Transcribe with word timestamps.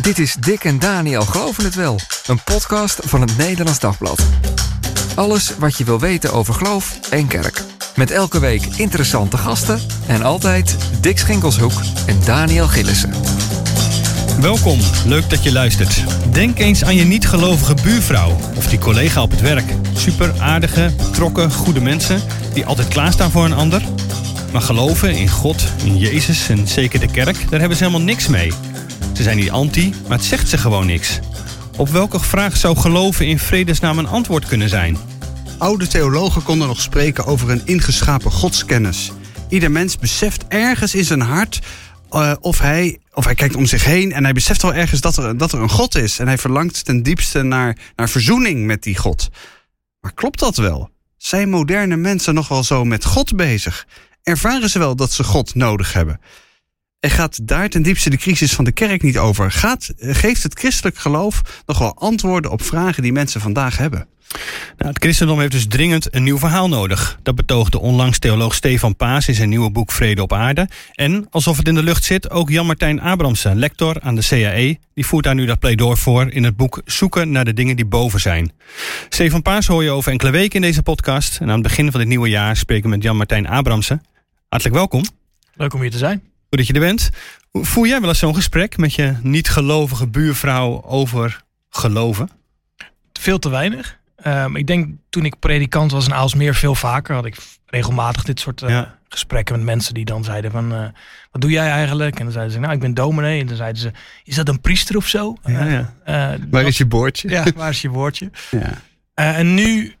Dit 0.00 0.18
is 0.18 0.34
Dick 0.34 0.64
en 0.64 0.78
Daniel 0.78 1.22
Geloven 1.22 1.64
het 1.64 1.74
Wel, 1.74 2.00
een 2.26 2.42
podcast 2.44 2.98
van 3.04 3.20
het 3.20 3.36
Nederlands 3.36 3.78
Dagblad. 3.78 4.26
Alles 5.14 5.52
wat 5.58 5.76
je 5.76 5.84
wil 5.84 6.00
weten 6.00 6.32
over 6.32 6.54
geloof 6.54 6.98
en 7.10 7.26
kerk. 7.26 7.62
Met 7.96 8.10
elke 8.10 8.40
week 8.40 8.64
interessante 8.76 9.36
gasten 9.36 9.80
en 10.06 10.22
altijd 10.22 10.76
Dick 11.00 11.18
Schinkelshoek 11.18 11.72
en 12.06 12.18
Daniel 12.24 12.66
Gillissen. 12.66 13.12
Welkom, 14.40 14.78
leuk 15.06 15.30
dat 15.30 15.42
je 15.42 15.52
luistert. 15.52 16.04
Denk 16.32 16.58
eens 16.58 16.84
aan 16.84 16.96
je 16.96 17.04
niet-gelovige 17.04 17.74
buurvrouw 17.82 18.36
of 18.56 18.66
die 18.66 18.78
collega 18.78 19.22
op 19.22 19.30
het 19.30 19.40
werk. 19.40 19.74
Super 19.94 20.40
aardige, 20.40 20.92
betrokken, 20.96 21.50
goede 21.52 21.80
mensen 21.80 22.22
die 22.52 22.66
altijd 22.66 22.88
klaarstaan 22.88 23.30
voor 23.30 23.44
een 23.44 23.52
ander. 23.52 23.82
Maar 24.52 24.62
geloven 24.62 25.14
in 25.14 25.28
God, 25.28 25.64
in 25.84 25.96
Jezus 25.96 26.48
en 26.48 26.68
zeker 26.68 27.00
de 27.00 27.10
kerk, 27.10 27.50
daar 27.50 27.60
hebben 27.60 27.78
ze 27.78 27.84
helemaal 27.84 28.06
niks 28.06 28.26
mee. 28.26 28.52
Ze 29.20 29.26
zijn 29.26 29.38
niet 29.38 29.50
anti, 29.50 29.94
maar 30.08 30.16
het 30.16 30.26
zegt 30.26 30.48
ze 30.48 30.58
gewoon 30.58 30.86
niks. 30.86 31.18
Op 31.76 31.88
welke 31.88 32.20
vraag 32.20 32.56
zou 32.56 32.76
geloven 32.76 33.26
in 33.26 33.38
vredesnaam 33.38 33.98
een 33.98 34.06
antwoord 34.06 34.46
kunnen 34.46 34.68
zijn? 34.68 34.96
Oude 35.58 35.86
theologen 35.86 36.42
konden 36.42 36.68
nog 36.68 36.80
spreken 36.80 37.26
over 37.26 37.50
een 37.50 37.62
ingeschapen 37.64 38.30
godskennis. 38.30 39.12
Ieder 39.48 39.70
mens 39.70 39.98
beseft 39.98 40.44
ergens 40.48 40.94
in 40.94 41.04
zijn 41.04 41.20
hart 41.20 41.60
uh, 42.10 42.32
of, 42.40 42.58
hij, 42.58 42.98
of 43.14 43.24
hij 43.24 43.34
kijkt 43.34 43.54
om 43.54 43.66
zich 43.66 43.84
heen 43.84 44.12
en 44.12 44.24
hij 44.24 44.32
beseft 44.32 44.62
wel 44.62 44.74
ergens 44.74 45.00
dat 45.00 45.16
er, 45.16 45.36
dat 45.36 45.52
er 45.52 45.60
een 45.60 45.70
God 45.70 45.94
is. 45.94 46.18
En 46.18 46.26
hij 46.26 46.38
verlangt 46.38 46.84
ten 46.84 47.02
diepste 47.02 47.42
naar, 47.42 47.76
naar 47.96 48.08
verzoening 48.08 48.66
met 48.66 48.82
die 48.82 48.96
God. 48.96 49.28
Maar 50.00 50.14
klopt 50.14 50.38
dat 50.38 50.56
wel? 50.56 50.90
Zijn 51.16 51.50
moderne 51.50 51.96
mensen 51.96 52.34
nog 52.34 52.48
wel 52.48 52.64
zo 52.64 52.84
met 52.84 53.04
God 53.04 53.36
bezig? 53.36 53.86
Ervaren 54.22 54.70
ze 54.70 54.78
wel 54.78 54.96
dat 54.96 55.12
ze 55.12 55.24
God 55.24 55.54
nodig 55.54 55.92
hebben? 55.92 56.20
En 57.00 57.10
gaat 57.10 57.48
daar 57.48 57.68
ten 57.68 57.82
diepste 57.82 58.10
de 58.10 58.16
crisis 58.16 58.54
van 58.54 58.64
de 58.64 58.72
kerk 58.72 59.02
niet 59.02 59.18
over? 59.18 59.52
Gaat, 59.52 59.92
geeft 59.98 60.42
het 60.42 60.58
christelijk 60.58 60.98
geloof 60.98 61.62
nog 61.66 61.78
wel 61.78 61.96
antwoorden 61.96 62.50
op 62.50 62.62
vragen 62.62 63.02
die 63.02 63.12
mensen 63.12 63.40
vandaag 63.40 63.76
hebben? 63.76 64.06
Nou, 64.76 64.92
het 64.92 65.02
christendom 65.02 65.38
heeft 65.38 65.52
dus 65.52 65.66
dringend 65.66 66.14
een 66.14 66.22
nieuw 66.22 66.38
verhaal 66.38 66.68
nodig. 66.68 67.18
Dat 67.22 67.34
betoogde 67.34 67.80
onlangs 67.80 68.18
theoloog 68.18 68.54
Stefan 68.54 68.96
Paas 68.96 69.28
in 69.28 69.34
zijn 69.34 69.48
nieuwe 69.48 69.70
boek 69.70 69.92
Vrede 69.92 70.22
op 70.22 70.32
Aarde. 70.32 70.68
En, 70.94 71.26
alsof 71.30 71.56
het 71.56 71.68
in 71.68 71.74
de 71.74 71.82
lucht 71.82 72.04
zit, 72.04 72.30
ook 72.30 72.50
Jan-Martijn 72.50 73.00
Abramsen, 73.00 73.58
lector 73.58 74.00
aan 74.00 74.14
de 74.14 74.26
CAE... 74.28 74.78
die 74.94 75.06
voert 75.06 75.24
daar 75.24 75.34
nu 75.34 75.46
dat 75.46 75.58
pleidooi 75.58 75.96
voor 75.96 76.30
in 76.30 76.44
het 76.44 76.56
boek 76.56 76.82
Zoeken 76.84 77.30
naar 77.30 77.44
de 77.44 77.54
dingen 77.54 77.76
die 77.76 77.86
boven 77.86 78.20
zijn. 78.20 78.52
Stefan 79.08 79.42
Paas 79.42 79.66
hoor 79.66 79.82
je 79.82 79.90
over 79.90 80.12
enkele 80.12 80.30
weken 80.30 80.54
in 80.54 80.62
deze 80.62 80.82
podcast. 80.82 81.38
En 81.40 81.46
aan 81.46 81.54
het 81.54 81.62
begin 81.62 81.90
van 81.90 82.00
dit 82.00 82.08
nieuwe 82.08 82.28
jaar 82.28 82.56
spreken 82.56 82.84
we 82.84 82.96
met 82.96 83.02
Jan-Martijn 83.02 83.48
Abramsen. 83.48 84.02
Hartelijk 84.48 84.76
welkom. 84.76 85.02
Leuk 85.54 85.74
om 85.74 85.80
hier 85.80 85.90
te 85.90 85.98
zijn. 85.98 86.29
Goed 86.50 86.58
dat 86.58 86.68
je 86.68 86.74
er 86.74 86.80
bent. 86.80 87.10
Voer 87.52 87.86
jij 87.86 88.00
wel 88.00 88.08
eens 88.08 88.18
zo'n 88.18 88.34
gesprek 88.34 88.76
met 88.76 88.94
je 88.94 89.14
niet-gelovige 89.22 90.08
buurvrouw 90.08 90.82
over 90.84 91.42
geloven? 91.70 92.30
Veel 93.12 93.38
te 93.38 93.50
weinig. 93.50 93.98
Um, 94.26 94.56
ik 94.56 94.66
denk 94.66 94.88
toen 95.10 95.24
ik 95.24 95.38
predikant 95.38 95.92
was 95.92 96.06
in 96.06 96.14
Aalsmeer 96.14 96.54
veel 96.54 96.74
vaker 96.74 97.14
had 97.14 97.24
ik 97.24 97.36
regelmatig 97.66 98.22
dit 98.22 98.40
soort 98.40 98.62
uh, 98.62 98.82
gesprekken 99.08 99.56
met 99.56 99.64
mensen 99.64 99.94
die 99.94 100.04
dan 100.04 100.24
zeiden 100.24 100.50
van 100.50 100.72
uh, 100.72 100.88
wat 101.30 101.40
doe 101.40 101.50
jij 101.50 101.70
eigenlijk? 101.70 102.18
En 102.18 102.24
dan 102.24 102.32
zeiden 102.32 102.52
ze 102.52 102.60
nou 102.60 102.72
ik 102.72 102.80
ben 102.80 102.94
dominee 102.94 103.40
en 103.40 103.46
dan 103.46 103.56
zeiden 103.56 103.82
ze 103.82 103.90
is 104.24 104.34
dat 104.34 104.48
een 104.48 104.60
priester 104.60 104.96
of 104.96 105.06
zo? 105.06 105.36
Ja, 105.44 105.64
ja. 105.64 105.94
Uh, 106.32 106.44
waar 106.50 106.64
is 106.64 106.78
je 106.78 106.86
boordje? 106.86 107.28
Ja, 107.28 107.44
waar 107.54 107.70
is 107.70 107.80
je 107.80 107.88
woordje? 107.88 108.30
ja. 108.50 108.72
en 109.14 109.54
nu 109.54 109.94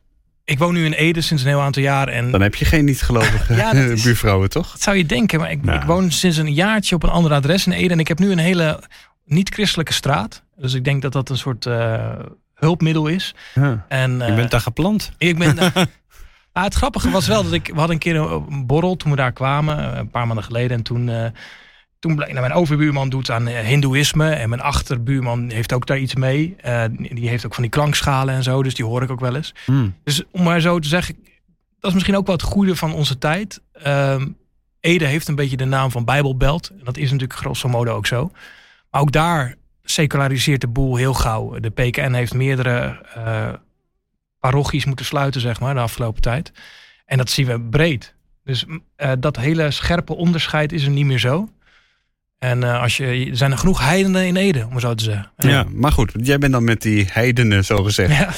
ik 0.50 0.58
woon 0.58 0.74
nu 0.74 0.84
in 0.84 0.92
Ede 0.92 1.20
sinds 1.20 1.42
een 1.42 1.48
heel 1.48 1.60
aantal 1.60 1.82
jaar. 1.82 2.08
En... 2.08 2.30
Dan 2.30 2.40
heb 2.40 2.54
je 2.54 2.64
geen 2.64 2.84
niet-gelovige 2.84 3.54
ja, 3.62 3.72
buurvrouwen, 3.72 4.50
toch? 4.50 4.70
Dat 4.72 4.82
zou 4.82 4.96
je 4.96 5.06
denken, 5.06 5.40
maar 5.40 5.50
ik, 5.50 5.64
ik, 5.64 5.82
woon 5.82 6.10
sinds 6.10 6.36
een 6.36 6.52
jaartje 6.52 6.94
op 6.94 7.02
een 7.02 7.10
ander 7.10 7.32
adres 7.32 7.66
in 7.66 7.72
Ede. 7.72 7.92
En 7.92 7.98
ik 7.98 8.08
heb 8.08 8.18
nu 8.18 8.30
een 8.30 8.38
hele 8.38 8.82
niet-christelijke 9.24 9.92
straat. 9.92 10.42
Dus 10.56 10.74
ik 10.74 10.84
denk 10.84 11.02
dat 11.02 11.12
dat 11.12 11.28
een 11.28 11.38
soort 11.38 11.68
hulpmiddel 12.54 13.06
is. 13.06 13.34
Ja. 13.54 13.84
En, 13.88 14.10
je 14.12 14.34
bent 14.34 14.50
daar 14.50 14.60
geplant. 14.60 15.12
Ik 15.18 15.38
ben 15.38 15.56
daar. 15.56 15.72
nou, 16.54 16.66
het 16.66 16.74
grappige 16.74 17.10
was 17.10 17.26
wel 17.26 17.42
dat 17.42 17.52
ik... 17.52 17.66
We 17.66 17.78
hadden 17.78 17.92
een 17.92 17.98
keer 17.98 18.16
een 18.16 18.66
borrel 18.66 18.96
toen 18.96 19.10
we 19.10 19.16
daar 19.16 19.32
kwamen. 19.32 19.98
Een 19.98 20.10
paar 20.10 20.26
maanden 20.26 20.44
geleden. 20.44 20.76
En 20.76 20.82
toen... 20.82 21.08
Uh, 21.08 21.24
toen 22.00 22.14
bleek, 22.14 22.28
nou, 22.28 22.40
mijn 22.40 22.52
overbuurman 22.52 23.08
doet 23.08 23.30
aan 23.30 23.48
uh, 23.48 23.58
hindoeïsme. 23.58 24.30
En 24.30 24.48
mijn 24.48 24.60
achterbuurman 24.60 25.50
heeft 25.50 25.72
ook 25.72 25.86
daar 25.86 25.98
iets 25.98 26.14
mee. 26.14 26.56
Uh, 26.66 26.84
die 26.96 27.28
heeft 27.28 27.46
ook 27.46 27.54
van 27.54 27.62
die 27.62 27.72
klankschalen 27.72 28.34
en 28.34 28.42
zo. 28.42 28.62
Dus 28.62 28.74
die 28.74 28.84
hoor 28.84 29.02
ik 29.02 29.10
ook 29.10 29.20
wel 29.20 29.36
eens. 29.36 29.54
Hmm. 29.64 29.94
Dus 30.04 30.22
om 30.30 30.42
maar 30.42 30.60
zo 30.60 30.78
te 30.78 30.88
zeggen... 30.88 31.16
Dat 31.78 31.90
is 31.90 31.92
misschien 31.92 32.16
ook 32.16 32.26
wel 32.26 32.36
het 32.36 32.44
goede 32.44 32.76
van 32.76 32.92
onze 32.92 33.18
tijd. 33.18 33.60
Uh, 33.86 34.22
Ede 34.80 35.04
heeft 35.04 35.28
een 35.28 35.34
beetje 35.34 35.56
de 35.56 35.64
naam 35.64 35.90
van 35.90 36.04
Bijbelbelt. 36.04 36.68
En 36.68 36.84
dat 36.84 36.96
is 36.96 37.10
natuurlijk 37.10 37.38
grosso 37.38 37.68
modo 37.68 37.94
ook 37.94 38.06
zo. 38.06 38.30
Maar 38.90 39.00
ook 39.00 39.12
daar 39.12 39.54
seculariseert 39.82 40.60
de 40.60 40.68
boel 40.68 40.96
heel 40.96 41.14
gauw. 41.14 41.60
De 41.60 41.70
PKN 41.70 42.12
heeft 42.12 42.34
meerdere 42.34 43.06
uh, 43.16 43.48
parochies 44.38 44.84
moeten 44.84 45.04
sluiten, 45.04 45.40
zeg 45.40 45.60
maar, 45.60 45.74
de 45.74 45.80
afgelopen 45.80 46.22
tijd. 46.22 46.52
En 47.04 47.18
dat 47.18 47.30
zien 47.30 47.46
we 47.46 47.60
breed. 47.60 48.14
Dus 48.44 48.64
uh, 48.64 49.12
dat 49.18 49.36
hele 49.36 49.70
scherpe 49.70 50.14
onderscheid 50.14 50.72
is 50.72 50.84
er 50.84 50.90
niet 50.90 51.06
meer 51.06 51.18
zo. 51.18 51.48
En 52.40 52.62
uh, 52.62 52.82
als 52.82 52.96
je, 52.96 53.04
er 53.04 53.36
zijn 53.36 53.50
er 53.50 53.58
genoeg 53.58 53.80
heidenen 53.80 54.26
in 54.26 54.36
Ede, 54.36 54.66
om 54.70 54.80
zo 54.80 54.94
te 54.94 55.04
zeggen. 55.04 55.30
Ja, 55.36 55.66
maar 55.72 55.92
goed, 55.92 56.12
jij 56.22 56.38
bent 56.38 56.52
dan 56.52 56.64
met 56.64 56.82
die 56.82 57.06
heidenen, 57.10 57.64
zo 57.64 57.82
gezegd. 57.82 58.16
Ja. 58.18 58.28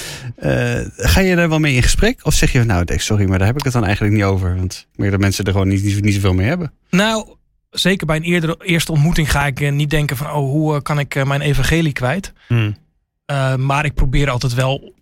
Uh, 0.80 0.86
ga 0.96 1.20
je 1.20 1.36
daar 1.36 1.48
wel 1.48 1.58
mee 1.58 1.74
in 1.74 1.82
gesprek? 1.82 2.20
Of 2.22 2.34
zeg 2.34 2.52
je, 2.52 2.64
nou, 2.64 2.84
sorry, 2.96 3.28
maar 3.28 3.38
daar 3.38 3.46
heb 3.46 3.56
ik 3.56 3.64
het 3.64 3.72
dan 3.72 3.84
eigenlijk 3.84 4.14
niet 4.14 4.24
over. 4.24 4.56
Want 4.56 4.86
meer 4.94 5.18
mensen 5.18 5.44
er 5.44 5.52
gewoon 5.52 5.68
niet, 5.68 5.82
niet, 5.82 6.02
niet 6.02 6.14
zoveel 6.14 6.34
mee 6.34 6.46
hebben. 6.46 6.72
Nou, 6.90 7.36
zeker 7.72 8.06
bij 8.06 8.16
een 8.16 8.22
eerdere, 8.22 8.56
eerste 8.62 8.92
ontmoeting 8.92 9.30
ga 9.30 9.46
ik 9.46 9.60
eh, 9.60 9.72
niet 9.72 9.90
denken 9.90 10.16
van, 10.16 10.26
oh, 10.26 10.50
hoe 10.50 10.74
eh, 10.74 10.82
kan 10.82 10.98
ik 10.98 11.14
eh, 11.14 11.24
mijn 11.24 11.40
evangelie 11.40 11.92
kwijt? 11.92 12.32
Hmm. 12.46 12.76
maar 13.58 13.84
ik 13.84 13.94
probeer 13.94 14.30
altijd 14.30 14.54
wel 14.54 14.94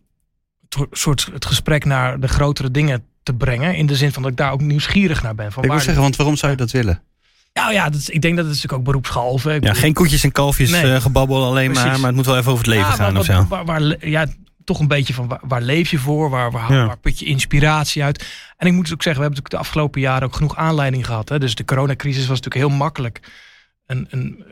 het, 0.68 0.86
soort 0.90 1.28
het 1.32 1.44
gesprek 1.44 1.84
naar 1.84 2.20
de 2.20 2.28
grotere 2.28 2.70
dingen 2.70 3.04
te 3.22 3.34
brengen. 3.34 3.76
In 3.76 3.86
de 3.86 3.96
zin 3.96 4.12
van 4.12 4.22
dat 4.22 4.30
ik 4.30 4.36
daar 4.36 4.52
ook 4.52 4.60
nieuwsgierig 4.60 5.22
naar 5.22 5.34
ben. 5.34 5.52
Van 5.52 5.64
ik 5.64 5.70
wil 5.70 5.80
zeggen, 5.80 6.02
want 6.02 6.16
waarom 6.16 6.36
zou 6.36 6.52
je 6.52 6.58
dat 6.58 6.70
willen? 6.70 7.02
Nou 7.52 7.72
ja, 7.72 7.84
dat 7.84 8.00
is, 8.00 8.08
ik 8.08 8.22
denk 8.22 8.36
dat 8.36 8.44
het 8.44 8.54
natuurlijk 8.54 8.80
ook 8.80 8.88
beroepsgehalve. 8.88 9.58
Ja, 9.60 9.74
geen 9.74 9.92
koetjes 9.92 10.24
en 10.24 10.32
kalfjes 10.32 10.70
nee. 10.70 11.00
gebabbel 11.00 11.44
alleen 11.44 11.70
maar, 11.70 11.98
maar 11.98 12.06
het 12.06 12.14
moet 12.14 12.26
wel 12.26 12.38
even 12.38 12.52
over 12.52 12.64
het 12.64 12.74
leven 12.74 12.92
gaan 12.92 13.18
of 13.18 13.24
zo. 13.24 13.46
Waar, 13.48 13.64
waar, 13.64 14.08
ja, 14.08 14.26
toch 14.64 14.80
een 14.80 14.88
beetje 14.88 15.14
van 15.14 15.38
waar, 15.42 15.62
leef 15.62 15.90
je 15.90 15.98
voor? 15.98 16.30
Waar, 16.30 16.50
waar, 16.50 16.86
waar, 16.86 16.98
put 16.98 17.18
je 17.18 17.24
inspiratie 17.24 18.02
uit? 18.02 18.26
En 18.56 18.66
ik 18.66 18.72
moet 18.72 18.84
dus 18.84 18.92
ook 18.92 19.02
zeggen, 19.02 19.22
we 19.22 19.28
hebben 19.28 19.42
natuurlijk 19.42 19.50
de 19.50 19.56
afgelopen 19.56 20.00
jaren 20.00 20.26
ook 20.26 20.34
genoeg 20.34 20.56
aanleiding 20.56 21.06
gehad. 21.06 21.28
Hè? 21.28 21.38
Dus 21.38 21.54
de 21.54 21.64
coronacrisis 21.64 22.26
was 22.26 22.40
natuurlijk 22.40 22.70
heel 22.70 22.78
makkelijk. 22.78 23.20
Een, 23.86 24.06
een, 24.10 24.44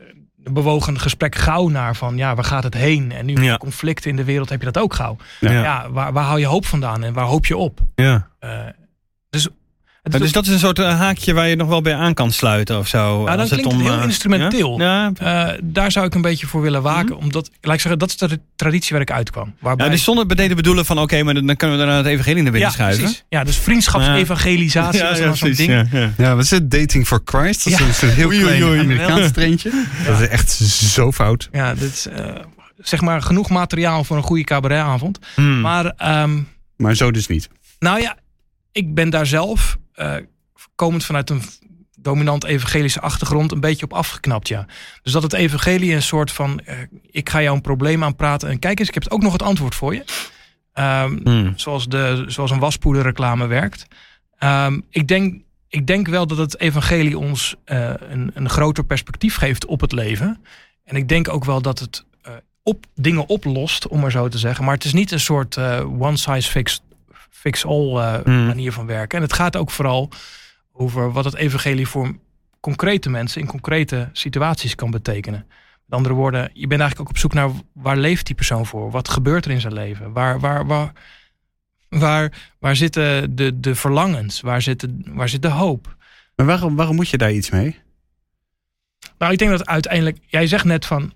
een 0.45 0.53
bewogen 0.53 1.01
gesprek 1.01 1.35
gauw 1.35 1.69
naar 1.69 1.97
van 1.97 2.17
ja, 2.17 2.35
waar 2.35 2.45
gaat 2.45 2.63
het 2.63 2.75
heen? 2.75 3.13
En 3.13 3.27
nu 3.27 3.43
ja. 3.43 3.57
conflicten 3.57 4.11
in 4.11 4.17
de 4.17 4.25
wereld 4.25 4.49
heb 4.49 4.61
je 4.61 4.71
dat 4.71 4.83
ook 4.83 4.95
gauw. 4.95 5.17
Ja, 5.41 5.91
waar, 5.91 6.13
waar 6.13 6.25
hou 6.25 6.41
je 6.41 6.47
hoop 6.47 6.67
vandaan 6.67 7.05
en 7.05 7.13
waar 7.13 7.25
hoop 7.25 7.47
je 7.47 7.57
op? 7.57 7.81
Ja. 7.95 8.29
Uh, 8.41 8.51
dus 9.31 9.49
dus 10.09 10.33
dat 10.33 10.47
is 10.47 10.53
een 10.53 10.59
soort 10.59 10.79
eh, 10.79 10.99
haakje 10.99 11.35
waar 11.35 11.49
je 11.49 11.57
nog 11.57 11.69
wel 11.69 11.83
bij 11.83 11.95
aan 11.95 12.15
kan 12.15 12.33
sluiten 12.33 12.79
of 12.79 12.89
zo. 12.89 13.25
Nou, 13.25 13.37
dan 13.37 13.47
klinkt 13.47 13.73
het 13.73 13.81
heel 13.81 13.99
uh, 13.99 14.05
instrumenteel. 14.05 14.81
Ja? 14.81 15.13
Uh, 15.23 15.49
daar 15.63 15.93
zou 15.93 16.07
ik 16.07 16.15
een 16.15 16.23
beetje 16.23 16.47
voor 16.47 16.61
willen 16.61 16.83
waken. 16.83 17.17
Mm 17.17 17.23
Omdat, 17.23 17.51
laat 17.61 17.75
ik 17.75 17.81
zeggen, 17.81 17.99
dat 17.99 18.09
is 18.09 18.17
de 18.17 18.41
traditie 18.57 18.93
waar 18.93 19.01
ik 19.01 19.11
uitkwam. 19.11 19.55
Waarbij... 19.59 19.87
Ja, 19.87 19.93
dus 19.93 20.05
zonder 20.05 20.27
beneden 20.27 20.57
bedoelen 20.57 20.85
van 20.85 20.99
oké, 20.99 21.23
maar 21.23 21.35
dan 21.35 21.57
kunnen 21.57 21.79
we 21.79 21.85
daarna 21.85 21.99
het 21.99 22.07
evangelie 22.07 22.43
naar 22.43 22.53
binnen 22.53 22.71
ja, 22.71 22.75
schuiven. 22.75 23.03
Precies. 23.03 23.25
Ja, 23.29 23.45
dus 23.45 23.57
vriendschapsevangelisatie 23.57 25.03
ja, 25.03 25.17
ja, 25.17 25.35
zo'n 25.35 25.53
ding. 25.53 25.89
Ja, 25.93 26.13
ja. 26.17 26.35
wat 26.35 26.45
is 26.45 26.51
het? 26.51 26.71
Dating 26.71 27.07
for 27.07 27.21
Christ? 27.25 27.71
Dat 27.71 27.81
is 27.81 28.03
een 28.03 28.09
heel 28.09 28.29
klein 28.29 28.63
Amerikaans 28.63 29.33
treintje. 29.33 29.73
Dat 30.07 30.21
is 30.21 30.29
echt 30.29 30.51
zo 30.51 31.13
fout. 31.13 31.49
Ja, 31.53 31.75
dit 31.75 31.93
is 31.93 32.07
zeg 32.79 33.01
maar 33.01 33.23
genoeg 33.23 33.49
materiaal 33.49 34.05
voor 34.05 34.17
een 34.17 34.23
goede 34.23 34.45
cabaretavond. 34.45 35.19
Mm. 35.37 35.61
Maar, 35.61 35.95
um, 36.23 36.49
maar 36.77 36.95
zo 36.95 37.11
dus 37.11 37.27
niet. 37.27 37.49
Nou 37.79 38.01
ja, 38.01 38.17
ik 38.73 38.95
ben 38.95 39.11
daar 39.11 39.27
zelf 39.27 39.77
uh, 39.99 40.15
komend 40.75 41.05
vanuit 41.05 41.31
een 41.31 41.43
dominant 42.01 42.45
evangelische 42.45 43.01
achtergrond 43.01 43.53
een 43.53 43.61
beetje 43.61 43.85
op 43.85 43.93
afgeknapt, 43.93 44.49
ja. 44.49 44.67
Dus 45.03 45.13
dat 45.13 45.23
het 45.23 45.33
evangelie 45.33 45.95
een 45.95 46.03
soort 46.03 46.33
van, 46.33 46.61
uh, 46.67 46.75
ik 47.03 47.29
ga 47.29 47.43
jou 47.43 47.57
een 47.57 47.63
probleem 47.63 48.05
aanpraten 48.05 48.49
en 48.49 48.59
kijk 48.59 48.79
eens, 48.79 48.89
ik 48.89 48.95
heb 48.95 49.09
ook 49.09 49.23
nog 49.23 49.33
het 49.33 49.43
antwoord 49.43 49.75
voor 49.75 49.95
je. 49.95 50.05
Um, 50.75 51.21
hmm. 51.25 51.53
zoals, 51.57 51.89
de, 51.89 52.25
zoals 52.27 52.51
een 52.51 52.59
waspoederreclame 52.59 53.47
werkt. 53.47 53.87
Um, 54.39 54.85
ik, 54.91 55.09
denk, 55.09 55.43
ik 55.69 55.87
denk 55.87 56.07
wel 56.07 56.27
dat 56.27 56.39
het 56.39 56.61
evangelie 56.61 57.19
ons 57.19 57.57
uh, 57.67 57.93
een, 57.99 58.31
een 58.35 58.49
groter 58.49 58.85
perspectief 58.85 59.37
geeft 59.37 59.67
op 59.67 59.81
het 59.81 59.93
leven. 59.93 60.45
En 60.85 60.97
ik 60.97 61.09
denk 61.09 61.29
ook 61.29 61.45
wel 61.45 61.63
dat 61.63 61.79
het 61.79 62.05
op, 62.63 62.87
dingen 62.95 63.29
oplost, 63.29 63.89
om 63.89 64.01
maar 64.01 64.11
zo 64.11 64.29
te 64.29 64.39
zeggen. 64.39 64.65
Maar 64.65 64.75
het 64.75 64.85
is 64.85 64.93
niet 64.93 65.11
een 65.11 65.21
soort 65.21 65.59
one 65.83 66.17
size 66.17 66.51
fits 66.51 66.81
fix-all 67.39 67.97
uh, 67.97 68.25
manier 68.47 68.73
van 68.73 68.87
werken. 68.87 69.19
En 69.19 69.25
het 69.25 69.33
gaat 69.33 69.57
ook 69.57 69.71
vooral 69.71 70.11
over 70.73 71.13
wat 71.13 71.25
het 71.25 71.35
evangelie 71.35 71.89
voor 71.89 72.17
concrete 72.61 73.11
mensen 73.11 73.41
in 73.41 73.47
concrete 73.47 74.09
situaties 74.13 74.75
kan 74.75 74.91
betekenen. 74.91 75.47
Met 75.85 75.99
andere 75.99 76.15
woorden, 76.15 76.51
je 76.53 76.67
bent 76.67 76.81
eigenlijk 76.81 77.01
ook 77.01 77.09
op 77.09 77.19
zoek 77.19 77.33
naar 77.33 77.51
waar 77.73 77.97
leeft 77.97 78.27
die 78.27 78.35
persoon 78.35 78.67
voor? 78.67 78.91
Wat 78.91 79.09
gebeurt 79.09 79.45
er 79.45 79.51
in 79.51 79.61
zijn 79.61 79.73
leven? 79.73 80.13
Waar, 80.13 80.41
waar, 80.41 80.67
waar, 80.67 80.93
waar, 81.89 82.33
waar 82.59 82.77
zitten 82.77 83.37
de, 83.37 83.61
de 83.61 83.75
verlangens? 83.75 84.41
Waar 84.41 84.63
zit 84.63 84.81
de, 84.81 85.01
waar 85.05 85.29
zit 85.29 85.43
de 85.43 85.49
hoop? 85.49 85.97
Maar 86.37 86.47
waarom, 86.47 86.77
waarom 86.77 86.97
moet 86.97 87.09
je 87.09 87.19
daar 87.19 87.33
iets 87.33 87.51
mee? 87.51 87.79
Nou, 89.19 89.33
ik 89.33 89.39
denk 89.39 89.51
dat 89.51 89.67
uiteindelijk, 89.67 90.19
jij 90.27 90.47
zegt 90.47 90.65
net 90.65 90.87
van 90.87 91.13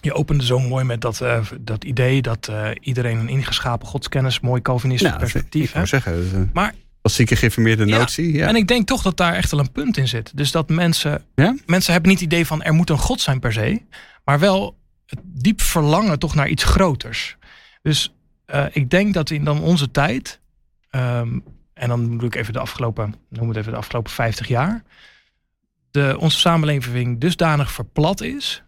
je 0.00 0.14
opende 0.14 0.44
zo 0.44 0.58
mooi 0.58 0.84
met 0.84 1.00
dat, 1.00 1.20
eh, 1.20 1.46
dat 1.60 1.84
idee 1.84 2.22
dat 2.22 2.48
eh, 2.48 2.70
iedereen 2.80 3.18
een 3.18 3.28
ingeschapen 3.28 3.86
godskennis, 3.86 4.40
mooi 4.40 4.62
Calvinistisch 4.62 5.08
Nou, 5.08 5.20
perspectief 5.20 5.74
ik 5.74 5.86
zeggen, 5.86 6.50
Maar 6.52 6.74
klassieke 7.00 7.36
geïnformeerde 7.36 7.86
Ja, 7.86 7.98
notie. 7.98 8.32
Ja. 8.32 8.46
En 8.48 8.56
ik 8.56 8.68
denk 8.68 8.86
toch 8.86 9.02
dat 9.02 9.16
daar 9.16 9.34
echt 9.34 9.50
wel 9.50 9.60
een 9.60 9.72
punt 9.72 9.96
in 9.96 10.08
zit. 10.08 10.36
Dus 10.36 10.50
dat 10.50 10.68
mensen, 10.68 11.24
Ja? 11.34 11.56
mensen 11.66 11.92
hebben 11.92 12.10
niet 12.10 12.20
het 12.20 12.32
idee 12.32 12.46
van 12.46 12.62
er 12.62 12.72
moet 12.72 12.90
een 12.90 12.98
God 12.98 13.20
zijn 13.20 13.40
per 13.40 13.52
se, 13.52 13.82
maar 14.24 14.38
wel 14.38 14.78
het 15.06 15.18
diep 15.24 15.60
verlangen 15.60 16.18
toch 16.18 16.34
naar 16.34 16.48
iets 16.48 16.64
groters. 16.64 17.36
Dus 17.82 18.14
eh, 18.44 18.64
ik 18.72 18.90
denk 18.90 19.14
dat 19.14 19.30
in 19.30 19.44
dan 19.44 19.60
onze 19.60 19.90
tijd, 19.90 20.40
ehm, 20.90 21.38
en 21.74 21.88
dan 21.88 22.10
bedoel 22.10 22.26
ik 22.26 22.34
even 22.34 22.52
de 22.52 22.58
afgelopen, 22.58 23.14
noem 23.28 23.48
het 23.48 23.56
even 23.56 23.72
de 23.72 23.78
afgelopen 23.78 24.12
50 24.12 24.48
jaar, 24.48 24.82
de, 25.90 26.16
onze 26.18 26.38
samenleving 26.38 27.20
dusdanig 27.20 27.72
verplat 27.72 28.20
is. 28.20 28.62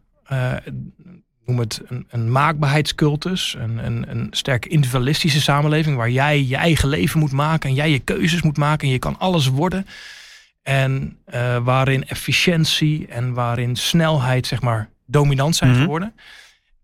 Noem 1.47 1.59
het 1.59 1.83
een, 1.87 2.07
een 2.11 2.33
maakbaarheidscultus, 2.33 3.57
een, 3.59 3.87
een, 3.87 4.11
een 4.11 4.27
sterke 4.31 4.69
individualistische 4.69 5.41
samenleving 5.41 5.97
waar 5.97 6.11
jij 6.11 6.45
je 6.45 6.57
eigen 6.57 6.89
leven 6.89 7.19
moet 7.21 7.33
maken 7.33 7.69
en 7.69 7.75
jij 7.75 7.91
je 7.91 7.99
keuzes 7.99 8.43
moet 8.43 8.57
maken 8.57 8.87
en 8.87 8.93
je 8.93 8.99
kan 8.99 9.19
alles 9.19 9.47
worden. 9.47 9.87
En 10.63 11.17
eh, 11.25 11.65
waarin 11.65 12.09
efficiëntie 12.09 13.07
en 13.07 13.33
waarin 13.33 13.77
snelheid 13.77 14.47
zeg 14.47 14.61
maar 14.63 14.89
dominant 15.07 15.57
zijn 15.57 15.71
Mhm. 15.71 15.81
geworden. 15.81 16.15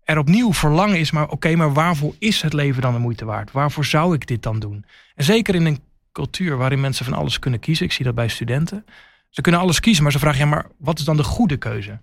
Er 0.03 0.17
opnieuw 0.17 0.53
verlangen 0.53 0.99
is, 0.99 1.11
maar 1.11 1.29
oké, 1.29 1.55
maar 1.55 1.73
waarvoor 1.73 2.15
is 2.19 2.41
het 2.41 2.53
leven 2.53 2.81
dan 2.81 2.93
de 2.93 2.99
moeite 2.99 3.25
waard? 3.25 3.51
Waarvoor 3.51 3.85
zou 3.85 4.15
ik 4.15 4.27
dit 4.27 4.43
dan 4.43 4.59
doen? 4.59 4.85
En 5.15 5.23
zeker 5.23 5.55
in 5.55 5.65
een 5.65 5.79
cultuur 6.11 6.57
waarin 6.57 6.79
mensen 6.79 7.05
van 7.05 7.13
alles 7.13 7.39
kunnen 7.39 7.59
kiezen. 7.59 7.85
Ik 7.85 7.91
zie 7.91 8.05
dat 8.05 8.15
bij 8.15 8.27
studenten. 8.27 8.85
Ze 9.29 9.41
kunnen 9.41 9.61
alles 9.61 9.79
kiezen, 9.79 10.03
maar 10.03 10.11
ze 10.11 10.19
vragen, 10.19 10.39
ja, 10.39 10.45
maar 10.45 10.65
wat 10.77 10.99
is 10.99 11.05
dan 11.05 11.17
de 11.17 11.23
goede 11.23 11.57
keuze? 11.57 11.99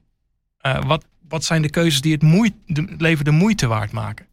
Eh, 0.67 0.85
wat, 0.85 1.05
wat 1.29 1.45
zijn 1.45 1.63
de 1.63 1.71
keuzes 1.71 2.01
die 2.01 2.13
het, 2.13 2.23
leven 3.01 3.25
de 3.25 3.31
moeite 3.31 3.67
waard 3.67 3.93
maken? 3.93 4.27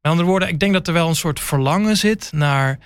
Met 0.00 0.12
andere 0.12 0.28
woorden, 0.28 0.48
ik 0.48 0.60
denk 0.60 0.72
dat 0.72 0.86
er 0.86 0.92
wel 0.92 1.08
een 1.08 1.16
soort 1.16 1.40
verlangen 1.40 1.96
zit 1.96 2.32
naar 2.32 2.78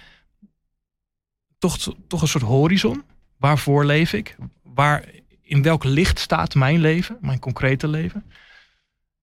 toch, 1.59 1.79
toch 2.09 2.23
een 2.23 2.29
soort 2.29 2.45
horizon. 2.45 3.05
Waarvoor 3.37 3.85
leef 3.85 4.13
ik? 4.13 4.37
Waar, 4.63 5.05
in 5.43 5.63
welk 5.63 5.85
licht 5.85 6.19
staat 6.19 6.55
mijn 6.55 6.81
leven, 6.81 7.19
mijn 7.21 7.39
concrete 7.39 7.89
leven? 7.89 8.25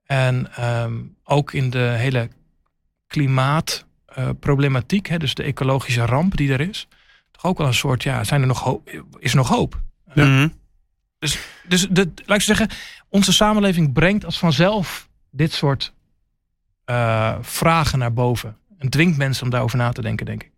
En 0.04 0.56
ehm, 0.56 0.96
ook 1.24 1.54
in 1.54 1.70
de 1.70 1.94
hele 1.98 2.30
klimaatproblematiek, 3.08 5.20
dus 5.20 5.34
de 5.34 5.44
ecologische 5.44 6.06
ramp 6.06 6.38
die 6.38 6.52
er 6.52 6.62
is. 6.62 6.88
Toch 7.32 7.46
ook 7.46 7.58
wel 7.58 7.68
een 7.68 7.74
soort, 7.74 8.04
ja, 8.04 8.24
zijn 8.24 8.42
er 8.42 8.48
nog 8.48 8.80
is 9.20 9.32
er 9.32 9.38
nog 9.38 9.48
hoop? 9.48 9.82
Mhm. 10.14 10.48
Dus 11.20 11.40
de, 11.68 12.12
laat 12.26 12.38
ik 12.38 12.44
zo 12.44 12.56
zeggen, 12.56 12.70
onze 13.10 13.34
samenleving 13.34 13.94
brengt 13.94 14.26
als 14.26 14.40
vanzelf 14.40 15.10
dit 15.32 15.54
soort 15.54 15.94
eh, 16.86 17.36
vragen 17.42 18.00
naar 18.00 18.14
boven. 18.14 18.58
En 18.78 18.90
dwingt 18.90 19.18
mensen 19.18 19.44
om 19.44 19.50
daarover 19.50 19.78
na 19.78 19.92
te 19.92 20.02
denken, 20.02 20.26
denk 20.26 20.44
ik. 20.44 20.52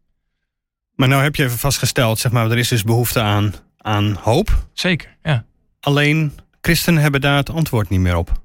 Maar 0.96 1.08
nou 1.08 1.24
heb 1.24 1.36
je 1.36 1.44
even 1.44 1.58
vastgesteld, 1.58 2.20
zeg 2.20 2.32
maar, 2.32 2.52
er 2.52 2.58
is 2.58 2.68
dus 2.68 2.84
behoefte 2.84 3.22
aan, 3.22 3.54
aan 3.78 4.12
hoop. 4.14 4.68
Zeker, 4.74 5.18
ja. 5.24 5.46
Alleen 5.80 6.40
christenen 6.62 7.02
hebben 7.02 7.22
daar 7.22 7.38
het 7.38 7.50
antwoord 7.50 7.90
niet 7.90 8.00
meer 8.00 8.16
op. 8.16 8.42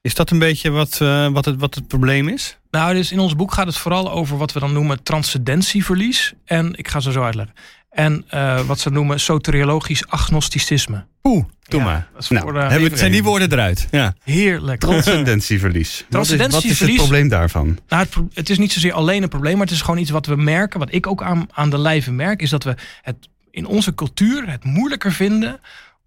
Is 0.00 0.14
dat 0.14 0.30
een 0.30 0.38
beetje 0.38 0.70
wat, 0.70 1.00
eh, 1.00 1.28
wat, 1.28 1.44
het, 1.44 1.60
wat 1.60 1.74
het 1.74 1.88
probleem 1.88 2.28
is? 2.28 2.58
Nou, 2.70 2.94
dus 2.94 3.12
in 3.12 3.18
ons 3.18 3.36
boek 3.36 3.52
gaat 3.52 3.66
het 3.66 3.76
vooral 3.76 4.10
over 4.10 4.36
wat 4.36 4.52
we 4.52 4.60
dan 4.60 4.72
noemen 4.72 5.02
transcendentieverlies. 5.02 6.32
En 6.44 6.74
ik 6.74 6.88
ga 6.88 7.00
ze 7.00 7.12
zo 7.12 7.22
uitleggen. 7.22 7.54
En 7.92 8.24
eh, 8.28 8.60
wat 8.60 8.80
ze 8.80 8.90
noemen 8.90 9.20
soteriologisch 9.20 10.06
agnosticisme. 10.08 11.04
Oeh, 11.22 11.44
doe 11.68 11.80
Ja, 11.80 11.86
maar. 11.86 12.08
Dat 12.14 12.30
Nou, 12.30 12.42
voor, 12.44 12.56
eh, 12.58 12.68
Hebben, 12.68 12.98
zijn 12.98 13.12
die 13.12 13.22
woorden 13.22 13.52
eruit? 13.52 13.88
Ja. 13.90 14.14
heerlijk. 14.24 14.80
Transcendentieverlies. 14.80 16.04
Wat 16.08 16.22
is, 16.22 16.30
wat 16.30 16.30
is 16.30 16.36
Transcendentieverlies- 16.36 16.96
het 16.96 17.04
probleem 17.06 17.28
daarvan? 17.28 17.78
Nou, 17.88 18.02
het, 18.02 18.10
pro- 18.10 18.28
het 18.34 18.50
is 18.50 18.58
niet 18.58 18.72
zozeer 18.72 18.92
alleen 18.92 19.22
een 19.22 19.28
probleem, 19.28 19.52
maar 19.56 19.66
het 19.66 19.74
is 19.74 19.80
gewoon 19.80 19.98
iets 20.00 20.10
wat 20.10 20.26
we 20.26 20.36
merken. 20.36 20.78
Wat 20.78 20.92
ik 20.92 21.06
ook 21.06 21.22
aan, 21.22 21.46
aan 21.52 21.70
de 21.70 21.78
lijve 21.78 22.12
merk, 22.12 22.42
is 22.42 22.50
dat 22.50 22.64
we 22.64 22.74
het 23.02 23.16
in 23.50 23.66
onze 23.66 23.94
cultuur 23.94 24.48
het 24.50 24.64
moeilijker 24.64 25.12
vinden 25.12 25.60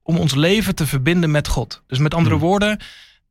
om 0.04 0.18
ons 0.18 0.36
leven 0.36 0.76
te 0.76 0.88
verbinden 0.88 1.32
met 1.32 1.48
God. 1.48 1.82
Dus 1.88 1.98
met 2.00 2.14
andere 2.14 2.38
woorden, 2.38 2.80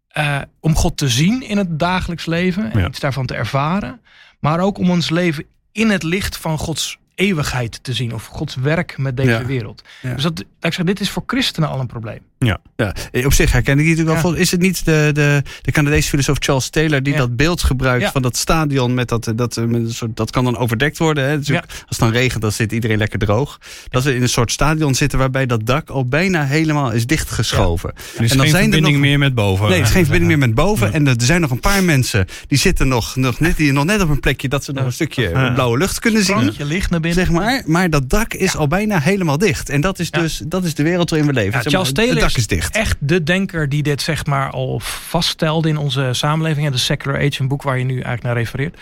eh, 0.09 0.39
om 0.61 0.75
God 0.75 0.97
te 0.97 1.09
zien 1.09 1.43
in 1.49 1.57
het 1.57 1.79
dagelijks 1.79 2.27
leven 2.27 2.73
en 2.73 2.79
Ja. 2.81 2.87
iets 2.89 3.01
daarvan 3.01 3.27
te 3.27 3.35
ervaren, 3.35 4.01
maar 4.41 4.61
ook 4.61 4.79
om 4.79 4.91
ons 4.91 5.11
leven 5.11 5.45
in 5.73 5.91
het 5.91 6.03
licht 6.03 6.37
van 6.37 6.59
Gods 6.59 6.99
eeuwigheid 7.15 7.85
te 7.85 7.93
zien 7.93 8.15
of 8.15 8.27
Gods 8.27 8.55
werk 8.55 8.99
met 8.99 9.17
deze 9.17 9.31
Ja. 9.31 9.45
wereld. 9.45 9.83
Dus 10.03 10.23
dat, 10.23 10.41
ik 10.41 10.47
zeggen, 10.61 10.87
dit 10.87 11.01
is 11.01 11.11
voor 11.11 11.23
christenen 11.27 11.69
al 11.69 11.81
een 11.81 11.87
probleem. 11.87 12.21
Ja, 12.45 12.95
eh, 13.13 13.25
op 13.27 13.33
zich 13.33 13.53
herken 13.53 13.79
ik 13.79 13.85
die 13.85 13.95
natuurlijk 13.97 14.23
wel. 14.23 14.35
Ja. 14.35 14.41
Is 14.41 14.51
het 14.51 14.61
niet 14.61 14.85
de, 14.85 15.11
de, 15.13 15.43
de 15.63 15.73
Canadese 15.73 16.09
filosoof 16.09 16.37
Charles 16.41 16.69
Taylor 16.71 17.03
die 17.03 17.13
Ja. 17.13 17.19
dat 17.19 17.37
beeld 17.37 17.63
gebruikt 17.63 18.03
Ja. 18.03 18.11
van 18.13 18.23
dat 18.23 18.37
stadion 18.37 18.95
met 18.95 19.09
dat, 19.09 19.27
eh, 19.27 19.35
dat, 19.37 19.57
eh, 19.57 19.65
met 19.65 19.81
een 19.81 19.93
soort, 19.93 20.17
dat 20.17 20.31
kan 20.31 20.45
dan 20.45 20.57
overdekt 20.57 20.99
worden. 20.99 21.29
Hè? 21.29 21.39
Dus 21.39 21.47
Ja. 21.47 21.61
Als 21.69 21.73
het 21.89 21.99
dan 21.99 22.11
regent, 22.11 22.43
dan 22.43 22.53
zit 22.53 22.73
iedereen 22.73 22.99
lekker 22.99 23.19
droog. 23.19 23.59
Dat 23.89 24.03
we 24.03 24.15
in 24.15 24.23
een 24.23 24.29
soort 24.29 24.53
stadion 24.53 24.95
zitten 24.95 25.19
waarbij 25.19 25.47
dat 25.47 25.67
dak 25.67 25.91
al 25.91 26.05
bijna 26.05 26.45
helemaal 26.45 26.91
is 26.93 27.07
dichtgeschoven. 27.07 27.89
Er 28.17 28.23
is 28.25 28.31
En 28.31 28.37
dan 28.37 28.39
geen 28.39 28.39
zijn 28.39 28.47
er 28.47 28.61
verbinding 28.61 28.93
nog- 28.97 29.03
meer 29.05 29.19
met 29.19 29.35
boven. 29.35 29.69
Nee, 29.69 29.77
het 29.79 29.87
is 29.87 29.93
geen 29.93 30.05
verbinding 30.05 30.39
meer 30.39 30.47
met 30.49 30.55
boven. 30.57 30.87
Ja. 30.87 30.93
En 30.93 31.07
er 31.07 31.15
zijn 31.19 31.41
nog 31.41 31.51
een 31.51 31.61
paar 31.61 31.85
mensen 31.85 32.27
die 32.47 32.59
zitten 32.59 32.89
nog, 32.89 33.17
nog, 33.17 33.41
net, 33.41 33.57
die 33.57 33.73
nog 33.73 33.85
net 33.85 34.03
op 34.03 34.09
een 34.09 34.21
plekje 34.21 34.49
dat 34.49 34.65
ze 34.65 34.71
nog 34.73 34.81
Ja. 34.81 34.87
een 34.87 34.93
stukje 34.93 35.29
Ja. 35.29 35.51
blauwe 35.53 35.79
lucht 35.79 35.99
kunnen 35.99 36.25
zien. 36.25 36.37
Frankje 36.37 36.65
licht 36.65 36.91
naar 36.91 37.01
binnen. 37.01 37.25
Zeg 37.25 37.35
maar, 37.35 37.63
maar 37.67 37.91
dat 37.91 38.11
dak 38.11 38.35
is 38.35 38.57
al 38.57 38.67
bijna 38.69 38.99
helemaal 39.01 39.39
dicht. 39.39 39.69
En 39.69 39.81
dat 39.81 39.99
is 39.99 40.09
Ja. 40.11 40.21
dus 40.21 40.43
dat 40.47 40.65
is 40.65 40.75
de 40.75 40.83
wereld 40.83 41.11
waarin 41.11 41.29
we 41.29 41.35
leven. 41.35 41.61
Ja, 41.65 41.71
Charles 41.71 41.93
Taylor 41.93 42.31
is 42.37 42.47
dicht. 42.47 42.77
echt 42.77 42.97
de 43.01 43.23
denker 43.23 43.69
die 43.69 43.83
dit 43.83 44.03
zeg 44.03 44.27
maar 44.27 44.51
al 44.51 44.81
vaststelde 44.81 45.69
in 45.69 45.77
onze 45.77 46.09
samenleving. 46.13 46.65
Ja, 46.67 46.73
de 46.73 46.79
Secular 46.79 47.17
Age, 47.19 47.41
een 47.43 47.49
boek 47.49 47.63
waar 47.63 47.79
je 47.79 47.85
nu 47.85 47.93
eigenlijk 47.93 48.23
naar 48.23 48.35
refereert. 48.37 48.79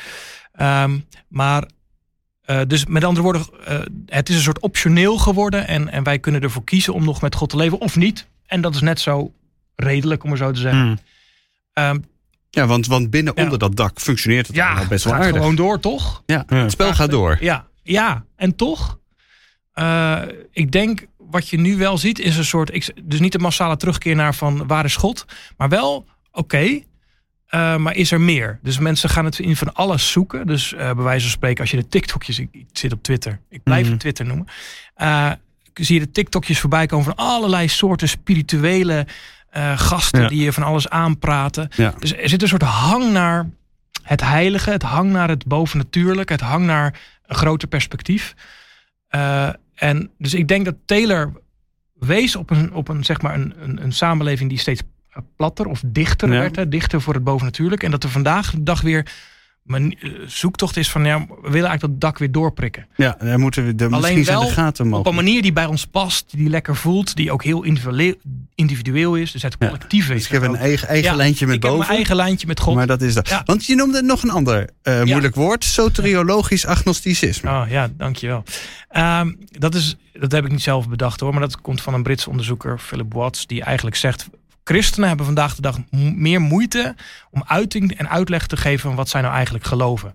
Ehm, 0.53 0.99
maar 1.29 1.65
eh, 2.43 2.61
dus 2.67 2.87
met 2.87 3.05
andere 3.05 3.23
woorden, 3.25 3.47
eh, 3.65 3.81
het 4.07 4.29
is 4.29 4.35
een 4.37 4.43
soort 4.43 4.59
optioneel 4.61 5.19
geworden. 5.19 5.67
En, 5.67 5.89
en 5.89 6.03
wij 6.03 6.19
kunnen 6.19 6.41
ervoor 6.43 6.65
kiezen 6.65 6.95
om 6.95 7.05
nog 7.05 7.21
met 7.23 7.35
God 7.35 7.51
te 7.51 7.57
leven 7.57 7.81
of 7.81 7.97
niet. 7.97 8.27
En 8.47 8.61
dat 8.61 8.75
is 8.75 8.81
net 8.81 9.01
zo 9.01 9.33
redelijk, 9.77 10.23
om 10.23 10.29
maar 10.29 10.39
zo 10.39 10.51
te 10.51 10.61
zeggen. 10.61 10.83
Hmm. 10.83 10.99
Ehm, 11.73 11.99
Ja, 12.51 12.67
want, 12.67 12.87
want 12.87 13.11
binnen 13.11 13.33
Ja. 13.37 13.43
onder 13.43 13.59
dat 13.59 13.77
dak 13.77 14.01
functioneert 14.01 14.47
het 14.47 14.57
ja, 14.57 14.67
allemaal 14.67 14.87
best 14.87 15.05
wel 15.05 15.13
gaat 15.13 15.23
aardig. 15.23 15.37
gewoon 15.39 15.55
door, 15.55 15.81
toch? 15.81 16.23
Ja, 16.27 16.45
Ja. 16.49 16.57
het 16.57 16.71
spel 16.71 16.95
gaat 16.95 17.11
door. 17.11 17.37
Ja, 17.41 17.67
ja. 17.83 18.25
en 18.37 18.57
toch, 18.57 18.99
eh, 19.73 20.23
ik 20.53 20.73
denk 20.73 21.07
wat 21.33 21.49
je 21.49 21.59
nu 21.59 21.77
wel 21.77 21.99
ziet 21.99 22.19
is 22.19 22.37
een 22.37 22.45
soort, 22.45 22.75
ik, 22.75 22.93
dus 23.05 23.21
niet 23.21 23.33
de 23.33 23.39
massale 23.39 23.77
terugkeer 23.77 24.15
naar 24.17 24.35
van 24.35 24.67
waar 24.67 24.85
is 24.85 24.97
God, 24.97 25.25
maar 25.57 25.69
wel, 25.69 26.07
oké, 26.33 26.81
eh, 27.47 27.77
maar 27.77 27.97
is 27.97 28.13
er 28.13 28.21
meer? 28.21 28.59
Dus 28.63 28.79
mensen 28.79 29.09
gaan 29.11 29.25
het 29.25 29.39
in 29.39 29.57
van 29.57 29.75
alles 29.75 30.11
zoeken. 30.11 30.47
Dus 30.47 30.73
eh 30.73 30.79
bij 30.95 31.05
wijze 31.05 31.23
van 31.23 31.31
spreken, 31.31 31.61
als 31.61 31.71
je 31.71 31.77
de 31.77 31.89
TikTokjes, 31.89 32.39
ik, 32.39 32.49
ik 32.53 32.67
zit 32.73 32.93
op 32.93 33.03
Twitter, 33.03 33.41
ik 33.51 33.63
blijf 33.63 33.83
Mhm. 33.83 33.91
het 33.91 34.01
Twitter 34.01 34.27
noemen, 34.27 34.47
eh, 34.95 35.31
zie 35.75 35.95
je 35.99 36.05
de 36.07 36.13
TikTokjes 36.13 36.61
voorbij 36.61 36.87
komen 36.87 37.05
van 37.05 37.17
allerlei 37.17 37.69
soorten 37.69 38.09
spirituele 38.09 39.07
gasten 39.75 40.21
Ja. 40.23 40.29
die 40.29 40.43
je 40.45 40.53
van 40.53 40.63
alles 40.63 40.89
aanpraten. 40.89 41.69
Ja. 41.77 41.95
Dus 41.99 42.15
er 42.17 42.29
zit 42.29 42.43
een 42.43 42.49
soort 42.49 42.63
hang 42.63 43.13
naar 43.13 43.49
het 44.03 44.21
heilige, 44.21 44.71
het 44.71 44.83
hang 44.83 45.11
naar 45.11 45.29
het 45.29 45.47
bovennatuurlijke, 45.47 46.33
het 46.33 46.43
hang 46.43 46.65
naar 46.67 47.01
een 47.27 47.37
groter 47.37 47.69
perspectief. 47.69 48.35
En 49.83 50.11
dus 50.19 50.35
ik 50.35 50.49
denk 50.49 50.65
dat 50.65 50.75
Taylor 50.85 51.33
wees 51.99 52.37
op 52.37 52.51
een, 52.51 52.73
op 52.73 52.89
een, 52.89 53.05
zeg 53.05 53.21
maar 53.21 53.35
een, 53.35 53.55
een, 53.59 53.83
een 53.83 53.93
samenleving 53.93 54.49
die 54.49 54.59
steeds 54.59 54.83
eh, 55.11 55.23
platter 55.37 55.67
of 55.67 55.83
dichter 55.87 56.33
Ja. 56.33 56.39
werd, 56.39 56.57
hè, 56.57 56.69
dichter 56.69 57.01
voor 57.01 57.15
het 57.15 57.25
bovennatuurlijke. 57.25 57.85
En 57.85 57.91
dat 57.91 58.05
er 58.05 58.11
vandaag 58.11 58.51
de 58.51 58.63
dag 58.63 58.81
weer 58.81 59.13
zoektocht 60.27 60.77
is 60.77 60.91
van 60.91 61.05
ja, 61.05 61.19
we 61.19 61.27
willen 61.51 61.69
eigenlijk 61.69 61.81
dat 61.81 62.01
dak 62.01 62.19
weer 62.19 62.33
doorprikken. 62.33 62.87
Ja, 62.97 63.17
daar 63.21 63.39
moeten 63.39 63.67
we 63.67 63.75
de, 63.75 63.85
Alleen 63.85 64.01
misschien 64.01 64.25
zijn 64.25 64.39
de 64.39 64.45
wel 64.45 64.53
gaten 64.53 64.93
Op 64.95 65.07
een 65.07 65.15
manier 65.15 65.43
die 65.43 65.53
bij 65.53 65.67
ons 65.67 65.87
past, 65.87 66.25
die 66.37 66.49
lekker 66.49 66.77
voelt, 66.77 67.17
die 67.17 67.33
ook 67.33 67.45
heel 67.45 67.63
individueel, 68.55 69.15
is. 69.15 69.33
Dus 69.33 69.43
het 69.43 69.57
Ja. 69.59 69.67
collectieve 69.67 70.13
Dus 70.13 70.21
is 70.21 70.27
ik 70.27 70.33
heb 70.33 70.43
een 70.43 70.57
eigen, 70.57 70.89
eigen 70.89 71.11
Ja, 71.11 71.17
lijntje 71.17 71.47
met 71.47 71.55
ik 71.55 71.63
heb 71.63 71.71
boven. 71.71 71.87
mijn 71.87 71.97
eigen 71.99 72.17
lijntje 72.17 72.47
met 72.47 72.61
God. 72.61 72.75
Maar 72.75 72.87
dat 72.87 73.03
is 73.03 73.15
dat. 73.15 73.29
Ja. 73.29 73.43
Want 73.45 73.67
je 73.67 73.75
noemde 73.75 74.03
nog 74.03 74.23
een 74.23 74.31
ander 74.31 74.71
eh, 74.83 75.03
moeilijk 75.03 75.35
woord. 75.35 75.65
Soteriologisch 75.65 76.67
agnosticisme. 76.67 77.51
Oh 77.51 77.65
ja, 77.69 77.89
dankjewel. 77.97 78.43
Ehm 78.89 79.33
dat, 79.59 79.75
is, 79.75 79.97
dat 80.13 80.33
heb 80.33 80.45
ik 80.45 80.51
niet 80.51 80.63
zelf 80.63 80.89
bedacht 80.89 81.21
hoor, 81.21 81.31
maar 81.33 81.41
dat 81.41 81.61
komt 81.61 81.83
van 81.83 81.95
een 81.95 82.03
Britse 82.03 82.31
onderzoeker, 82.31 82.79
Philip 82.79 83.13
Watts, 83.13 83.47
die 83.47 83.63
eigenlijk 83.63 83.97
zegt: 83.97 84.29
Christenen 84.65 85.09
hebben 85.09 85.27
vandaag 85.27 85.55
de 85.55 85.63
dag 85.63 85.79
meer 86.15 86.41
moeite 86.41 86.95
om 87.31 87.43
uiting 87.47 87.97
en 87.99 88.09
uitleg 88.09 88.47
te 88.47 88.57
geven 88.57 88.81
van 88.81 88.95
wat 88.95 89.09
zij 89.09 89.21
nou 89.21 89.35
eigenlijk 89.35 89.65
geloven. 89.65 90.15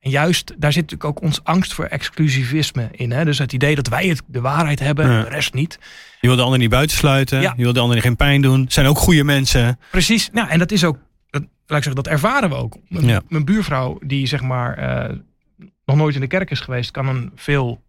En 0.00 0.10
juist 0.10 0.46
daar 0.58 0.72
zit 0.72 0.82
natuurlijk 0.90 1.10
ook 1.18 1.22
ons 1.24 1.44
angst 1.44 1.72
voor 1.74 1.84
exclusivisme 1.84 2.88
in. 2.92 3.10
Hè? 3.12 3.24
Dus 3.24 3.38
het 3.38 3.52
idee 3.52 3.74
dat 3.74 3.88
wij 3.88 4.06
het, 4.06 4.22
de 4.26 4.40
waarheid 4.40 4.78
hebben, 4.78 5.10
Ja. 5.10 5.22
de 5.22 5.28
rest 5.28 5.54
niet. 5.54 5.78
Je 6.20 6.26
wil 6.28 6.36
de 6.36 6.42
ander 6.42 6.58
niet 6.58 6.70
buitensluiten. 6.70 7.40
Ja. 7.40 7.54
Je 7.56 7.62
wil 7.62 7.72
de 7.72 7.80
ander 7.80 8.00
geen 8.00 8.16
pijn 8.16 8.42
doen. 8.42 8.60
Het 8.60 8.72
zijn 8.72 8.86
ook 8.86 8.98
goede 8.98 9.24
mensen. 9.24 9.78
Precies. 9.90 10.30
Nou, 10.32 10.48
en 10.48 10.58
dat 10.58 10.70
is 10.72 10.84
ook, 10.84 10.96
dat, 11.30 11.42
laat 11.42 11.78
ik 11.78 11.84
zeggen, 11.84 11.94
dat 11.94 12.06
ervaren 12.06 12.48
we 12.48 12.54
ook. 12.54 12.76
Mijn, 12.88 13.06
Ja. 13.06 13.20
mijn 13.28 13.44
buurvrouw, 13.44 13.98
die 14.04 14.26
zeg 14.26 14.42
maar 14.42 14.74
eh, 14.78 15.16
nog 15.84 15.96
nooit 15.96 16.14
in 16.14 16.20
de 16.20 16.26
kerk 16.26 16.50
is 16.50 16.60
geweest, 16.60 16.90
kan 16.90 17.08
een 17.08 17.32
veel 17.34 17.82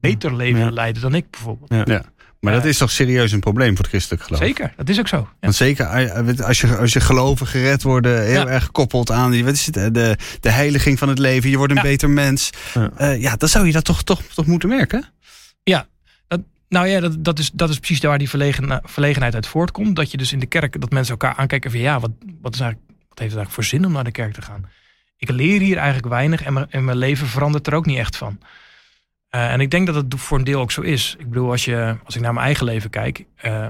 beter 0.00 0.36
leven 0.36 0.60
Ja. 0.60 0.70
leiden 0.70 1.02
dan 1.02 1.14
ik 1.14 1.30
bijvoorbeeld. 1.30 1.88
Ja. 1.88 2.02
Maar 2.42 2.52
dat 2.52 2.62
Eh, 2.62 2.68
is 2.68 2.78
toch 2.78 2.90
serieus 2.90 3.32
een 3.32 3.40
probleem 3.40 3.68
voor 3.70 3.78
het 3.78 3.88
christelijk 3.88 4.22
geloof? 4.22 4.42
Zeker, 4.42 4.72
dat 4.76 4.88
is 4.88 4.98
ook 4.98 5.08
zo. 5.08 5.16
Ja. 5.16 5.28
Want 5.40 5.54
zeker 5.54 5.86
eh, 5.86 6.46
als 6.46 6.60
je, 6.60 6.76
als 6.76 6.92
je 6.92 7.00
geloven 7.00 7.46
gered 7.46 7.82
worden 7.82 8.22
heel 8.24 8.40
Ja. 8.40 8.46
erg 8.46 8.64
gekoppeld 8.64 9.10
aan 9.10 9.30
die, 9.30 9.44
wat 9.44 9.54
is 9.54 9.66
het, 9.66 9.76
eh, 9.76 9.86
de, 9.92 10.16
de 10.40 10.50
heiliging 10.50 10.98
van 10.98 11.08
het 11.08 11.18
leven, 11.18 11.50
je 11.50 11.56
wordt 11.56 11.72
een 11.72 11.78
Ja. 11.78 11.82
beter 11.84 12.10
mens. 12.10 12.50
Ja. 12.74 12.90
Ja. 12.98 13.10
ja, 13.10 13.36
dan 13.36 13.48
zou 13.48 13.66
je 13.66 13.72
dat 13.72 13.84
toch, 13.84 14.02
toch, 14.02 14.22
toch 14.22 14.46
moeten 14.46 14.68
merken. 14.68 15.04
Nou 16.68 16.86
ja, 16.88 17.00
dat, 17.00 17.24
dat, 17.24 17.38
is, 17.38 17.50
dat 17.54 17.70
is 17.70 17.78
precies 17.78 18.00
waar 18.00 18.18
die 18.18 18.28
verlegen, 18.28 18.80
verlegenheid 18.84 19.34
uit 19.34 19.46
voortkomt. 19.46 19.96
Dat 19.96 20.10
je 20.10 20.16
dus 20.16 20.32
in 20.32 20.38
de 20.38 20.46
kerk, 20.46 20.80
dat 20.80 20.90
mensen 20.90 21.12
elkaar 21.12 21.34
aankijken 21.36 21.70
van 21.70 21.80
ja, 21.80 22.00
wat, 22.00 22.10
wat, 22.40 22.54
is 22.54 22.60
eigenlijk, 22.60 22.90
wat 23.08 23.18
heeft 23.18 23.30
het 23.32 23.38
eigenlijk 23.38 23.50
voor 23.50 23.64
zin 23.64 23.84
om 23.86 23.92
naar 23.92 24.04
de 24.04 24.10
kerk 24.10 24.32
te 24.32 24.42
gaan? 24.42 24.68
Ik 25.16 25.30
leer 25.30 25.60
hier 25.60 25.76
eigenlijk 25.76 26.08
weinig 26.08 26.42
en 26.42 26.52
mijn, 26.52 26.66
en 26.70 26.84
mijn 26.84 26.96
leven 26.96 27.26
verandert 27.26 27.66
er 27.66 27.74
ook 27.74 27.86
niet 27.86 27.98
echt 27.98 28.16
van. 28.16 28.38
Eh, 29.32 29.52
en 29.52 29.60
ik 29.60 29.70
denk 29.70 29.86
dat 29.86 29.94
het 29.94 30.14
voor 30.16 30.38
een 30.38 30.44
deel 30.44 30.60
ook 30.60 30.70
zo 30.70 30.80
is. 30.80 31.14
Ik 31.18 31.28
bedoel, 31.28 31.50
als, 31.50 31.64
je, 31.64 31.96
als 32.04 32.14
ik 32.16 32.20
naar 32.20 32.32
mijn 32.32 32.46
eigen 32.46 32.64
leven 32.66 32.90
kijk. 32.90 33.24
eh, 33.36 33.68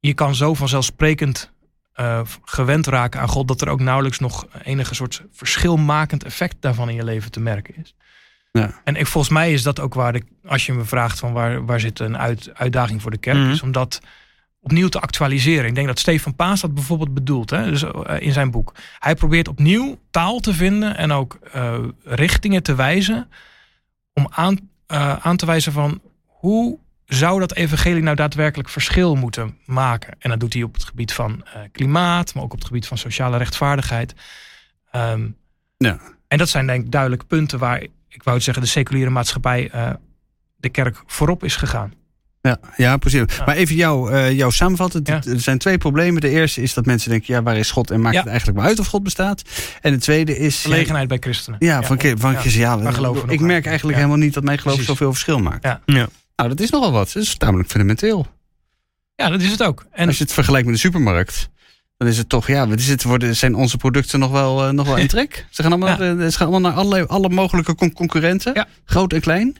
je 0.00 0.14
kan 0.14 0.34
zo 0.34 0.54
vanzelfsprekend 0.54 1.52
eh, 1.92 2.20
gewend 2.44 2.86
raken 2.86 3.20
aan 3.20 3.28
God... 3.28 3.48
dat 3.48 3.60
er 3.60 3.68
ook 3.68 3.80
nauwelijks 3.80 4.18
nog 4.18 4.46
enige 4.62 4.94
soort 4.94 5.22
verschilmakend 5.32 6.24
effect 6.24 6.56
daarvan 6.60 6.88
in 6.88 6.94
je 6.94 7.04
leven 7.04 7.30
te 7.30 7.40
merken 7.40 7.76
is. 7.76 7.94
Ja. 8.52 8.80
En 8.84 8.96
ik, 8.96 9.06
volgens 9.06 9.32
mij 9.32 9.52
is 9.52 9.62
dat 9.62 9.80
ook 9.80 9.94
waar, 9.94 10.12
de, 10.12 10.22
als 10.46 10.66
je 10.66 10.72
me 10.72 10.84
vraagt 10.84 11.18
van 11.18 11.32
waar, 11.32 11.64
waar 11.64 11.80
zit 11.80 11.98
een 11.98 12.18
uit, 12.18 12.50
uitdaging 12.54 13.02
voor 13.02 13.10
de 13.10 13.18
kerk, 13.18 13.36
Mhm. 13.38 13.50
is 13.50 13.62
om 13.62 13.72
dat 13.72 14.00
opnieuw 14.62 14.88
te 14.88 15.00
actualiseren. 15.00 15.66
Ik 15.66 15.74
denk 15.74 15.86
dat 15.86 15.98
Stefan 15.98 16.34
Paas 16.34 16.60
dat 16.60 16.74
bijvoorbeeld 16.74 17.14
bedoelt 17.14 17.50
hè, 17.50 17.70
dus, 17.70 17.82
eh, 17.82 18.20
in 18.20 18.32
zijn 18.32 18.50
boek. 18.50 18.74
Hij 18.98 19.14
probeert 19.14 19.48
opnieuw 19.48 19.98
taal 20.10 20.40
te 20.40 20.54
vinden 20.54 20.96
en 20.96 21.12
ook 21.12 21.38
eh, 21.52 21.78
richtingen 22.04 22.62
te 22.62 22.74
wijzen 22.74 23.28
om 24.12 24.26
aan, 24.30 24.70
eh, 24.86 25.16
aan 25.16 25.36
te 25.36 25.46
wijzen 25.46 25.72
van 25.72 26.00
hoe 26.26 26.78
zou 27.04 27.40
dat 27.40 27.54
evangelie 27.54 28.02
nou 28.02 28.16
daadwerkelijk 28.16 28.68
verschil 28.68 29.14
moeten 29.14 29.58
maken. 29.64 30.14
En 30.18 30.30
dat 30.30 30.40
doet 30.40 30.52
hij 30.52 30.62
op 30.62 30.74
het 30.74 30.84
gebied 30.84 31.12
van 31.12 31.44
klimaat, 31.72 32.34
maar 32.34 32.42
ook 32.42 32.52
op 32.52 32.58
het 32.58 32.66
gebied 32.66 32.86
van 32.86 32.98
sociale 32.98 33.36
rechtvaardigheid. 33.36 34.14
Ehm, 34.90 35.28
Ja. 35.76 35.98
en 36.28 36.38
dat 36.38 36.48
zijn 36.48 36.66
denk 36.66 36.84
ik 36.84 36.90
duidelijke 36.90 37.24
punten 37.24 37.58
waar, 37.58 37.82
ik 38.08 38.22
wou 38.22 38.40
zeggen, 38.40 38.62
de 38.62 38.68
seculiere 38.68 39.10
maatschappij, 39.10 39.70
de 40.56 40.68
kerk 40.68 41.02
voorop 41.06 41.44
is 41.44 41.56
gegaan. 41.56 41.92
Ja, 42.42 42.58
ja 42.76 42.96
precies. 42.96 43.20
Ja. 43.36 43.44
Maar 43.44 43.56
even 43.56 43.74
jou, 43.76 44.12
eh, 44.12 44.32
jou 44.32 44.52
samenvatten. 44.52 45.00
Ja. 45.04 45.20
Er 45.26 45.40
zijn 45.40 45.58
twee 45.58 45.78
problemen. 45.78 46.20
De 46.20 46.28
eerste 46.28 46.62
is 46.62 46.74
dat 46.74 46.86
mensen 46.86 47.10
denken, 47.10 47.34
ja, 47.34 47.42
waar 47.42 47.56
is 47.56 47.70
God? 47.70 47.90
En 47.90 48.00
maakt 48.00 48.14
Ja. 48.14 48.20
het 48.20 48.28
eigenlijk 48.28 48.58
wel 48.58 48.68
uit 48.68 48.78
of 48.78 48.86
God 48.86 49.02
bestaat? 49.02 49.42
En 49.80 49.92
de 49.92 49.98
tweede 49.98 50.38
is... 50.38 50.56
Verlegenheid 50.56 51.08
bij 51.08 51.18
christenen. 51.20 51.58
Ja, 51.62 51.82
van, 51.82 51.98
ja, 52.00 52.16
van 52.16 52.32
ja. 52.32 52.38
ik 53.28 53.40
merk 53.40 53.64
aan? 53.64 53.70
eigenlijk 53.70 53.82
Ja. 53.82 53.94
helemaal 53.94 54.16
niet 54.16 54.34
dat 54.34 54.42
mijn 54.44 54.58
geloof 54.58 54.76
Precies. 54.76 54.92
zoveel 54.92 55.12
verschil 55.12 55.38
maakt. 55.38 55.64
Ja. 55.64 55.80
Ja. 55.86 56.08
Nou, 56.36 56.48
dat 56.48 56.60
is 56.60 56.70
nogal 56.70 56.92
wat. 56.92 57.12
Dat 57.12 57.22
is 57.22 57.36
tamelijk 57.36 57.68
fundamenteel. 57.70 58.26
Ja, 59.16 59.28
dat 59.28 59.40
is 59.40 59.50
het 59.50 59.62
ook. 59.62 59.86
En 59.92 60.06
Als 60.06 60.16
je 60.18 60.24
het 60.24 60.32
vergelijkt 60.32 60.66
met 60.66 60.74
de 60.74 60.80
supermarkt, 60.80 61.48
dan 61.96 62.08
is 62.08 62.18
het 62.18 62.28
toch, 62.28 62.46
ja, 62.46 62.68
wat 62.68 62.78
is 62.78 62.88
het, 62.88 63.02
worden, 63.02 63.36
zijn 63.36 63.54
onze 63.54 63.76
producten 63.76 64.18
nog 64.18 64.30
wel, 64.30 64.64
eh, 64.66 64.70
nog 64.72 64.86
wel 64.86 64.96
in 64.96 65.06
trek? 65.16 65.46
Ze 65.50 65.62
gaan 65.62 65.72
allemaal, 65.72 66.02
Ja. 66.02 66.16
eh, 66.18 66.26
ze 66.30 66.36
gaan 66.36 66.46
allemaal 66.48 66.70
naar 66.70 66.80
alle, 66.80 67.06
alle 67.06 67.28
mogelijke 67.28 67.74
con- 67.74 67.92
concurrenten, 67.92 68.54
Ja. 68.54 68.66
groot 68.84 69.12
en 69.12 69.20
klein. 69.20 69.56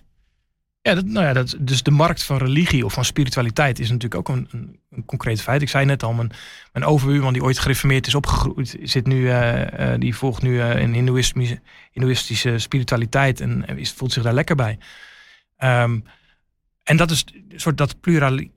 Ja, 0.83 0.95
dat, 0.95 1.05
nou 1.05 1.27
ja, 1.27 1.33
dat, 1.33 1.57
dus 1.59 1.83
de 1.83 1.91
markt 1.91 2.23
van 2.23 2.37
religie 2.37 2.85
of 2.85 2.93
van 2.93 3.05
spiritualiteit 3.05 3.79
is 3.79 3.91
natuurlijk 3.91 4.29
ook 4.29 4.37
een, 4.37 4.49
een, 4.51 4.79
een 4.91 5.05
concreet 5.05 5.43
feit. 5.43 5.62
Ik 5.62 5.69
zei 5.69 5.85
net 5.85 6.03
al, 6.03 6.12
mijn, 6.12 6.31
mijn 6.73 6.85
overbuurman 6.85 7.33
die 7.33 7.43
ooit 7.43 7.59
gereformeerd 7.59 8.07
is 8.07 8.15
opgegroeid, 8.15 8.77
zit 8.83 9.07
nu, 9.07 9.29
eh, 9.29 9.93
eh, 9.93 10.01
die 10.01 10.17
volgt 10.17 10.43
nu 10.43 10.61
eh, 10.61 10.81
een 10.81 10.95
hindoeïstische, 10.95 11.61
hindoeïstische 11.91 12.59
spiritualiteit 12.59 13.41
en 13.41 13.79
is, 13.79 13.93
voelt 13.93 14.12
zich 14.12 14.23
daar 14.23 14.35
lekker 14.35 14.57
bij. 14.57 14.79
Ehm, 15.57 16.01
en 16.83 16.97
dat 16.97 17.11
is 17.11 17.25
soort 17.57 17.77
dat 17.77 18.01
plurali- 18.01 18.53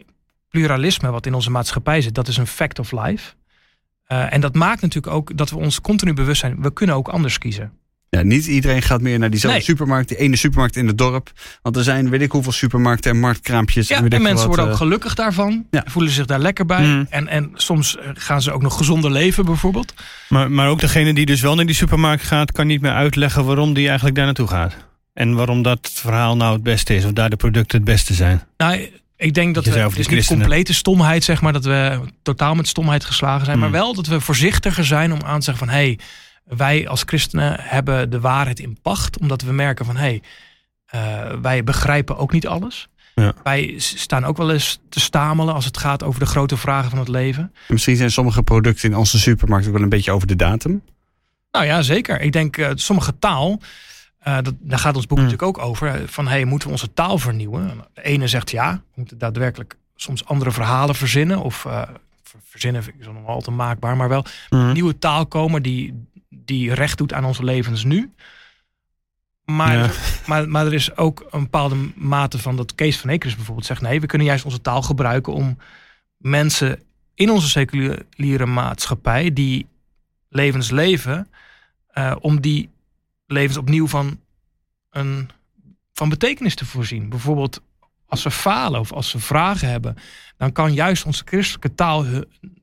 pluralisme 0.49 1.11
wat 1.11 1.25
in 1.25 1.33
onze 1.33 1.51
maatschappij 1.51 2.01
zit, 2.01 2.15
dat 2.15 2.27
is 2.27 2.37
een 2.37 2.47
fact 2.47 2.79
of 2.79 2.91
life. 2.91 3.33
Eh, 4.05 4.33
en 4.33 4.41
dat 4.41 4.55
maakt 4.55 4.81
natuurlijk 4.81 5.13
ook 5.13 5.37
dat 5.37 5.49
we 5.49 5.57
ons 5.57 5.81
continu 5.81 6.13
bewust 6.13 6.39
zijn, 6.39 6.61
we 6.61 6.73
kunnen 6.73 6.95
ook 6.95 7.07
anders 7.07 7.37
kiezen. 7.37 7.71
Ja, 8.15 8.23
niet 8.23 8.45
iedereen 8.45 8.81
gaat 8.81 9.01
meer 9.01 9.19
naar 9.19 9.29
diezelfde 9.29 9.59
Nee. 9.59 9.67
supermarkt, 9.67 10.07
die 10.09 10.17
ene 10.17 10.35
supermarkt 10.35 10.75
in 10.75 10.87
het 10.87 10.97
dorp. 10.97 11.31
Want 11.61 11.75
er 11.75 11.83
zijn, 11.83 12.09
weet 12.09 12.21
ik 12.21 12.31
hoeveel 12.31 12.51
supermarkten 12.51 13.11
en 13.11 13.19
marktkraampjes. 13.19 13.87
Ja, 13.87 13.95
en 13.97 14.21
mensen 14.21 14.35
wat, 14.35 14.45
worden 14.45 14.65
ook 14.65 14.71
eh, 14.71 14.77
gelukkig 14.77 15.15
daarvan. 15.15 15.65
Ja. 15.71 15.83
Voelen 15.85 16.11
zich 16.11 16.25
daar 16.25 16.39
lekker 16.39 16.65
bij. 16.65 16.85
Mm. 16.85 17.05
En, 17.09 17.27
en 17.27 17.51
soms 17.53 17.97
eh, 17.97 18.09
gaan 18.13 18.41
ze 18.41 18.51
ook 18.51 18.61
nog 18.61 18.77
gezonder 18.77 19.11
leven 19.11 19.45
bijvoorbeeld. 19.45 19.93
Maar, 20.29 20.51
maar 20.51 20.69
ook 20.69 20.79
degene 20.79 21.13
die 21.13 21.25
dus 21.25 21.41
wel 21.41 21.55
naar 21.55 21.65
die 21.65 21.75
supermarkt 21.75 22.23
gaat, 22.23 22.51
kan 22.51 22.67
niet 22.67 22.81
meer 22.81 22.91
uitleggen 22.91 23.45
waarom 23.45 23.73
die 23.73 23.85
eigenlijk 23.85 24.15
daar 24.15 24.25
naartoe 24.25 24.47
gaat. 24.47 24.75
En 25.13 25.35
waarom 25.35 25.61
dat 25.61 25.91
verhaal 25.93 26.35
nou 26.35 26.53
het 26.53 26.63
beste 26.63 26.95
is, 26.95 27.05
of 27.05 27.11
daar 27.11 27.29
de 27.29 27.35
producten 27.35 27.77
het 27.77 27.87
beste 27.87 28.13
zijn. 28.13 28.41
Nou, 28.57 28.89
ik 29.17 29.33
denk 29.33 29.55
dat 29.55 29.65
we, 29.65 29.79
het 29.79 29.97
is 29.97 30.07
niet 30.07 30.25
complete 30.25 30.73
stomheid, 30.73 31.23
zeg 31.23 31.41
maar, 31.41 31.53
dat 31.53 31.65
we 31.65 31.99
totaal 32.21 32.55
met 32.55 32.67
stomheid 32.67 33.05
geslagen 33.05 33.45
zijn. 33.45 33.57
Mm. 33.57 33.63
Maar 33.63 33.71
wel 33.71 33.93
dat 33.93 34.07
we 34.07 34.19
voorzichtiger 34.19 34.85
zijn 34.85 35.13
om 35.13 35.21
aan 35.25 35.39
te 35.39 35.45
zeggen 35.45 35.67
van, 35.67 35.75
hé, 35.75 35.83
hey, 35.83 35.99
wij 36.45 36.87
als 36.87 37.03
christenen 37.05 37.55
hebben 37.59 38.09
de 38.09 38.19
waarheid 38.19 38.59
in 38.59 38.77
pacht. 38.81 39.19
Omdat 39.19 39.41
we 39.41 39.51
merken 39.51 39.85
van, 39.85 39.95
hé, 39.95 40.01
hey, 40.01 40.21
eh, 40.85 41.39
wij 41.41 41.63
begrijpen 41.63 42.17
ook 42.17 42.31
niet 42.31 42.47
alles. 42.47 42.87
Ja. 43.15 43.33
Wij 43.43 43.73
staan 43.77 44.25
ook 44.25 44.37
wel 44.37 44.51
eens 44.51 44.79
te 44.89 44.99
stamelen 44.99 45.53
als 45.53 45.65
het 45.65 45.77
gaat 45.77 46.03
over 46.03 46.19
de 46.19 46.25
grote 46.25 46.57
vragen 46.57 46.89
van 46.89 46.99
het 46.99 47.07
leven. 47.07 47.53
Misschien 47.67 47.95
zijn 47.95 48.11
sommige 48.11 48.43
producten 48.43 48.89
in 48.89 48.97
onze 48.97 49.19
supermarkt 49.19 49.67
ook 49.67 49.73
wel 49.73 49.81
een 49.81 49.89
beetje 49.89 50.11
over 50.11 50.27
de 50.27 50.35
datum. 50.35 50.81
Nou 51.51 51.65
ja, 51.65 51.81
zeker. 51.81 52.21
Ik 52.21 52.31
denk 52.31 52.57
eh, 52.57 52.69
sommige 52.73 53.19
taal, 53.19 53.61
eh, 54.19 54.35
dat, 54.41 54.53
daar 54.59 54.79
gaat 54.79 54.95
ons 54.95 55.07
boek 55.07 55.17
Hmm. 55.17 55.27
natuurlijk 55.27 55.57
ook 55.57 55.65
over. 55.65 56.01
Van 56.09 56.27
hey, 56.27 56.45
moeten 56.45 56.67
we 56.67 56.73
onze 56.73 56.93
taal 56.93 57.17
vernieuwen? 57.17 57.85
De 57.93 58.03
ene 58.03 58.27
zegt 58.27 58.51
ja, 58.51 58.73
we 58.73 58.79
moeten 58.95 59.17
daadwerkelijk 59.17 59.77
soms 59.95 60.25
andere 60.25 60.51
verhalen 60.51 60.95
verzinnen. 60.95 61.39
Of 61.41 61.55
ver- 61.55 61.89
verzinnen 62.43 62.83
vind 62.83 62.95
ik 62.95 63.03
zo 63.03 63.11
nog 63.13 63.21
wel 63.25 63.35
al 63.35 63.41
te 63.41 63.51
maakbaar. 63.51 63.97
Maar 63.97 64.09
wel 64.09 64.25
Mhm. 64.49 64.71
nieuwe 64.71 64.99
taal 64.99 65.25
komen 65.25 65.63
die, 65.63 66.07
die 66.45 66.73
recht 66.73 66.97
doet 66.97 67.13
aan 67.13 67.25
onze 67.25 67.43
levens 67.43 67.83
nu. 67.83 68.11
Maar, 69.45 69.77
Ja. 69.77 69.91
maar, 70.27 70.49
maar 70.49 70.65
er 70.65 70.73
is 70.73 70.97
ook 70.97 71.25
een 71.29 71.41
bepaalde 71.41 71.75
mate 71.95 72.37
van 72.37 72.55
dat 72.55 72.75
Kees 72.75 72.99
van 72.99 73.09
Ekers 73.09 73.35
bijvoorbeeld 73.35 73.65
zegt... 73.67 73.81
nee, 73.81 74.01
we 74.01 74.07
kunnen 74.07 74.27
juist 74.27 74.45
onze 74.45 74.61
taal 74.61 74.81
gebruiken 74.81 75.33
om 75.33 75.57
mensen 76.17 76.79
in 77.13 77.29
onze 77.29 77.49
seculiere 77.49 78.45
maatschappij... 78.45 79.33
die 79.33 79.67
levens 80.29 80.69
leven, 80.69 81.29
eh, 81.87 82.15
om 82.19 82.41
die 82.41 82.69
levens 83.27 83.57
opnieuw 83.57 83.87
van, 83.87 84.19
een, 84.89 85.29
van 85.93 86.09
betekenis 86.09 86.55
te 86.55 86.65
voorzien. 86.65 87.09
Bijvoorbeeld 87.09 87.61
als 88.15 88.33
ze 88.33 88.39
falen 88.41 88.79
of 88.79 88.91
als 88.93 89.09
ze 89.09 89.19
vragen 89.19 89.69
hebben... 89.69 89.95
dan 90.37 90.51
kan 90.51 90.73
juist 90.73 91.05
onze 91.05 91.21
christelijke 91.25 91.75
taal 91.75 92.05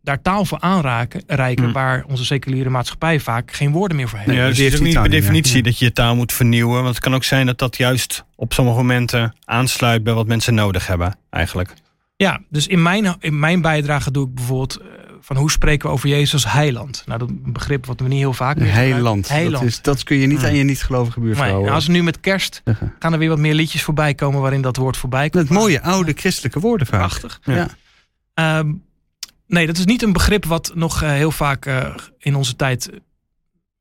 daar 0.03 0.23
taal 0.23 0.45
voor 0.45 0.61
aanraken... 0.61 1.23
Rijken, 1.27 1.65
Hmm. 1.65 1.73
waar 1.73 2.05
onze 2.09 2.25
seculiere 2.25 2.69
maatschappij 2.71 3.21
vaak 3.21 3.53
geen 3.53 3.73
woorden 3.73 3.97
meer 3.97 4.09
voor 4.09 4.19
heeft. 4.19 4.31
Nee, 4.31 4.39
Ja, 4.41 4.47
dus 4.47 4.57
dus 4.57 4.65
het 4.65 4.75
is 4.75 4.81
ook 4.81 4.87
niet 4.87 5.01
per 5.01 5.11
definitie 5.11 5.55
meer. 5.55 5.63
dat 5.63 5.79
je 5.79 5.85
je 5.85 5.93
taal 5.93 6.17
moet 6.17 6.33
vernieuwen. 6.33 6.75
Want 6.83 6.89
het 6.95 6.99
kan 7.05 7.15
ook 7.15 7.25
zijn 7.25 7.47
dat 7.47 7.59
dat 7.59 7.77
juist 7.77 8.25
op 8.37 8.53
sommige 8.53 8.77
momenten 8.77 9.37
aansluit 9.45 10.03
bij 10.05 10.13
wat 10.15 10.27
mensen 10.27 10.55
nodig 10.55 10.87
hebben, 10.87 11.17
eigenlijk. 11.31 11.75
Ja, 12.17 12.41
dus 12.49 12.67
in 12.67 12.83
mijn, 12.83 13.17
in 13.21 13.39
mijn 13.39 13.61
bijdrage 13.61 14.11
doe 14.11 14.29
ik 14.29 14.35
bijvoorbeeld 14.35 14.81
van 15.23 15.37
hoe 15.37 15.51
spreken 15.51 15.89
we 15.89 15.95
over 15.95 16.09
Jezus 16.09 16.33
als 16.33 16.53
heiland. 16.53 17.03
Nou, 17.07 17.19
dat 17.19 17.29
is 17.31 17.35
een 17.45 17.53
begrip 17.53 17.87
wat 17.87 18.01
we 18.01 18.09
niet 18.09 18.19
heel 18.19 18.33
vaak 18.33 18.57
meer 18.57 18.67
gebruiken. 18.67 18.95
heiland. 18.95 19.23
Dat, 19.23 19.37
Heiland. 19.37 19.65
is, 19.65 19.83
dat 19.83 20.05
kun 20.05 20.17
je 20.17 20.27
niet 20.27 20.45
aan 20.45 20.55
je 20.55 20.65
niet-gelovige 20.65 21.21
buurvrouw 21.21 21.71
als 21.71 21.87
we 21.87 21.93
nu 21.93 22.03
met 22.03 22.21
kerst 22.21 22.63
gaan 22.99 23.13
er 23.13 23.19
weer 23.19 23.29
wat 23.29 23.39
meer 23.39 23.55
liedjes 23.55 23.83
voorbij 23.83 24.15
komen 24.15 24.41
waarin 24.41 24.63
dat 24.63 24.77
woord 24.77 24.97
voorbij 24.97 25.31
komt. 25.31 25.49
Het 25.49 25.59
mooie 25.59 25.83
oude 25.83 26.13
christelijke 26.17 26.61
woorden 26.61 26.87
vaak. 26.87 26.99
Prachtig. 26.99 27.41
Ja. 27.43 27.55
Ja. 27.55 27.69
Ehm, 28.35 28.73
nee, 29.47 29.67
dat 29.67 29.79
is 29.79 29.85
niet 29.85 30.03
een 30.03 30.13
begrip 30.13 30.45
wat 30.45 30.73
nog 30.75 31.03
eh, 31.03 31.11
heel 31.11 31.31
vaak 31.31 31.67
eh, 31.67 31.95
in 32.19 32.35
onze 32.35 32.57
tijd 32.57 32.91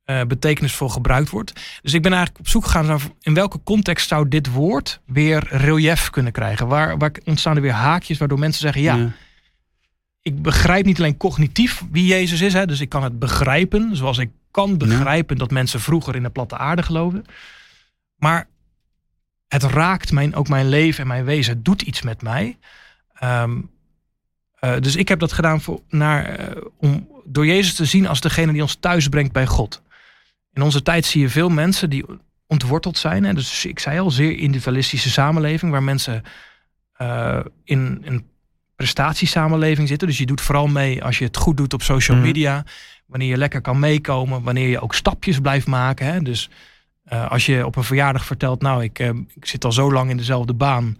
eh, 0.04 0.20
betekenisvol 0.24 0.88
gebruikt 0.88 1.30
wordt. 1.30 1.52
Dus 1.82 1.94
ik 1.94 2.02
ben 2.02 2.12
eigenlijk 2.12 2.40
op 2.44 2.48
zoek 2.48 2.64
gegaan 2.64 2.86
naar 2.86 3.00
in 3.20 3.34
welke 3.34 3.60
context 3.64 4.08
zou 4.08 4.28
dit 4.28 4.50
woord 4.50 5.00
weer 5.06 5.46
relief 5.48 6.10
kunnen 6.10 6.32
krijgen. 6.32 6.68
Waar, 6.68 6.98
waar 6.98 7.12
ontstaan 7.24 7.56
er 7.56 7.62
weer 7.62 7.72
haakjes 7.72 8.18
waardoor 8.18 8.38
mensen 8.38 8.60
zeggen 8.60 8.82
ja, 8.82 9.12
ik 10.22 10.42
begrijp 10.42 10.84
niet 10.84 10.98
alleen 10.98 11.16
cognitief 11.16 11.82
wie 11.90 12.06
Jezus 12.06 12.40
is, 12.40 12.52
hè, 12.52 12.66
dus 12.66 12.80
ik 12.80 12.88
kan 12.88 13.02
het 13.02 13.18
begrijpen, 13.18 13.96
zoals 13.96 14.18
ik 14.18 14.30
kan 14.50 14.76
begrijpen 14.78 15.36
dat 15.38 15.50
mensen 15.50 15.80
vroeger 15.80 16.14
in 16.14 16.22
de 16.22 16.30
platte 16.30 16.56
aarde 16.56 16.82
geloofden. 16.82 17.24
Maar 18.16 18.48
het 19.48 19.62
raakt 19.62 20.12
mijn, 20.12 20.34
ook 20.34 20.48
mijn 20.48 20.68
leven 20.68 21.00
en 21.00 21.06
mijn 21.06 21.24
wezen, 21.24 21.54
het 21.54 21.64
doet 21.64 21.82
iets 21.82 22.02
met 22.02 22.22
mij. 22.22 22.58
Ehm, 23.12 23.60
eh, 24.54 24.76
dus 24.80 24.96
ik 24.96 25.08
heb 25.08 25.18
dat 25.18 25.32
gedaan 25.32 25.60
voor, 25.60 25.80
naar, 25.88 26.24
eh, 26.24 26.62
om 26.76 27.08
door 27.24 27.46
Jezus 27.46 27.74
te 27.74 27.84
zien 27.84 28.06
als 28.06 28.20
degene 28.20 28.52
die 28.52 28.62
ons 28.62 28.74
thuis 28.74 29.08
brengt 29.08 29.32
bij 29.32 29.46
God. 29.46 29.82
In 30.52 30.62
onze 30.62 30.82
tijd 30.82 31.04
zie 31.06 31.20
je 31.20 31.28
veel 31.28 31.48
mensen 31.48 31.90
die 31.90 32.04
ontworteld 32.46 32.98
zijn. 32.98 33.24
Hè? 33.24 33.34
Dus 33.34 33.64
ik 33.64 33.78
zei 33.78 33.98
al, 33.98 34.10
zeer 34.10 34.38
individualistische 34.38 35.10
samenleving, 35.10 35.72
waar 35.72 35.82
mensen 35.82 36.22
eh, 36.92 37.40
in 37.64 38.02
een 38.04 38.30
prestatiesamenleving 38.76 39.88
zitten. 39.88 40.08
Dus 40.08 40.18
je 40.18 40.26
doet 40.26 40.40
vooral 40.40 40.66
mee 40.66 41.04
als 41.04 41.18
je 41.18 41.24
het 41.24 41.36
goed 41.36 41.56
doet 41.56 41.72
op 41.74 41.82
social 41.82 42.16
Mhm. 42.16 42.26
media. 42.26 42.64
Wanneer 43.06 43.28
je 43.28 43.36
lekker 43.36 43.60
kan 43.60 43.78
meekomen. 43.78 44.42
Wanneer 44.42 44.68
je 44.68 44.80
ook 44.80 44.94
stapjes 44.94 45.38
blijft 45.38 45.66
maken. 45.66 46.06
Hè? 46.06 46.20
Dus 46.20 46.50
eh, 47.04 47.30
als 47.30 47.46
je 47.46 47.66
op 47.66 47.76
een 47.76 47.84
verjaardag 47.84 48.24
vertelt, 48.24 48.60
nou, 48.62 48.82
ik, 48.82 48.98
eh, 48.98 49.08
ik 49.34 49.46
zit 49.46 49.64
al 49.64 49.72
zo 49.72 49.92
lang 49.92 50.10
in 50.10 50.16
dezelfde 50.16 50.54
baan. 50.54 50.98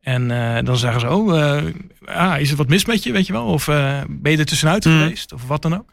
En 0.00 0.30
eh, 0.30 0.64
dan 0.64 0.76
zeggen 0.76 1.00
ze, 1.00 1.08
oh, 1.10 1.62
ah, 2.04 2.40
is 2.40 2.50
er 2.50 2.56
wat 2.56 2.68
mis 2.68 2.84
met 2.84 3.02
je, 3.02 3.12
weet 3.12 3.26
je 3.26 3.32
wel? 3.32 3.44
Of 3.46 3.64
ben 4.08 4.30
je 4.32 4.36
er 4.38 4.44
tussenuit 4.46 4.84
Mm. 4.84 4.92
geweest? 5.00 5.32
Of 5.32 5.46
wat 5.46 5.62
dan 5.62 5.74
ook. 5.76 5.90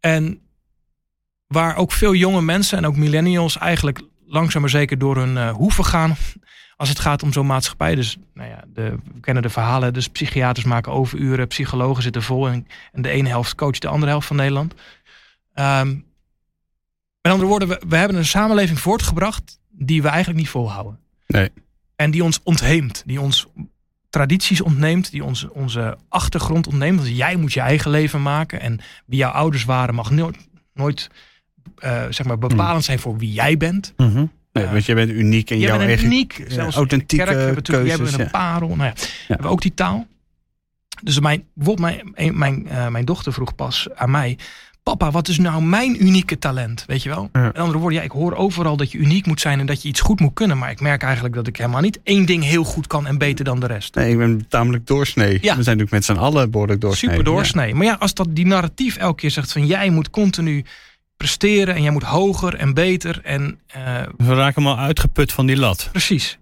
En 0.00 0.40
waar 1.46 1.76
ook 1.76 1.92
veel 1.92 2.14
jonge 2.14 2.42
mensen 2.42 2.78
en 2.78 2.86
ook 2.86 2.96
millennials 2.96 3.58
eigenlijk 3.58 4.00
langzaam 4.26 4.60
maar 4.60 4.70
zeker 4.70 4.98
door 4.98 5.16
hun 5.16 5.48
hoeven 5.48 5.84
gaan. 5.84 6.16
Als 6.78 6.88
het 6.88 6.98
gaat 6.98 7.22
om 7.22 7.32
zo'n 7.32 7.46
maatschappij. 7.46 7.94
Dus 7.94 8.16
nou 8.34 8.48
ja, 8.48 8.64
de, 8.74 8.90
we 9.14 9.20
kennen 9.20 9.42
de 9.42 9.48
verhalen. 9.48 9.92
Dus 9.92 10.08
psychiaters 10.08 10.66
maken 10.66 10.92
overuren. 10.92 11.48
Psychologen 11.48 12.02
zitten 12.02 12.22
vol. 12.22 12.48
En, 12.48 12.66
en 12.92 13.02
de 13.02 13.08
ene 13.08 13.28
helft 13.28 13.54
coacht 13.54 13.82
de 13.82 13.88
andere 13.88 14.10
helft 14.10 14.26
van 14.26 14.36
Nederland. 14.36 14.74
Ehm, 15.54 15.88
met 17.22 17.32
andere 17.32 17.48
woorden, 17.48 17.68
we, 17.68 17.82
we 17.88 17.96
hebben 17.96 18.16
een 18.16 18.24
samenleving 18.24 18.78
voortgebracht 18.78 19.58
die 19.70 20.02
we 20.02 20.08
eigenlijk 20.08 20.38
niet 20.38 20.48
volhouden. 20.48 20.98
Nee. 21.26 21.50
En 21.96 22.10
die 22.10 22.24
ons 22.24 22.40
ontheemt. 22.42 23.02
Die 23.06 23.20
ons 23.20 23.46
tradities 24.10 24.60
ontneemt. 24.60 25.10
Die 25.10 25.24
ons, 25.24 25.48
onze 25.48 25.98
achtergrond 26.08 26.66
ontneemt. 26.66 26.96
Want 26.96 27.16
jij 27.16 27.36
moet 27.36 27.52
je 27.52 27.60
eigen 27.60 27.90
leven 27.90 28.22
maken. 28.22 28.60
En 28.60 28.80
wie 29.06 29.18
jouw 29.18 29.30
ouders 29.30 29.64
waren 29.64 29.94
mag 29.94 30.10
nooit, 30.10 30.48
nooit 30.74 31.10
eh, 31.76 32.04
zeg 32.10 32.26
maar 32.26 32.38
bepalend 32.38 32.84
zijn 32.84 32.98
voor 32.98 33.16
wie 33.16 33.32
jij 33.32 33.56
bent. 33.56 33.92
Mhm. 33.96 34.26
Nee, 34.58 34.66
Ja. 34.66 34.72
want 34.72 34.86
jij 34.86 34.94
bent 34.94 35.10
uniek 35.10 35.50
in 35.50 35.58
jouw 35.58 35.80
eigen 35.80 36.06
uniek. 36.06 36.44
Zelfs 36.48 36.76
authentieke 36.76 37.24
kerk 37.24 37.36
hebben 37.38 37.62
keuzes. 37.62 38.18
een 38.18 38.30
parel. 38.30 38.68
Nou 38.68 38.82
ja, 38.82 38.92
hebben 39.26 39.46
we 39.46 39.52
ook 39.52 39.62
die 39.62 39.74
taal. 39.74 40.06
Dus 41.02 41.20
mijn, 41.20 41.44
bijvoorbeeld 41.54 42.12
mijn, 42.14 42.38
mijn, 42.38 42.68
eh, 42.68 42.88
mijn 42.88 43.04
dochter 43.04 43.32
vroeg 43.32 43.54
pas 43.54 43.88
aan 43.94 44.10
mij... 44.10 44.38
Papa, 44.82 45.10
wat 45.10 45.28
is 45.28 45.38
nou 45.38 45.62
mijn 45.62 46.04
unieke 46.06 46.38
talent? 46.38 46.84
Weet 46.86 47.02
je 47.02 47.08
wel? 47.08 47.28
Ja. 47.32 47.40
Met 47.40 47.58
andere 47.58 47.78
woorden, 47.78 47.98
ja, 47.98 48.04
ik 48.04 48.10
hoor 48.10 48.34
overal 48.34 48.76
dat 48.76 48.92
je 48.92 48.98
uniek 48.98 49.26
moet 49.26 49.40
zijn... 49.40 49.60
en 49.60 49.66
dat 49.66 49.82
je 49.82 49.88
iets 49.88 50.00
goed 50.00 50.20
moet 50.20 50.34
kunnen. 50.34 50.58
Maar 50.58 50.70
ik 50.70 50.80
merk 50.80 51.02
eigenlijk 51.02 51.34
dat 51.34 51.46
ik 51.46 51.56
helemaal 51.56 51.80
niet 51.80 52.00
één 52.02 52.26
ding 52.26 52.44
heel 52.44 52.64
goed 52.64 52.86
kan... 52.86 53.06
en 53.06 53.18
beter 53.18 53.44
dan 53.44 53.60
de 53.60 53.66
rest. 53.66 53.94
Nee, 53.94 54.10
ik 54.10 54.18
ben 54.18 54.48
tamelijk 54.48 54.86
doorsnee. 54.86 55.32
Ja. 55.32 55.38
We 55.38 55.62
zijn 55.62 55.76
natuurlijk 55.76 55.90
met 55.90 56.04
z'n 56.04 56.12
allen 56.22 56.50
behoorlijk 56.50 56.80
doorsnee. 56.80 57.10
Super 57.10 57.24
doorsnee. 57.24 57.74
Maar 57.74 57.84
ja, 57.86 57.96
als 57.98 58.14
dat 58.14 58.28
die 58.30 58.46
narratief 58.46 58.96
elke 58.96 59.20
keer 59.20 59.30
zegt 59.30 59.52
van... 59.52 59.66
jij 59.66 59.90
moet 59.90 60.10
continu 60.10 60.64
presteren 61.18 61.74
en 61.74 61.82
jij 61.82 61.90
moet 61.92 62.02
hoger 62.02 62.54
en 62.54 62.74
beter... 62.74 63.20
en 63.24 63.60
eh, 63.66 64.02
We 64.16 64.34
raken 64.34 64.62
maar 64.62 64.76
uitgeput 64.76 65.32
van 65.32 65.46
die 65.46 65.56
lat. 65.56 65.88
Precies. 65.92 66.38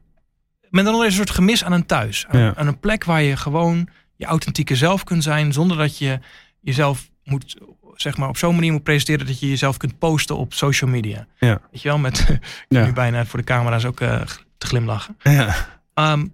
Met 0.70 0.84
dan 0.84 0.94
is 0.94 1.04
een 1.04 1.12
soort 1.12 1.30
gemis 1.30 1.64
aan 1.64 1.72
een 1.72 1.86
thuis. 1.86 2.26
Aan, 2.28 2.40
Ja. 2.40 2.54
aan 2.56 2.66
een 2.66 2.80
plek 2.80 3.04
waar 3.04 3.22
je 3.22 3.36
gewoon 3.36 3.88
je 4.16 4.24
authentieke 4.26 4.76
zelf 4.76 5.04
kunt 5.04 5.22
zijn. 5.22 5.52
Zonder 5.52 5.76
dat 5.76 5.98
je 5.98 6.18
jezelf 6.60 7.10
moet, 7.24 7.56
zeg 7.94 8.16
maar, 8.16 8.28
op 8.28 8.36
zo'n 8.36 8.54
manier 8.54 8.72
moet 8.72 8.82
presenteren 8.82 9.26
dat 9.26 9.40
je 9.40 9.48
jezelf 9.48 9.76
kunt 9.76 9.98
posten 9.98 10.36
op 10.36 10.54
social 10.54 10.90
media. 10.90 11.26
Ja. 11.38 11.60
Weet 11.70 11.82
je 11.82 11.88
wel, 11.88 11.98
met 11.98 12.26
Ja. 12.68 12.84
nu 12.86 12.92
bijna 12.92 13.26
voor 13.26 13.38
de 13.38 13.44
camera's 13.44 13.84
ook 13.84 14.00
eh, 14.00 14.20
te 14.58 14.66
glimlachen. 14.66 15.16
Ja. 15.22 15.54
Ehm, 15.94 16.26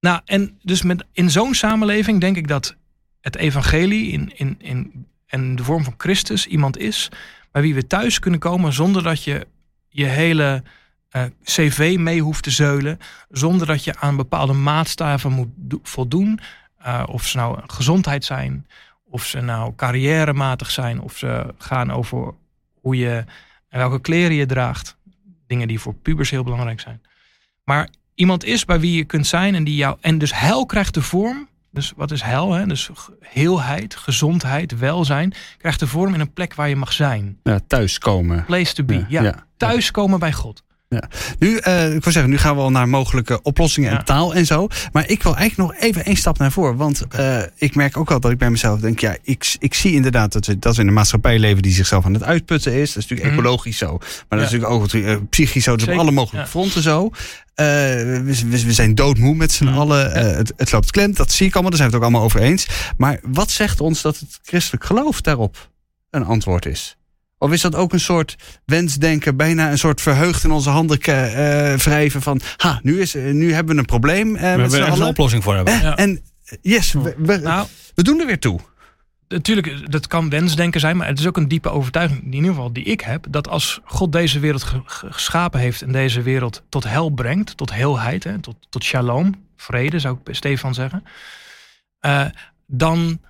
nou, 0.00 0.20
en 0.24 0.58
dus 0.62 0.82
met, 0.82 1.04
in 1.12 1.30
zo'n 1.30 1.54
samenleving 1.54 2.20
denk 2.20 2.36
ik 2.36 2.48
dat 2.48 2.76
het 3.20 3.36
evangelie 3.36 4.10
in, 4.12 4.32
in, 4.36 4.54
in, 4.58 5.06
en 5.26 5.56
de 5.56 5.64
vorm 5.64 5.84
van 5.84 5.94
Christus 5.96 6.46
iemand 6.46 6.78
is 6.78 7.08
bij 7.52 7.62
wie 7.62 7.74
we 7.74 7.86
thuis 7.86 8.18
kunnen 8.18 8.40
komen 8.40 8.72
zonder 8.72 9.02
dat 9.02 9.24
je 9.24 9.46
je 9.88 10.04
hele 10.04 10.62
eh, 11.08 11.24
cv 11.44 11.96
mee 11.98 12.20
hoeft 12.20 12.42
te 12.42 12.50
zeulen, 12.50 12.98
zonder 13.30 13.66
dat 13.66 13.84
je 13.84 13.96
aan 13.98 14.16
bepaalde 14.16 14.52
maatstaven 14.52 15.32
moet 15.32 15.48
do- 15.54 15.80
voldoen. 15.82 16.40
Eh, 16.78 17.02
of 17.06 17.26
ze 17.26 17.36
nou 17.36 17.58
gezondheid 17.66 18.24
zijn, 18.24 18.66
of 19.04 19.24
ze 19.24 19.40
nou 19.40 19.74
carrièrematig 19.76 20.70
zijn, 20.70 21.00
of 21.00 21.16
ze 21.16 21.54
gaan 21.58 21.92
over 21.92 22.34
hoe 22.80 22.96
je 22.96 23.24
en 23.68 23.78
welke 23.78 24.00
kleren 24.00 24.36
je 24.36 24.46
draagt. 24.46 24.96
Dingen 25.46 25.68
die 25.68 25.80
voor 25.80 25.94
pubers 25.94 26.30
heel 26.30 26.44
belangrijk 26.44 26.80
zijn. 26.80 27.02
Maar 27.64 27.88
iemand 28.14 28.44
is 28.44 28.64
bij 28.64 28.80
wie 28.80 28.96
je 28.96 29.04
kunt 29.04 29.26
zijn 29.26 29.54
en 29.54 29.64
die 29.64 29.76
jou. 29.76 29.96
En 30.00 30.18
dus 30.18 30.34
hel 30.34 30.66
krijgt 30.66 30.94
de 30.94 31.02
vorm. 31.02 31.48
Dus 31.74 31.92
wat 31.96 32.10
is 32.10 32.22
hel? 32.22 32.52
Hè? 32.52 32.66
Dus 32.66 32.90
heelheid, 33.20 33.96
gezondheid, 33.96 34.78
welzijn. 34.78 35.32
Krijgt 35.58 35.80
de 35.80 35.86
vorm 35.86 36.14
in 36.14 36.20
een 36.20 36.32
plek 36.32 36.54
waar 36.54 36.68
je 36.68 36.76
mag 36.76 36.92
zijn. 36.92 37.38
Ja, 37.42 37.60
thuiskomen. 37.66 38.44
Place 38.44 38.74
to 38.74 38.84
be. 38.84 38.94
Ja, 38.94 39.04
Ja, 39.08 39.22
ja. 39.22 39.46
Thuiskomen 39.56 40.18
bij 40.18 40.32
God. 40.32 40.62
Nu, 41.38 41.56
eh, 41.56 41.94
ik 41.94 42.04
wil 42.04 42.12
zeggen, 42.12 42.30
nu 42.30 42.38
gaan 42.38 42.54
we 42.56 42.62
al 42.62 42.70
naar 42.70 42.88
mogelijke 42.88 43.42
oplossingen 43.42 43.90
Ja. 43.90 43.98
en 43.98 44.04
taal 44.04 44.34
en 44.34 44.46
zo. 44.46 44.68
Maar 44.92 45.08
ik 45.08 45.22
wil 45.22 45.36
eigenlijk 45.36 45.70
nog 45.70 45.80
even 45.82 46.04
één 46.04 46.16
stap 46.16 46.38
naar 46.38 46.52
voren. 46.52 46.76
Want 46.76 47.02
eh, 47.08 47.38
ik 47.56 47.74
merk 47.74 47.96
ook 47.96 48.08
wel 48.08 48.20
dat 48.20 48.30
ik 48.30 48.38
bij 48.38 48.50
mezelf 48.50 48.80
denk, 48.80 48.98
ja, 49.00 49.16
ik, 49.22 49.56
ik 49.58 49.74
zie 49.74 49.92
inderdaad 49.92 50.32
dat 50.32 50.46
we, 50.46 50.58
dat 50.58 50.74
we 50.76 50.82
in 50.82 50.88
een 50.88 50.94
maatschappij 50.94 51.38
leven 51.38 51.62
die 51.62 51.72
zichzelf 51.72 52.04
aan 52.04 52.14
het 52.14 52.22
uitputten 52.22 52.72
is. 52.72 52.92
Dat 52.92 53.02
is 53.02 53.08
natuurlijk 53.08 53.28
Mhm. 53.28 53.38
ecologisch 53.38 53.78
zo. 53.78 53.86
Maar 53.98 54.38
dat 54.38 54.40
is 54.40 54.50
Ja. 54.50 54.56
natuurlijk 54.58 54.72
ook 54.72 54.92
eh, 55.04 55.16
psychisch 55.30 55.64
zo. 55.64 55.76
Dat 55.76 55.88
op 55.88 55.98
alle 55.98 56.10
mogelijke 56.10 56.46
ja. 56.46 56.52
fronten 56.52 56.82
zo. 56.82 57.10
We, 57.54 58.22
we, 58.48 58.72
zijn 58.72 58.94
doodmoe 58.94 59.34
met 59.34 59.52
z'n 59.52 59.64
Mhm. 59.64 59.78
allen. 59.78 60.14
Eh, 60.14 60.36
het, 60.36 60.52
het 60.56 60.72
loopt 60.72 60.90
klem, 60.90 61.14
dat 61.14 61.32
zie 61.32 61.46
ik 61.46 61.52
allemaal. 61.52 61.70
Daar 61.70 61.78
zijn 61.80 61.90
we 61.90 61.96
het 61.96 62.04
ook 62.04 62.10
allemaal 62.10 62.28
over 62.30 62.40
eens. 62.40 62.66
Maar 62.96 63.20
wat 63.22 63.50
zegt 63.50 63.80
ons 63.80 64.02
dat 64.02 64.18
het 64.18 64.38
christelijk 64.42 64.84
geloof 64.84 65.20
daarop 65.20 65.70
een 66.10 66.24
antwoord 66.24 66.66
is? 66.66 66.96
Of 67.44 67.52
is 67.52 67.60
dat 67.60 67.74
ook 67.74 67.92
een 67.92 68.00
soort 68.00 68.36
wensdenken, 68.64 69.36
bijna 69.36 69.70
een 69.70 69.78
soort 69.78 70.00
verheugd 70.00 70.44
in 70.44 70.50
onze 70.50 70.70
handen 70.70 71.00
eh, 71.00 71.74
wrijven 71.74 72.22
van, 72.22 72.40
ha, 72.56 72.80
nu, 72.82 73.00
is, 73.00 73.14
eh, 73.14 73.32
nu 73.32 73.52
hebben 73.52 73.74
we 73.74 73.80
een 73.80 73.86
probleem 73.86 74.36
eh, 74.36 74.40
We 74.42 74.48
met 74.48 74.60
hebben 74.60 74.78
ergens 74.80 74.98
een 75.00 75.06
oplossing 75.06 75.42
voor 75.42 75.54
hebben. 75.54 75.74
Eh, 75.74 75.82
Ja. 75.82 75.96
En 75.96 76.20
yes, 76.62 76.92
we, 76.92 77.14
we, 77.18 77.36
Nou, 77.36 77.66
we 77.94 78.02
doen 78.02 78.20
er 78.20 78.26
weer 78.26 78.38
toe. 78.38 78.60
natuurlijk, 79.28 79.90
dat 79.92 80.06
kan 80.06 80.28
wensdenken 80.30 80.80
zijn, 80.80 80.96
maar 80.96 81.06
het 81.06 81.18
is 81.18 81.26
ook 81.26 81.36
een 81.36 81.48
diepe 81.48 81.68
overtuiging, 81.70 82.24
in 82.24 82.32
ieder 82.32 82.48
geval 82.50 82.72
die 82.72 82.84
ik 82.84 83.00
heb, 83.00 83.26
dat 83.30 83.48
als 83.48 83.80
God 83.84 84.12
deze 84.12 84.38
wereld 84.38 84.62
ge- 84.62 84.82
ge- 84.84 85.12
geschapen 85.12 85.60
heeft 85.60 85.82
en 85.82 85.92
deze 85.92 86.22
wereld 86.22 86.62
tot 86.68 86.84
hel 86.84 87.10
brengt, 87.10 87.56
tot 87.56 87.72
heelheid, 87.72 88.24
hè, 88.24 88.38
tot, 88.40 88.56
tot 88.70 88.84
shalom, 88.84 89.34
vrede 89.56 89.98
zou 89.98 90.16
ik 90.16 90.22
bij 90.22 90.34
Stefan 90.34 90.74
zeggen, 90.74 91.04
eh, 92.00 92.24
dan 92.66 93.20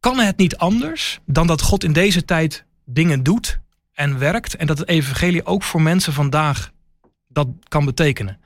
kan 0.00 0.18
het 0.18 0.36
niet 0.36 0.56
anders 0.56 1.20
dan 1.26 1.46
dat 1.46 1.62
God 1.62 1.84
in 1.84 1.92
deze 1.92 2.24
tijd 2.24 2.64
dingen 2.84 3.22
doet 3.22 3.60
en 3.94 4.18
werkt 4.18 4.56
en 4.56 4.66
dat 4.66 4.78
het 4.78 4.88
evangelie 4.88 5.46
ook 5.46 5.62
voor 5.62 5.82
mensen 5.82 6.12
vandaag 6.12 6.70
dat 7.28 7.48
kan 7.68 7.84
betekenen. 7.84 8.38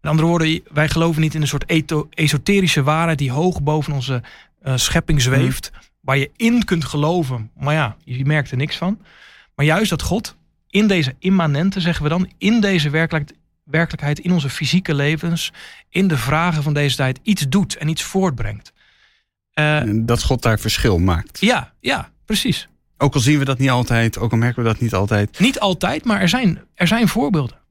Met 0.00 0.10
andere 0.10 0.28
woorden, 0.28 0.60
wij 0.72 0.88
geloven 0.88 1.20
niet 1.20 1.34
in 1.34 1.40
een 1.40 1.48
soort 1.48 1.64
esoterische 2.10 2.82
waarheid 2.82 3.18
die 3.18 3.30
hoog 3.30 3.62
boven 3.62 3.92
onze 3.92 4.22
eh, 4.62 4.76
schepping 4.76 5.22
zweeft 5.22 5.72
waar 6.00 6.18
je 6.18 6.30
in 6.36 6.64
kunt 6.64 6.84
geloven. 6.84 7.50
Maar 7.56 7.74
ja, 7.74 7.96
je 8.04 8.24
merkt 8.24 8.50
er 8.50 8.56
niks 8.56 8.76
van. 8.76 9.00
Maar 9.54 9.66
juist 9.66 9.90
dat 9.90 10.02
God 10.02 10.36
in 10.68 10.86
deze 10.86 11.14
immanente, 11.18 11.80
zeggen 11.80 12.02
we 12.02 12.08
dan, 12.08 12.30
in 12.38 12.60
deze 12.60 12.90
werkelijk, 12.90 13.30
werkelijkheid, 13.62 14.18
in 14.18 14.32
onze 14.32 14.50
fysieke 14.50 14.94
levens, 14.94 15.52
in 15.88 16.08
de 16.08 16.16
vragen 16.16 16.62
van 16.62 16.74
deze 16.74 16.96
tijd, 16.96 17.18
iets 17.22 17.48
doet 17.48 17.76
en 17.76 17.88
iets 17.88 18.02
voortbrengt. 18.02 18.72
En 19.52 20.06
dat 20.06 20.22
God 20.22 20.42
daar 20.42 20.58
verschil 20.58 20.98
maakt. 20.98 21.40
ja, 21.40 21.72
ja, 21.80 22.10
precies. 22.24 22.68
Ook 22.98 23.14
al 23.14 23.20
zien 23.20 23.38
we 23.38 23.44
dat 23.44 23.58
niet 23.58 23.70
altijd, 23.70 24.18
ook 24.18 24.30
al 24.30 24.38
merken 24.38 24.62
we 24.62 24.68
dat 24.68 24.80
niet 24.80 24.94
altijd. 24.94 25.38
Niet 25.38 25.60
altijd, 25.60 26.04
maar 26.04 26.20
er 26.20 26.28
zijn, 26.28 26.60
er 26.74 26.86
zijn 26.86 27.08
voorbeelden. 27.08 27.62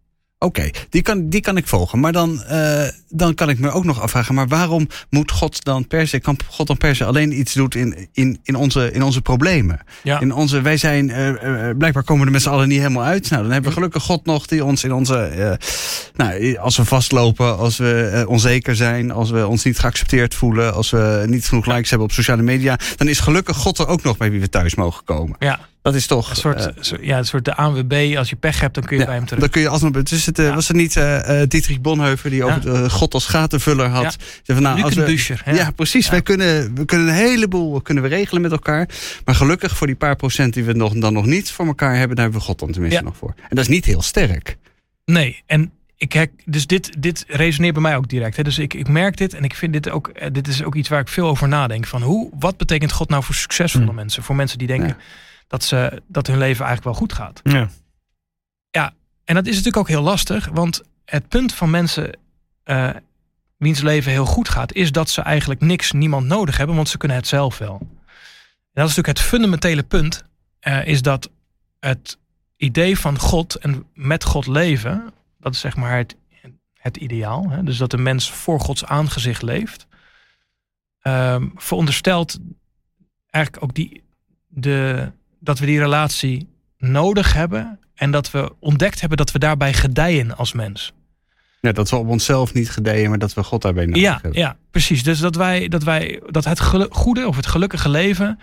Oké, 0.43 0.69
die, 0.89 1.01
kan, 1.01 1.29
die 1.29 1.41
kan 1.41 1.58
ik 1.58 1.67
volgen. 1.67 1.99
Maar 1.99 2.12
dan, 2.12 2.43
eh, 2.43 2.88
dan 3.10 3.34
kan 3.34 3.49
ik 3.49 3.60
me 3.60 3.71
ook 3.71 3.84
nog 3.84 4.01
afvragen, 4.01 4.36
maar 4.36 4.47
waarom 4.47 4.88
moet 5.10 5.32
God 5.32 5.63
dan 5.63 5.88
per 5.88 6.08
se, 6.08 6.19
kan 6.19 6.38
God 6.49 6.67
dan 6.67 6.77
per 6.77 6.95
se 6.95 7.06
alleen 7.06 7.39
iets 7.39 7.53
doen 7.53 7.69
in, 7.69 8.08
in, 8.13 8.39
in, 8.43 8.56
onze, 8.56 8.91
in 8.91 9.03
onze 9.03 9.21
problemen? 9.21 9.79
Ja. 10.03 10.19
In 10.19 10.34
onze, 10.34 10.62
wij 10.62 10.77
zijn, 10.77 11.10
eh, 11.10 11.29
eh, 11.69 11.77
blijkbaar 11.77 12.03
komen 12.03 12.21
we 12.21 12.27
er 12.27 12.34
met 12.34 12.41
z'n 12.41 12.49
allen 12.49 12.67
niet 12.67 12.77
helemaal 12.77 13.03
uit. 13.03 13.29
Nou, 13.29 13.41
dan 13.41 13.51
hebben 13.51 13.69
we 13.69 13.75
gelukkig 13.75 14.03
God 14.03 14.25
nog 14.25 14.45
die 14.47 14.65
ons 14.65 14.84
in 14.84 14.93
onze, 14.93 15.58
nou, 16.15 16.58
als 16.58 16.77
we 16.77 16.86
vastlopen, 16.86 17.58
als 17.58 17.77
we 17.77 18.25
onzeker 18.27 18.75
zijn, 18.75 19.12
als 19.12 19.29
we 19.29 19.47
ons 19.47 19.63
niet 19.63 19.79
geaccepteerd 19.79 20.36
voelen, 20.36 20.73
als 20.73 20.89
we 20.89 21.23
niet 21.27 21.47
genoeg 21.47 21.65
likes 21.65 21.89
hebben 21.89 22.08
op 22.08 22.13
sociale 22.13 22.41
media, 22.41 22.79
dan 22.95 23.08
is 23.08 23.19
gelukkig 23.19 23.58
God 23.58 23.79
er 23.79 23.88
ook 23.88 24.03
nog 24.03 24.17
bij 24.17 24.32
wie 24.32 24.39
we 24.39 24.49
thuis 24.49 24.75
mogen 24.75 25.03
komen. 25.03 25.36
Ja, 25.39 25.60
Dat 25.84 25.96
is 25.96 26.08
toch. 26.08 26.30
een 26.30 26.36
soort, 26.36 26.91
eh, 26.91 27.06
ja, 27.06 27.17
een 27.17 27.26
soort 27.26 27.46
de 27.46 27.56
ANWB. 27.56 28.15
Als 28.17 28.30
je 28.30 28.36
pech 28.36 28.60
hebt, 28.60 28.74
dan 28.74 28.84
kun 28.84 28.96
je 28.96 29.02
ja, 29.02 29.08
bij 29.08 29.15
hem 29.17 29.26
terug. 29.26 29.39
Dan 29.39 29.50
kun 29.50 29.62
je 29.62 29.67
alsnog. 29.67 29.96
Is 29.96 30.26
het, 30.26 30.39
eh, 30.39 30.46
Ja. 30.46 30.54
Was 30.56 30.67
het 30.67 30.78
niet 30.78 30.96
eh 30.96 31.41
Dietrich 31.48 31.82
Bonhoeffer 31.82 32.30
die 32.30 32.43
over 32.43 32.74
eh, 32.74 32.89
God 32.89 33.13
als 33.13 33.26
gatenvuller 33.26 33.88
had? 33.88 34.15
Van, 34.43 34.62
nou, 34.62 34.82
als 34.82 34.93
we, 34.93 35.00
Lukenbuscher, 35.00 35.41
ja. 35.56 35.72
precies. 35.72 36.10
Wij 36.10 36.22
kunnen, 36.22 36.76
we 36.76 36.86
kunnen 36.86 37.08
een 37.08 37.13
heleboel 37.13 37.82
kunnen 37.82 38.04
we 38.04 38.10
regelen 38.10 38.41
met 38.41 38.52
elkaar. 38.52 38.89
Maar 39.26 39.36
gelukkig 39.36 39.78
voor 39.78 39.88
die 39.88 39.96
paar 39.96 40.15
procent 40.15 40.54
die 40.54 40.63
we 40.63 40.74
nog, 40.74 40.93
dan 40.93 41.13
nog 41.13 41.26
niet 41.26 41.52
voor 41.52 41.65
elkaar 41.65 41.96
hebben, 41.96 42.15
daar 42.15 42.26
hebben 42.26 42.41
we 42.41 42.48
God 42.48 42.60
dan 42.60 42.72
tenminste 42.72 43.04
nog 43.04 43.17
voor. 43.17 43.34
En 43.38 43.56
dat 43.56 43.60
is 43.60 43.67
niet 43.67 43.86
heel 43.86 44.02
sterk. 44.02 44.58
Nee, 45.06 45.41
en 45.46 45.72
ik 45.98 46.13
heb, 46.13 46.32
dus 46.46 46.67
dit, 46.67 46.91
dit 47.00 47.26
resoneert 47.28 47.74
bij 47.74 47.84
mij 47.84 47.96
ook 47.96 48.08
direct. 48.10 48.38
Hè. 48.38 48.43
Dus 48.43 48.60
ik, 48.60 48.74
ik 48.74 48.88
merk 48.88 49.17
dit 49.17 49.34
en 49.34 49.43
ik 49.43 49.56
vind 49.56 49.74
dit 49.74 49.89
ook, 49.89 50.12
dit 50.34 50.48
is 50.48 50.63
ook 50.63 50.76
iets 50.76 50.89
waar 50.89 51.00
ik 51.00 51.08
veel 51.08 51.28
over 51.28 51.48
nadenk. 51.48 51.88
Van 51.88 52.02
hoe, 52.02 52.30
wat 52.39 52.58
betekent 52.58 52.91
God 52.91 53.10
nou 53.10 53.24
voor 53.24 53.36
succesvolle 53.36 53.86
Hmm. 53.86 53.96
mensen? 53.96 54.24
Voor 54.24 54.36
mensen 54.36 54.58
die 54.58 54.67
denken 54.67 54.88
Ja. 54.88 54.98
Dat, 55.54 55.63
ze, 55.63 56.02
dat 56.08 56.28
hun 56.28 56.38
leven 56.38 56.66
eigenlijk 56.66 56.84
wel 56.84 57.08
goed 57.08 57.13
gaat. 57.13 57.42
Ja. 58.72 58.94
En 59.24 59.36
dat 59.36 59.46
is 59.46 59.50
natuurlijk 59.50 59.78
ook 59.78 59.88
heel 59.88 60.02
lastig, 60.02 60.50
want 60.54 60.82
het 61.06 61.28
punt 61.28 61.54
van 61.54 61.70
mensen 61.70 62.18
eh 62.63 62.89
wiens 63.58 63.82
leven 63.82 64.12
heel 64.12 64.26
goed 64.26 64.50
gaat, 64.50 64.74
is 64.74 64.92
dat 64.92 65.10
ze 65.10 65.22
eigenlijk 65.22 65.62
niks, 65.62 65.92
niemand 65.92 66.28
nodig 66.28 66.58
hebben, 66.58 66.76
want 66.76 66.89
ze 66.89 66.98
kunnen 66.98 67.18
het 67.18 67.28
zelf 67.28 67.58
wel. 67.58 67.78
En 67.80 67.88
dat 68.82 68.89
is 68.89 68.96
natuurlijk 68.96 69.18
het 69.18 69.28
fundamentele 69.28 69.84
punt, 69.84 70.24
eh, 70.60 70.88
is 70.88 71.02
dat 71.02 71.30
het 71.80 72.18
idee 72.56 73.00
van 73.00 73.20
God 73.20 73.56
en 73.56 73.86
met 73.94 74.24
God 74.24 74.48
leven, 74.48 75.13
dat 75.39 75.54
is 75.54 75.60
zeg 75.60 75.76
maar 75.76 75.98
het, 75.98 76.16
het 76.74 76.98
ideaal. 76.98 77.50
Hè? 77.50 77.63
Dus 77.63 77.78
dat 77.78 77.92
de 77.92 77.98
mens 77.98 78.32
voor 78.32 78.60
Gods 78.60 78.86
aangezicht 78.86 79.42
leeft. 79.42 79.88
ehm, 81.02 81.48
veronderstelt 81.56 82.39
eigenlijk 83.30 83.63
ook 83.63 83.74
die, 83.74 84.04
de, 84.48 85.12
dat 85.43 85.60
we 85.60 85.65
die 85.65 85.79
relatie 85.79 86.47
nodig 86.77 87.34
hebben. 87.34 87.79
En 87.95 88.12
dat 88.12 88.32
we 88.32 88.51
ontdekt 88.60 88.99
hebben 88.99 89.17
dat 89.17 89.32
we 89.32 89.39
daarbij 89.39 89.73
gedijen 89.73 90.38
als 90.38 90.53
mens. 90.53 90.93
Ja, 91.62 91.71
dat 91.71 91.89
we 91.89 91.95
op 91.95 92.08
onszelf 92.08 92.53
niet 92.53 92.69
gedijen, 92.69 93.10
maar 93.10 93.19
dat 93.19 93.34
we 93.34 93.43
God 93.43 93.62
daarbij 93.62 93.86
nodig 93.86 94.01
Ja, 94.01 94.13
hebben. 94.21 94.39
ja, 94.41 94.58
precies. 94.71 95.03
Dus 95.03 95.19
dat 95.19 95.36
wij, 95.36 95.67
dat 95.67 95.84
wij, 95.84 96.21
dat 96.29 96.45
het 96.45 96.60
goede 96.89 97.27
of 97.27 97.36
het 97.36 97.45
gelukkige 97.45 97.89
leven. 97.89 98.39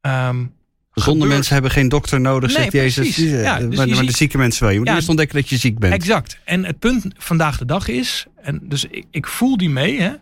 ehm, 0.00 0.44
Gezonde 0.92 1.26
mensen 1.26 1.52
hebben 1.52 1.70
geen 1.70 1.88
dokter 1.88 2.20
nodig, 2.20 2.48
Nee, 2.56 2.58
zegt 2.70 2.72
Jezus. 2.72 3.16
Ja, 3.16 3.58
dus 3.58 3.76
maar, 3.76 3.88
maar 3.88 4.06
de 4.06 4.12
zieke 4.12 4.38
mensen 4.38 4.62
wel. 4.62 4.72
Je 4.72 4.78
moet 4.78 4.88
Ja, 4.88 4.94
eerst 4.94 5.08
ontdekken 5.08 5.36
dat 5.36 5.48
je 5.48 5.56
ziek 5.56 5.78
bent. 5.78 5.92
Exact. 5.94 6.38
En 6.44 6.64
het 6.64 6.78
punt 6.78 7.06
vandaag 7.16 7.58
de 7.58 7.64
dag 7.64 7.88
is, 7.88 8.26
en 8.42 8.60
dus 8.62 8.84
ik, 8.84 9.04
ik 9.10 9.26
voel 9.26 9.56
die 9.56 9.70
mee, 9.70 10.00
hè, 10.00 10.12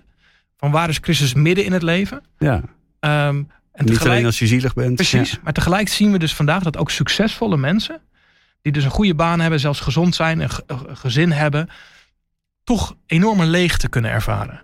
van 0.57 0.71
waar 0.71 0.89
is 0.89 0.99
Christus 1.01 1.35
midden 1.35 1.65
in 1.65 1.73
het 1.73 1.83
leven? 1.83 2.23
Ja. 2.39 2.63
Ehm, 3.01 3.43
en 3.79 3.85
Niet 3.85 3.93
tegelijk, 3.93 4.11
alleen 4.15 4.27
als 4.27 4.39
je 4.39 4.47
zielig 4.47 4.75
bent. 4.75 4.95
precies. 4.95 5.31
Ja. 5.31 5.39
Maar 5.43 5.53
tegelijk 5.53 5.89
zien 5.89 6.13
we 6.13 6.19
dus 6.19 6.35
vandaag 6.35 6.63
dat 6.63 6.77
ook 6.77 6.91
succesvolle 6.91 7.57
mensen, 7.57 8.01
die 8.63 8.73
dus 8.73 8.85
een 8.85 8.91
goede 8.91 9.15
baan 9.15 9.41
hebben, 9.41 9.61
zelfs 9.61 9.81
gezond 9.81 10.15
zijn, 10.15 10.41
een, 10.41 10.51
ge- 10.51 10.63
een 10.67 10.97
gezin 10.97 11.33
hebben, 11.33 11.69
toch 12.65 12.95
enorme 13.07 13.47
leegte 13.47 13.89
kunnen 13.89 14.11
ervaren. 14.11 14.63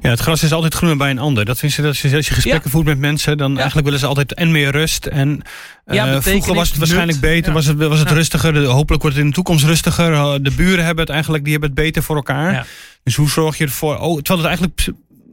Ja, 0.00 0.10
het 0.10 0.20
gras 0.20 0.42
is 0.42 0.52
altijd 0.52 0.74
groener 0.74 0.96
bij 0.96 1.10
een 1.10 1.18
ander. 1.18 1.44
Dat 1.44 1.58
vind 1.58 1.72
je, 1.74 1.86
als 1.86 2.02
je, 2.02 2.16
als 2.16 2.28
je 2.28 2.34
gesprekken 2.34 2.70
voert 2.70 2.86
met 2.86 2.98
mensen, 2.98 3.36
dan 3.38 3.54
eigenlijk 3.54 3.84
willen 3.84 4.00
ze 4.00 4.06
altijd 4.06 4.34
en 4.34 4.50
meer 4.50 4.70
rust. 4.70 5.06
En 5.06 5.42
eh, 5.84 5.94
Ja, 5.94 6.22
vroeger 6.22 6.54
was 6.54 6.68
het 6.68 6.78
waarschijnlijk 6.78 7.20
nut. 7.20 7.30
beter, 7.30 7.46
Ja. 7.48 7.52
was 7.52 7.66
het, 7.66 7.78
was 7.78 7.98
het 7.98 8.08
Ja. 8.08 8.14
rustiger. 8.14 8.52
De- 8.52 8.60
hopelijk 8.64 9.02
wordt 9.02 9.16
het 9.16 9.24
in 9.24 9.30
de 9.30 9.36
toekomst 9.36 9.64
rustiger. 9.64 10.12
Uh, 10.12 10.34
De 10.40 10.50
buren 10.50 10.84
hebben 10.84 11.04
het 11.04 11.12
eigenlijk, 11.12 11.42
die 11.44 11.52
hebben 11.52 11.70
het 11.70 11.78
beter 11.80 12.02
voor 12.02 12.16
elkaar. 12.16 12.52
Ja. 12.52 12.64
Dus 13.02 13.14
hoe 13.16 13.30
zorg 13.30 13.58
je 13.58 13.64
ervoor, 13.64 13.98
oh, 13.98 14.20
terwijl 14.22 14.48
het 14.48 14.58
eigenlijk 14.58 14.88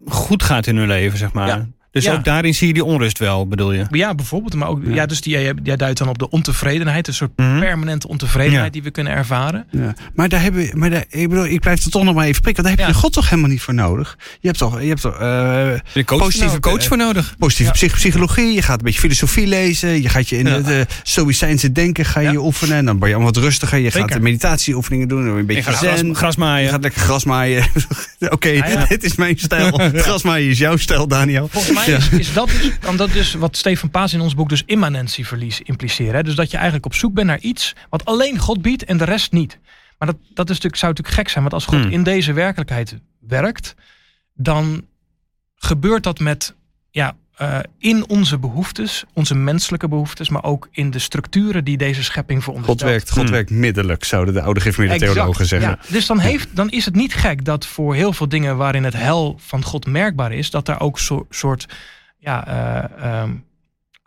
goed 0.05 0.43
gaat 0.43 0.67
in 0.67 0.77
hun 0.77 0.87
leven, 0.87 1.17
zeg 1.17 1.33
maar. 1.33 1.67
Dus 1.91 2.03
Ja. 2.03 2.13
ook 2.13 2.23
daarin 2.23 2.53
zie 2.55 2.67
je 2.67 2.73
die 2.73 2.83
onrust 2.83 3.17
wel, 3.19 3.47
bedoel 3.47 3.71
je? 3.71 3.85
Ja, 3.91 4.15
bijvoorbeeld. 4.15 4.53
Maar 4.55 4.67
ook, 4.67 4.81
ja. 4.85 4.93
Ja. 4.93 5.05
dus 5.05 5.21
die, 5.21 5.31
jij, 5.39 5.53
jij 5.63 5.75
duidt 5.75 5.97
dan 5.97 6.07
op 6.07 6.17
de 6.19 6.29
ontevredenheid, 6.29 7.07
een 7.07 7.13
soort 7.13 7.31
Mhm. 7.35 7.59
permanente 7.59 8.07
ontevredenheid 8.07 8.65
Ja. 8.65 8.71
die 8.71 8.83
we 8.83 8.91
kunnen 8.91 9.13
ervaren. 9.13 9.65
Ja. 9.71 9.93
Maar 10.13 10.29
daar 10.29 10.41
hebben 10.41 10.61
we, 10.65 10.71
maar 10.75 10.89
daar, 10.89 11.05
ik 11.09 11.29
bedoel, 11.29 11.45
ik 11.45 11.59
blijf 11.59 11.85
er 11.85 11.91
toch 11.91 12.03
nog 12.03 12.15
maar 12.15 12.25
even 12.25 12.41
prikken. 12.41 12.63
want 12.63 12.77
Daar 12.77 12.85
heb 12.85 12.95
je. 12.95 13.01
God 13.01 13.13
toch 13.13 13.29
helemaal 13.29 13.49
niet 13.51 13.61
voor 13.61 13.73
nodig. 13.73 14.17
Je 14.39 14.47
hebt 14.47 14.59
toch, 14.59 14.81
je 14.81 14.87
hebt 14.87 15.01
toch 15.01 15.19
eh, 15.19 16.03
coach, 16.05 16.19
Positieve 16.19 16.59
coach 16.59 16.81
eh, 16.81 16.87
voor 16.87 16.97
nodig. 16.97 17.35
positieve 17.37 17.87
psychologie. 17.95 18.53
Je 18.53 18.61
gaat 18.61 18.77
een 18.77 18.85
beetje 18.85 18.99
filosofie 18.99 19.47
lezen. 19.47 20.01
Je 20.01 20.09
gaat 20.09 20.29
je 20.29 20.37
in 20.37 20.45
het 20.45 20.69
uh, 20.69 20.81
stoïcijnse 21.03 21.71
denken 21.71 22.05
ga 22.05 22.19
je, 22.19 22.25
Ja. 22.25 22.31
je 22.31 22.41
oefenen. 22.41 22.77
En 22.77 22.85
dan 22.85 22.99
ben 22.99 23.07
je 23.09 23.15
allemaal 23.15 23.33
wat 23.33 23.43
rustiger. 23.43 23.77
Je 23.77 23.83
Zeker. 23.89 23.99
gaat 23.99 24.17
de 24.17 24.19
meditatieoefeningen 24.23 25.07
doen. 25.07 25.19
Je 25.23 25.25
Je 25.25 25.31
een 25.31 25.37
gaat 25.37 25.45
beetje 25.47 25.61
gras, 25.63 25.97
zen. 25.99 26.15
gras 26.15 26.33
Je 26.33 26.39
maaien. 26.39 26.69
gaat 26.69 26.81
lekker 26.81 27.01
gras 27.01 27.23
maaien. 27.25 27.65
Oké, 28.29 28.61
dit 28.87 29.03
is 29.03 29.15
mijn 29.15 29.37
stijl. 29.37 29.71
Grasmaaien 29.93 30.49
is 30.49 30.57
jouw 30.57 30.77
stijl, 30.77 31.07
Daniel. 31.07 31.47
Volgens 31.51 31.73
mij 31.85 31.97
is, 31.97 32.09
is 32.09 32.33
dat 32.33 32.47
dus, 32.47 32.79
kan 32.79 32.97
dat 32.97 33.11
dus 33.11 33.33
wat 33.33 33.57
Stefan 33.57 33.89
Paas 33.89 34.13
in 34.13 34.21
ons 34.21 34.35
boek 34.35 34.49
dus 34.49 34.63
immanentieverlies 34.65 35.61
impliceren. 35.61 36.15
Hè? 36.15 36.23
Dus 36.23 36.35
dat 36.35 36.51
je 36.51 36.55
eigenlijk 36.55 36.85
op 36.85 36.93
zoek 36.93 37.13
bent 37.13 37.27
naar 37.27 37.39
iets 37.39 37.75
wat 37.89 38.05
alleen 38.05 38.37
God 38.37 38.61
biedt 38.61 38.83
en 38.83 38.97
de 38.97 39.03
rest 39.03 39.31
niet. 39.31 39.59
Maar 39.97 40.07
dat, 40.07 40.17
dat 40.33 40.49
is 40.49 40.55
natuurlijk, 40.55 40.75
zou 40.75 40.91
natuurlijk 40.91 41.17
gek 41.19 41.29
zijn. 41.29 41.43
Want 41.43 41.53
als 41.53 41.65
God 41.65 41.79
Hmm. 41.79 41.91
in 41.91 42.03
deze 42.03 42.33
werkelijkheid 42.33 42.95
werkt, 43.19 43.75
dan 44.33 44.85
gebeurt 45.55 46.03
dat 46.03 46.19
met 46.19 46.55
ja, 46.91 47.15
eh, 47.39 47.59
in 47.77 48.09
onze 48.09 48.37
behoeftes, 48.37 49.03
onze 49.13 49.35
menselijke 49.35 49.87
behoeftes, 49.87 50.29
maar 50.29 50.43
ook 50.43 50.67
in 50.71 50.91
de 50.91 50.99
structuren 50.99 51.63
die 51.63 51.77
deze 51.77 52.03
schepping 52.03 52.43
God 52.43 52.53
veronderstelt. 52.53 52.91
werkt, 52.91 53.09
God 53.11 53.23
Hmm. 53.23 53.31
werkt 53.31 53.49
middelijk, 53.49 54.03
zouden 54.03 54.33
de 54.33 54.41
oude 54.41 54.59
gereformeerde 54.59 55.05
theologen 55.05 55.45
zeggen. 55.45 55.69
ja. 55.69 55.79
Dus 55.91 56.05
dan, 56.05 56.19
heeft, 56.19 56.47
dan 56.55 56.69
is 56.69 56.85
het 56.85 56.95
niet 56.95 57.13
gek 57.13 57.45
dat 57.45 57.65
voor 57.65 57.95
heel 57.95 58.13
veel 58.13 58.29
dingen 58.29 58.57
waarin 58.57 58.83
het 58.83 58.93
hel 58.93 59.35
van 59.41 59.63
God 59.63 59.85
merkbaar 59.87 60.31
is, 60.31 60.49
dat 60.49 60.67
er 60.67 60.79
ook 60.79 60.99
zo, 60.99 61.25
soort 61.29 61.65
ja, 62.17 62.47
eh, 62.47 63.21
ehm, 63.21 63.31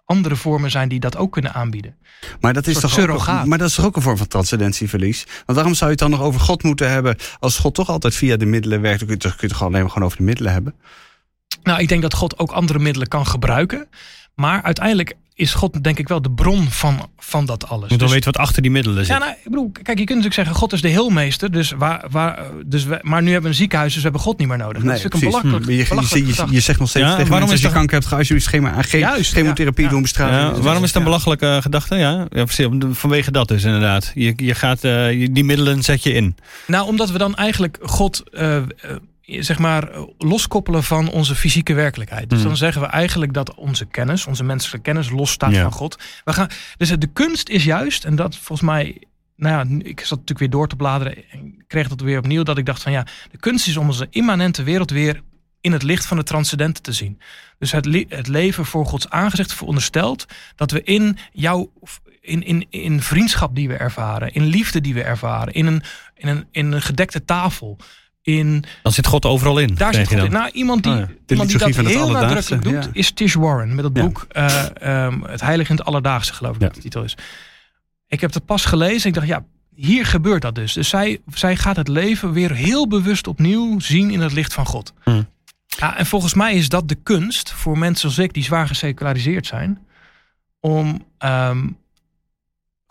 andere 0.05 0.37
vormen 0.37 0.71
zijn 0.71 0.89
die 0.89 1.01
dat 1.01 1.17
ook 1.17 1.33
kunnen 1.33 1.53
aanbieden. 1.55 1.97
Maar 2.41 2.53
dat, 2.53 2.67
is 2.67 2.81
toch 2.81 2.99
ook, 3.09 3.45
maar 3.45 3.59
dat 3.59 3.69
is 3.69 3.75
toch 3.75 3.85
ook 3.85 3.97
een 3.97 4.03
vorm 4.03 4.17
van 4.17 4.27
transcendentieverlies? 4.29 5.25
Want 5.47 5.59
waarom 5.59 5.75
zou 5.75 5.85
je 5.85 5.97
het 5.97 5.99
dan 5.99 6.11
nog 6.11 6.21
over 6.21 6.41
God 6.41 6.63
moeten 6.63 6.91
hebben... 6.91 7.17
als 7.39 7.59
God 7.59 7.75
toch 7.75 7.89
altijd 7.89 8.15
via 8.15 8.37
de 8.37 8.47
middelen 8.47 8.81
werkt? 8.81 8.99
Dan 8.99 9.09
kun 9.09 9.17
je, 9.21 9.27
het- 9.29 9.37
kun 9.37 9.41
je 9.41 9.47
het 9.47 9.57
gewoon 9.57 9.69
alleen 9.73 9.83
maar 9.85 9.93
gewoon 9.93 10.07
over 10.07 10.19
de 10.19 10.25
middelen 10.25 10.53
hebben. 10.53 10.75
Nou, 11.63 11.81
ik 11.81 11.89
denk 11.89 12.03
dat 12.03 12.15
God 12.15 12.39
ook 12.39 12.51
andere 12.51 12.79
middelen 12.79 13.09
kan 13.09 13.27
gebruiken. 13.27 13.89
Maar 14.35 14.63
uiteindelijk 14.63 15.15
is 15.35 15.55
God 15.55 15.85
denk 15.85 15.99
ik 15.99 16.09
wel 16.09 16.23
de 16.23 16.31
bron 16.31 16.71
van, 16.71 17.09
van 17.19 17.47
dat 17.47 17.69
alles. 17.69 17.73
Je 17.83 17.89
moet 17.89 17.99
wel 17.99 17.99
Dus- 17.99 18.11
weten 18.17 18.33
wat 18.33 18.41
achter 18.43 18.63
die 18.63 18.71
middelen 18.71 19.05
zit. 19.05 19.07
ja, 19.15 19.19
nou, 19.19 19.31
ik 19.31 19.51
bedoel, 19.51 19.71
kijk, 19.73 19.87
je 19.87 19.95
kunt 19.95 20.09
natuurlijk 20.09 20.35
zeggen, 20.35 20.55
God 20.55 20.73
is 20.73 20.81
de 20.81 20.89
heelmeester. 20.89 21.51
Dus 21.53 21.71
waar, 21.71 22.05
waar, 22.11 22.43
dus 22.67 22.85
we, 22.85 22.99
maar 23.03 23.21
nu 23.23 23.27
hebben 23.27 23.43
we 23.43 23.49
een 23.49 23.55
ziekenhuis, 23.55 23.93
dus 23.93 24.03
we 24.03 24.09
hebben 24.09 24.27
God 24.27 24.39
niet 24.39 24.49
meer 24.49 24.57
nodig. 24.57 24.83
dat 24.83 24.97
is 24.97 25.03
natuurlijk 25.03 25.15
een 25.15 25.21
precies. 25.21 25.41
belachelijk, 25.41 25.65
Hm. 25.65 25.71
je, 25.71 26.19
je, 26.19 26.25
je, 26.27 26.47
je, 26.47 26.55
je 26.55 26.61
zegt 26.61 26.79
nog 26.79 26.89
steeds 26.89 27.05
Ja, 27.07 27.11
tegen 27.17 27.31
waarom 27.31 27.31
mensen... 27.31 27.41
als 27.41 27.53
is 27.53 27.61
je 27.61 27.67
dat- 27.67 27.73
kanker 27.77 27.95
hebt, 27.95 28.07
ga 28.07 28.17
alsjeblieft 28.17 28.47
schema, 28.47 28.71
aan 28.73 28.85
ge- 28.85 28.99
Juist, 28.99 29.33
chemotherapie 29.33 29.85
ja, 29.85 29.91
doen, 29.91 30.03
bestraling. 30.03 30.57
Ja, 30.57 30.63
waarom 30.63 30.83
is 30.83 30.89
het 30.89 30.99
een 30.99 31.05
belachelijke 31.05 31.59
gedachte? 31.63 31.97
Ja, 31.97 32.27
vanwege 32.93 33.31
dat 33.31 33.49
dus 33.49 33.65
inderdaad. 33.65 34.11
Je, 34.15 34.33
je 34.37 34.55
gaat, 34.55 34.85
eh, 34.85 35.13
je- 35.21 35.33
die 35.33 35.45
middelen 35.45 35.83
zet 35.83 36.03
je 36.03 36.13
in. 36.13 36.37
Nou, 36.67 36.87
omdat 36.87 37.11
we 37.11 37.19
dan 37.19 37.35
eigenlijk 37.35 37.79
God, 37.83 38.23
eh, 38.33 38.57
eh, 38.57 38.63
zeg 39.25 39.59
maar, 39.59 39.89
eh, 39.91 40.03
loskoppelen 40.19 40.83
van 40.85 41.11
onze 41.11 41.35
fysieke 41.35 41.75
werkelijkheid. 41.75 42.31
Dus 42.31 42.39
Hmm. 42.39 42.49
dan 42.49 42.57
zeggen 42.57 42.81
we 42.83 42.87
eigenlijk 42.89 43.33
dat 43.33 43.55
onze 43.55 43.85
kennis, 43.85 44.27
onze 44.27 44.45
menselijke 44.45 44.83
kennis, 44.91 45.11
losstaat 45.11 45.53
Ja. 45.53 45.63
van 45.63 45.73
God. 45.73 45.99
We 46.25 46.33
gaan, 46.33 46.49
dus 46.77 46.89
de 46.89 47.07
kunst 47.13 47.49
is 47.49 47.65
juist, 47.65 48.05
en 48.05 48.17
dat 48.17 48.37
volgens 48.37 48.69
mij, 48.69 49.03
nou 49.37 49.55
ja, 49.69 49.77
ik 49.85 50.01
zat 50.01 50.11
natuurlijk 50.11 50.39
weer 50.39 50.51
door 50.51 50.69
te 50.69 50.77
bladeren 50.77 51.31
en 51.31 51.65
kreeg 51.67 51.89
dat 51.89 52.01
weer 52.01 52.19
opnieuw, 52.19 52.43
dat 52.43 52.59
ik 52.59 52.67
dacht 52.67 52.83
van 52.83 52.93
ja, 52.93 53.07
de 53.31 53.39
kunst 53.39 53.67
is 53.67 53.77
om 53.77 53.87
onze 53.87 54.07
immanente 54.11 54.63
wereld 54.63 54.91
weer 54.91 55.23
in 55.61 55.73
het 55.73 55.83
licht 55.83 56.07
van 56.07 56.17
het 56.17 56.27
transcendente 56.27 56.81
te 56.81 56.93
zien. 56.93 57.21
Dus 57.59 57.73
het, 57.73 58.05
het 58.09 58.29
leven 58.29 58.65
voor 58.67 58.87
Gods 58.87 59.11
aangezicht 59.11 59.55
veronderstelt 59.55 60.27
dat 60.57 60.71
we 60.71 60.83
in 60.83 61.19
jouw 61.33 61.73
in, 62.21 62.43
in, 62.45 62.67
in 62.71 63.01
vriendschap 63.03 63.55
die 63.55 63.69
we 63.69 63.75
ervaren, 63.77 64.33
in 64.33 64.45
liefde 64.45 64.81
die 64.81 64.95
we 64.95 65.03
ervaren, 65.03 65.55
in 65.55 65.67
een, 65.67 65.83
in 66.15 66.29
een, 66.29 66.47
in 66.51 66.73
een 66.73 66.83
gedekte 66.83 67.25
tafel. 67.25 67.79
In, 68.23 68.65
Dan 68.83 68.93
zit 68.93 69.07
God 69.07 69.25
overal 69.25 69.59
in. 69.59 69.75
daar 69.75 69.95
zit 69.95 70.09
God 70.09 70.19
in. 70.19 70.31
Nou, 70.31 70.51
iemand 70.51 70.83
die, 70.83 70.93
Oh 70.93 70.99
ja. 70.99 71.07
De 71.07 71.13
iemand 71.27 71.49
die 71.51 71.59
dat 71.59 71.69
het 71.75 71.87
heel 71.87 72.01
alledaagse, 72.01 72.25
nadrukkelijk 72.55 72.65
doet, 72.65 72.85
ja. 72.85 73.01
is 73.01 73.11
Tish 73.11 73.35
Warren 73.35 73.75
met 73.75 73.85
het 73.85 73.97
Ja. 73.97 74.03
boek 74.03 74.27
eh, 74.29 74.67
ehm, 75.07 75.23
Het 75.23 75.41
Heilige 75.41 75.71
in 75.71 75.77
het 75.77 75.87
Alledaagse, 75.87 76.33
geloof 76.35 76.55
ik 76.55 76.61
Ja. 76.61 76.67
dat 76.67 76.75
de 76.77 76.83
titel 76.83 77.03
is. 77.03 77.17
Ik 78.09 78.21
heb 78.21 78.35
het 78.35 78.45
pas 78.47 78.65
gelezen. 78.65 79.09
Ik 79.09 79.15
dacht, 79.15 79.27
ja, 79.27 79.45
hier 79.75 80.07
gebeurt 80.07 80.43
dat 80.43 80.55
dus. 80.55 80.73
Dus 80.73 80.89
zij, 80.89 81.21
zij 81.35 81.57
gaat 81.57 81.77
het 81.77 81.89
leven 81.89 82.33
weer 82.33 82.53
heel 82.55 82.89
bewust 82.89 83.27
opnieuw 83.27 83.81
zien 83.81 84.11
in 84.11 84.21
het 84.21 84.33
licht 84.33 84.55
van 84.55 84.67
God. 84.67 84.93
Hmm. 85.03 85.29
Ja, 85.67 85.97
en 85.99 86.07
volgens 86.07 86.35
mij 86.35 86.55
is 86.55 86.69
dat 86.69 86.89
de 86.89 86.95
kunst 87.03 87.53
voor 87.53 87.79
mensen 87.79 88.09
als 88.09 88.19
ik, 88.19 88.33
die 88.35 88.45
zwaar 88.45 88.67
geseculariseerd 88.67 89.47
zijn, 89.47 89.79
om 90.61 91.05
ehm, 91.19 91.67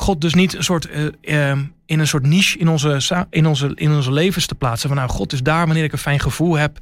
God 0.01 0.21
dus 0.21 0.33
niet 0.33 0.55
een 0.55 0.63
soort, 0.63 0.89
eh, 0.89 1.49
ehm, 1.49 1.63
in 1.85 1.99
een 1.99 2.07
soort 2.07 2.25
niche 2.25 2.57
in 2.57 2.67
onze, 2.67 3.25
in, 3.29 3.45
onze, 3.45 3.71
in 3.75 3.91
onze 3.91 4.11
levens 4.11 4.45
te 4.45 4.55
plaatsen. 4.55 4.89
Van 4.89 4.97
nou, 4.97 5.09
God 5.09 5.33
is 5.33 5.43
daar 5.43 5.65
wanneer 5.65 5.83
ik 5.83 5.91
een 5.91 5.97
fijn 5.97 6.19
gevoel 6.19 6.57
heb, 6.57 6.77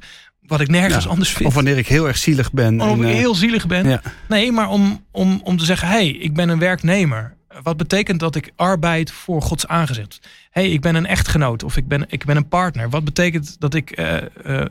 wat 0.46 0.60
ik 0.60 0.68
nergens 0.68 1.04
Ja, 1.04 1.10
anders 1.10 1.30
vind. 1.32 1.48
Of 1.48 1.54
wanneer 1.54 1.78
ik 1.78 1.86
heel 1.86 2.06
erg 2.06 2.18
zielig 2.18 2.52
ben. 2.52 2.80
Of 2.80 2.88
en, 2.88 3.02
ik 3.02 3.08
eh, 3.08 3.14
heel 3.14 3.34
zielig 3.34 3.66
ben. 3.66 3.88
ja. 3.88 4.00
Nee, 4.28 4.52
maar 4.52 4.68
om, 4.68 5.04
om, 5.10 5.40
om 5.44 5.56
te 5.56 5.64
zeggen: 5.64 5.88
hé, 5.88 5.94
hey, 5.94 6.08
ik 6.08 6.34
ben 6.34 6.48
een 6.48 6.58
werknemer. 6.58 7.38
Wat 7.62 7.76
betekent 7.76 8.20
dat 8.20 8.36
ik 8.36 8.52
arbeid 8.56 9.10
voor 9.10 9.42
Gods 9.42 9.66
aangezicht? 9.66 10.20
Hé, 10.50 10.62
hey, 10.62 10.70
ik 10.70 10.80
ben 10.80 10.94
een 10.94 11.06
echtgenoot 11.06 11.62
of 11.62 11.76
ik 11.76 11.88
ben, 11.88 12.04
ik 12.08 12.24
ben 12.24 12.36
een 12.36 12.48
partner. 12.48 12.90
Wat 12.90 13.04
betekent 13.04 13.56
dat 13.58 13.74
ik. 13.74 13.90
eh, 13.90 14.64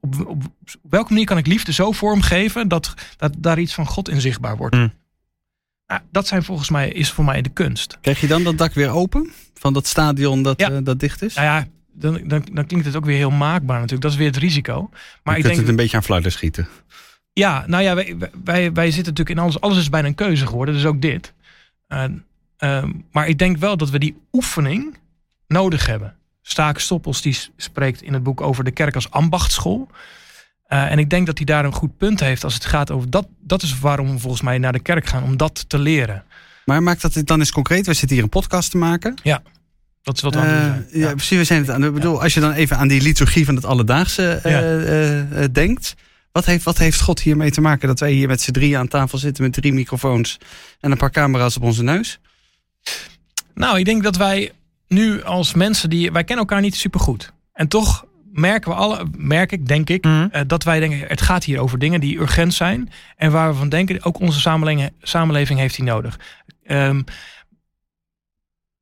op, 0.00 0.26
op, 0.26 0.42
welke 0.90 1.12
manier 1.12 1.26
kan 1.26 1.38
ik 1.38 1.46
liefde 1.46 1.72
zo 1.72 1.92
vormgeven 1.92 2.68
dat, 2.68 2.94
dat 3.16 3.32
daar 3.38 3.58
iets 3.58 3.74
van 3.74 3.86
God 3.86 4.08
in 4.08 4.20
zichtbaar 4.20 4.56
wordt? 4.56 4.74
Hmm. 4.74 4.92
Nou, 5.90 6.02
dat 6.10 6.26
zijn 6.26 6.42
volgens 6.42 6.70
mij, 6.70 6.88
is 6.88 7.10
voor 7.10 7.24
mij 7.24 7.42
de 7.42 7.48
kunst. 7.48 7.98
Krijg 8.00 8.20
je 8.20 8.26
dan 8.26 8.42
dat 8.42 8.58
dak 8.58 8.72
weer 8.72 8.88
open? 8.88 9.30
Van 9.54 9.72
dat 9.72 9.86
stadion 9.86 10.42
dat, 10.42 10.60
Ja. 10.60 10.70
eh, 10.70 10.78
dat 10.82 11.00
dicht 11.00 11.22
is? 11.22 11.34
Nou 11.34 11.46
ja, 11.46 11.66
dan, 11.92 12.28
dan, 12.28 12.44
dan 12.52 12.66
klinkt 12.66 12.86
het 12.86 12.96
ook 12.96 13.04
weer 13.04 13.16
heel 13.16 13.30
maakbaar 13.30 13.76
natuurlijk. 13.76 14.02
Dat 14.02 14.10
is 14.12 14.16
weer 14.16 14.26
het 14.26 14.36
risico. 14.36 14.88
Maar 14.90 14.90
je 14.92 15.00
ik 15.22 15.34
kunt 15.34 15.42
denk, 15.44 15.56
het 15.56 15.68
een 15.68 15.76
beetje 15.76 15.96
aan 15.96 16.02
fluiten 16.02 16.32
schieten. 16.32 16.68
Ja, 17.32 17.64
nou 17.66 17.82
ja, 17.82 17.94
wij, 17.94 18.16
wij, 18.44 18.72
wij 18.72 18.90
zitten 18.90 19.12
natuurlijk 19.12 19.30
in 19.30 19.38
alles. 19.38 19.60
Alles 19.60 19.78
is 19.78 19.88
bijna 19.88 20.08
een 20.08 20.14
keuze 20.14 20.46
geworden, 20.46 20.74
dus 20.74 20.84
ook 20.84 21.02
dit. 21.02 21.32
Uh, 21.88 22.04
uh, 22.58 22.84
maar 23.12 23.28
ik 23.28 23.38
denk 23.38 23.56
wel 23.56 23.76
dat 23.76 23.90
we 23.90 23.98
die 23.98 24.16
oefening 24.32 24.98
nodig 25.46 25.86
hebben. 25.86 26.16
Staken 26.42 26.82
Stoppels 26.82 27.22
die 27.22 27.38
spreekt 27.56 28.02
in 28.02 28.12
het 28.12 28.22
boek 28.22 28.40
over 28.40 28.64
de 28.64 28.70
kerk 28.70 28.94
als 28.94 29.10
ambachtschool. 29.10 29.88
Uh, 30.72 30.90
en 30.90 30.98
ik 30.98 31.10
denk 31.10 31.26
dat 31.26 31.36
hij 31.36 31.46
daar 31.46 31.64
een 31.64 31.72
goed 31.72 31.96
punt 31.96 32.20
heeft 32.20 32.44
als 32.44 32.54
het 32.54 32.64
gaat 32.64 32.90
over 32.90 33.10
dat. 33.10 33.26
Dat 33.40 33.62
is 33.62 33.78
waarom 33.78 34.12
we 34.12 34.18
volgens 34.18 34.42
mij 34.42 34.58
naar 34.58 34.72
de 34.72 34.80
kerk 34.80 35.06
gaan, 35.06 35.22
om 35.22 35.36
dat 35.36 35.68
te 35.68 35.78
leren. 35.78 36.24
Maar 36.64 36.82
maakt 36.82 37.02
dat 37.02 37.22
dan 37.24 37.38
eens 37.38 37.52
concreet? 37.52 37.86
We 37.86 37.94
zitten 37.94 38.16
hier 38.16 38.24
een 38.24 38.30
podcast 38.30 38.70
te 38.70 38.76
maken. 38.76 39.14
Ja, 39.22 39.42
dat 40.02 40.16
is 40.16 40.22
wat 40.22 40.32
doen 40.32 40.42
ja, 40.42 40.84
ja, 40.92 41.10
precies. 41.14 41.38
We 41.38 41.44
zijn 41.44 41.60
het 41.60 41.70
aan. 41.70 41.84
Ik 41.84 41.94
bedoel, 41.94 42.22
als 42.22 42.34
je 42.34 42.40
dan 42.40 42.52
even 42.52 42.76
aan 42.76 42.88
die 42.88 43.02
liturgie 43.02 43.44
van 43.44 43.54
het 43.54 43.64
alledaagse 43.64 44.40
ja. 44.42 45.46
denkt. 45.46 45.94
Wat 46.32 46.44
heeft, 46.44 46.64
wat 46.64 46.78
heeft 46.78 47.00
God 47.00 47.20
hiermee 47.20 47.50
te 47.50 47.60
maken 47.60 47.88
dat 47.88 48.00
wij 48.00 48.12
hier 48.12 48.28
met 48.28 48.40
z'n 48.40 48.50
drieën 48.50 48.78
aan 48.78 48.88
tafel 48.88 49.18
zitten 49.18 49.44
met 49.44 49.52
drie 49.52 49.72
microfoons 49.72 50.38
en 50.80 50.90
een 50.90 50.96
paar 50.96 51.10
camera's 51.10 51.56
op 51.56 51.62
onze 51.62 51.82
neus? 51.82 52.20
Nou, 53.54 53.78
ik 53.78 53.84
denk 53.84 54.02
dat 54.02 54.16
wij 54.16 54.52
nu 54.88 55.22
als 55.22 55.54
mensen 55.54 55.90
die. 55.90 56.12
Wij 56.12 56.24
kennen 56.24 56.46
elkaar 56.46 56.62
niet 56.62 56.74
super 56.74 57.00
goed. 57.00 57.32
En 57.52 57.68
toch 57.68 58.04
merken 58.32 58.70
we 58.70 58.76
alle, 58.76 59.06
merk 59.16 59.52
ik, 59.52 59.66
denk 59.66 59.88
ik, 59.88 60.04
Mhm. 60.04 60.28
eh, 60.30 60.42
dat 60.46 60.62
wij 60.64 60.80
denken, 60.80 61.08
het 61.08 61.20
gaat 61.20 61.44
hier 61.44 61.58
over 61.60 61.78
dingen 61.78 62.00
die 62.00 62.18
urgent 62.18 62.54
zijn. 62.54 62.90
En 63.16 63.30
waar 63.32 63.50
we 63.52 63.58
van 63.58 63.68
denken, 63.68 64.04
ook 64.04 64.20
onze 64.20 64.40
samenleving, 64.40 64.90
samenleving 65.00 65.58
heeft 65.58 65.76
die 65.76 65.84
nodig. 65.84 66.18
Ehm, 66.64 67.02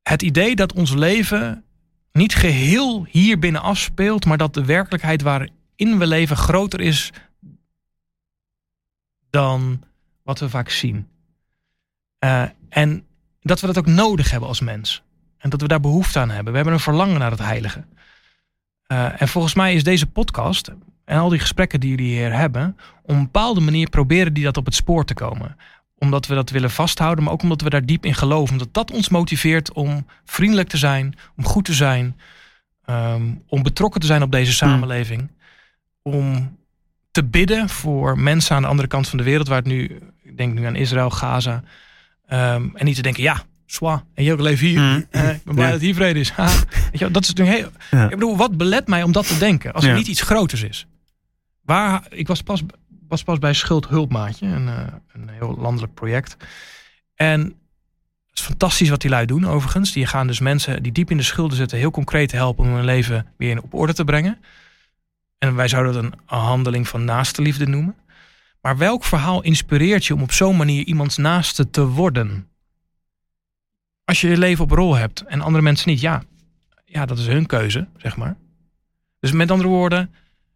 het 0.03 0.21
idee 0.21 0.55
dat 0.55 0.73
ons 0.73 0.93
leven 0.93 1.63
niet 2.11 2.35
geheel 2.35 3.05
hier 3.09 3.39
binnen 3.39 3.61
afspeelt, 3.61 4.25
maar 4.25 4.37
dat 4.37 4.53
de 4.53 4.65
werkelijkheid 4.65 5.21
waarin 5.21 5.97
we 5.97 6.07
leven 6.07 6.37
groter 6.37 6.81
is 6.81 7.11
dan 9.29 9.83
wat 10.23 10.39
we 10.39 10.49
vaak 10.49 10.69
zien. 10.69 11.07
Eh, 12.19 12.43
en 12.69 13.05
dat 13.41 13.59
we 13.59 13.67
dat 13.67 13.77
ook 13.77 13.85
nodig 13.85 14.31
hebben 14.31 14.49
als 14.49 14.59
mens. 14.59 15.03
En 15.37 15.49
dat 15.49 15.61
we 15.61 15.67
daar 15.67 15.79
behoefte 15.79 16.19
aan 16.19 16.29
hebben. 16.29 16.49
We 16.51 16.55
hebben 16.55 16.73
een 16.75 16.79
verlangen 16.83 17.19
naar 17.19 17.31
het 17.31 17.39
heilige. 17.39 17.85
Eh, 18.89 19.21
en 19.21 19.27
volgens 19.27 19.53
mij 19.53 19.73
is 19.73 19.83
deze 19.83 20.07
podcast 20.07 20.71
en 21.05 21.19
al 21.19 21.29
die 21.29 21.39
gesprekken 21.39 21.79
die 21.79 21.89
jullie 21.89 22.11
hier 22.11 22.33
hebben, 22.33 22.77
op 23.01 23.09
een 23.09 23.23
bepaalde 23.23 23.59
manier 23.59 23.89
proberen 23.89 24.33
die 24.33 24.43
dat 24.43 24.57
op 24.57 24.65
het 24.65 24.75
spoor 24.75 25.05
te 25.05 25.13
komen. 25.13 25.55
Omdat 25.97 26.27
we 26.27 26.35
dat 26.35 26.49
willen 26.49 26.71
vasthouden, 26.71 27.23
maar 27.23 27.33
ook 27.33 27.41
omdat 27.41 27.61
we 27.61 27.69
daar 27.69 27.85
diep 27.85 28.05
in 28.05 28.13
geloven. 28.13 28.51
Omdat 28.51 28.73
dat 28.73 28.91
ons 28.91 29.09
motiveert 29.09 29.73
om 29.73 30.05
vriendelijk 30.25 30.69
te 30.69 30.77
zijn, 30.77 31.15
om 31.35 31.45
goed 31.45 31.65
te 31.65 31.73
zijn, 31.73 32.19
ehm, 32.85 33.33
om 33.47 33.63
betrokken 33.63 34.01
te 34.01 34.07
zijn 34.07 34.23
op 34.23 34.31
deze 34.31 34.53
samenleving. 34.53 35.31
Om 36.01 36.57
te 37.11 37.23
bidden 37.23 37.69
voor 37.69 38.19
mensen 38.19 38.55
aan 38.55 38.61
de 38.61 38.67
andere 38.67 38.87
kant 38.87 39.07
van 39.07 39.17
de 39.17 39.23
wereld, 39.23 39.47
waar 39.47 39.57
het 39.57 39.67
nu, 39.67 39.99
ik 40.23 40.37
denk 40.37 40.53
nu 40.53 40.65
aan 40.65 40.75
Israël, 40.75 41.09
Gaza. 41.09 41.63
Ehm, 42.27 42.69
en 42.73 42.85
niet 42.85 42.95
te 42.95 43.01
denken, 43.01 43.23
ja, 43.23 43.43
zwa, 43.71 44.03
en 44.13 44.23
je 44.23 44.31
ook 44.33 44.39
leven 44.39 44.67
hier. 44.67 44.79
Mm. 44.79 45.05
Eh, 45.09 45.29
ik 45.29 45.43
ben 45.43 45.53
blij 45.55 45.65
Ja. 45.67 45.71
dat 45.71 45.81
hier 45.81 45.93
vrede 45.93 46.19
is. 46.19 46.29
Ha. 46.31 46.45
Weet 46.91 46.99
je, 46.99 47.11
dat 47.11 47.23
is 47.23 47.33
natuurlijk 47.33 47.57
heel. 47.57 47.69
Ja. 47.91 48.03
Ik 48.03 48.09
bedoel, 48.09 48.37
wat 48.37 48.57
belet 48.57 48.87
mij 48.87 49.03
om 49.03 49.11
dat 49.11 49.27
te 49.27 49.37
denken 49.37 49.73
als 49.73 49.83
er 49.83 49.89
Ja. 49.89 49.95
niet 49.95 50.07
iets 50.07 50.21
groters 50.21 50.63
is? 50.63 50.87
Waar, 51.61 52.03
ik 52.09 52.27
was 52.27 52.41
pas, 52.41 52.63
was 53.07 53.23
pas 53.23 53.37
bij 53.39 53.53
Schuldhulpmaatje, 53.53 54.45
een, 54.47 54.67
eh, 54.67 54.83
een 55.13 55.29
heel 55.29 55.55
landelijk 55.59 55.93
project. 55.93 56.37
En 57.15 57.41
het 57.41 58.37
is 58.39 58.41
fantastisch 58.41 58.89
wat 58.89 59.01
die 59.01 59.09
lui 59.09 59.25
doen, 59.25 59.47
overigens. 59.47 59.91
Die 59.91 60.05
gaan 60.05 60.27
dus 60.27 60.39
mensen 60.39 60.83
die 60.83 60.91
diep 60.91 61.11
in 61.11 61.17
de 61.17 61.23
schulden 61.23 61.57
zitten, 61.57 61.77
heel 61.77 61.91
concreet 61.91 62.31
helpen 62.31 62.65
om 62.65 62.73
hun 62.73 62.85
leven 62.85 63.25
weer 63.37 63.61
op 63.61 63.73
orde 63.73 63.93
te 63.93 64.03
brengen. 64.03 64.37
En 65.37 65.55
wij 65.55 65.67
zouden 65.67 65.93
dat 65.93 66.03
een, 66.03 66.13
een 66.27 66.37
handeling 66.37 66.87
van 66.87 67.05
naaste 67.05 67.41
liefde 67.41 67.67
noemen. 67.67 67.95
Maar 68.61 68.77
welk 68.77 69.03
verhaal 69.03 69.41
inspireert 69.43 70.05
je 70.05 70.13
om 70.13 70.21
op 70.21 70.31
zo'n 70.31 70.57
manier 70.57 70.83
iemands 70.85 71.17
naaste 71.17 71.69
te 71.69 71.87
worden? 71.87 72.47
Als 74.09 74.21
je 74.21 74.27
je 74.27 74.37
leven 74.37 74.63
op 74.63 74.71
rol 74.71 74.95
hebt 74.95 75.21
en 75.21 75.41
andere 75.41 75.63
mensen 75.63 75.89
niet, 75.89 75.99
ja, 75.99 76.23
ja, 76.85 77.05
dat 77.05 77.17
is 77.17 77.27
hun 77.27 77.45
keuze, 77.45 77.87
zeg 77.97 78.17
maar. 78.17 78.37
Dus 79.19 79.31
met 79.31 79.51
andere 79.51 79.69
woorden, 79.69 80.13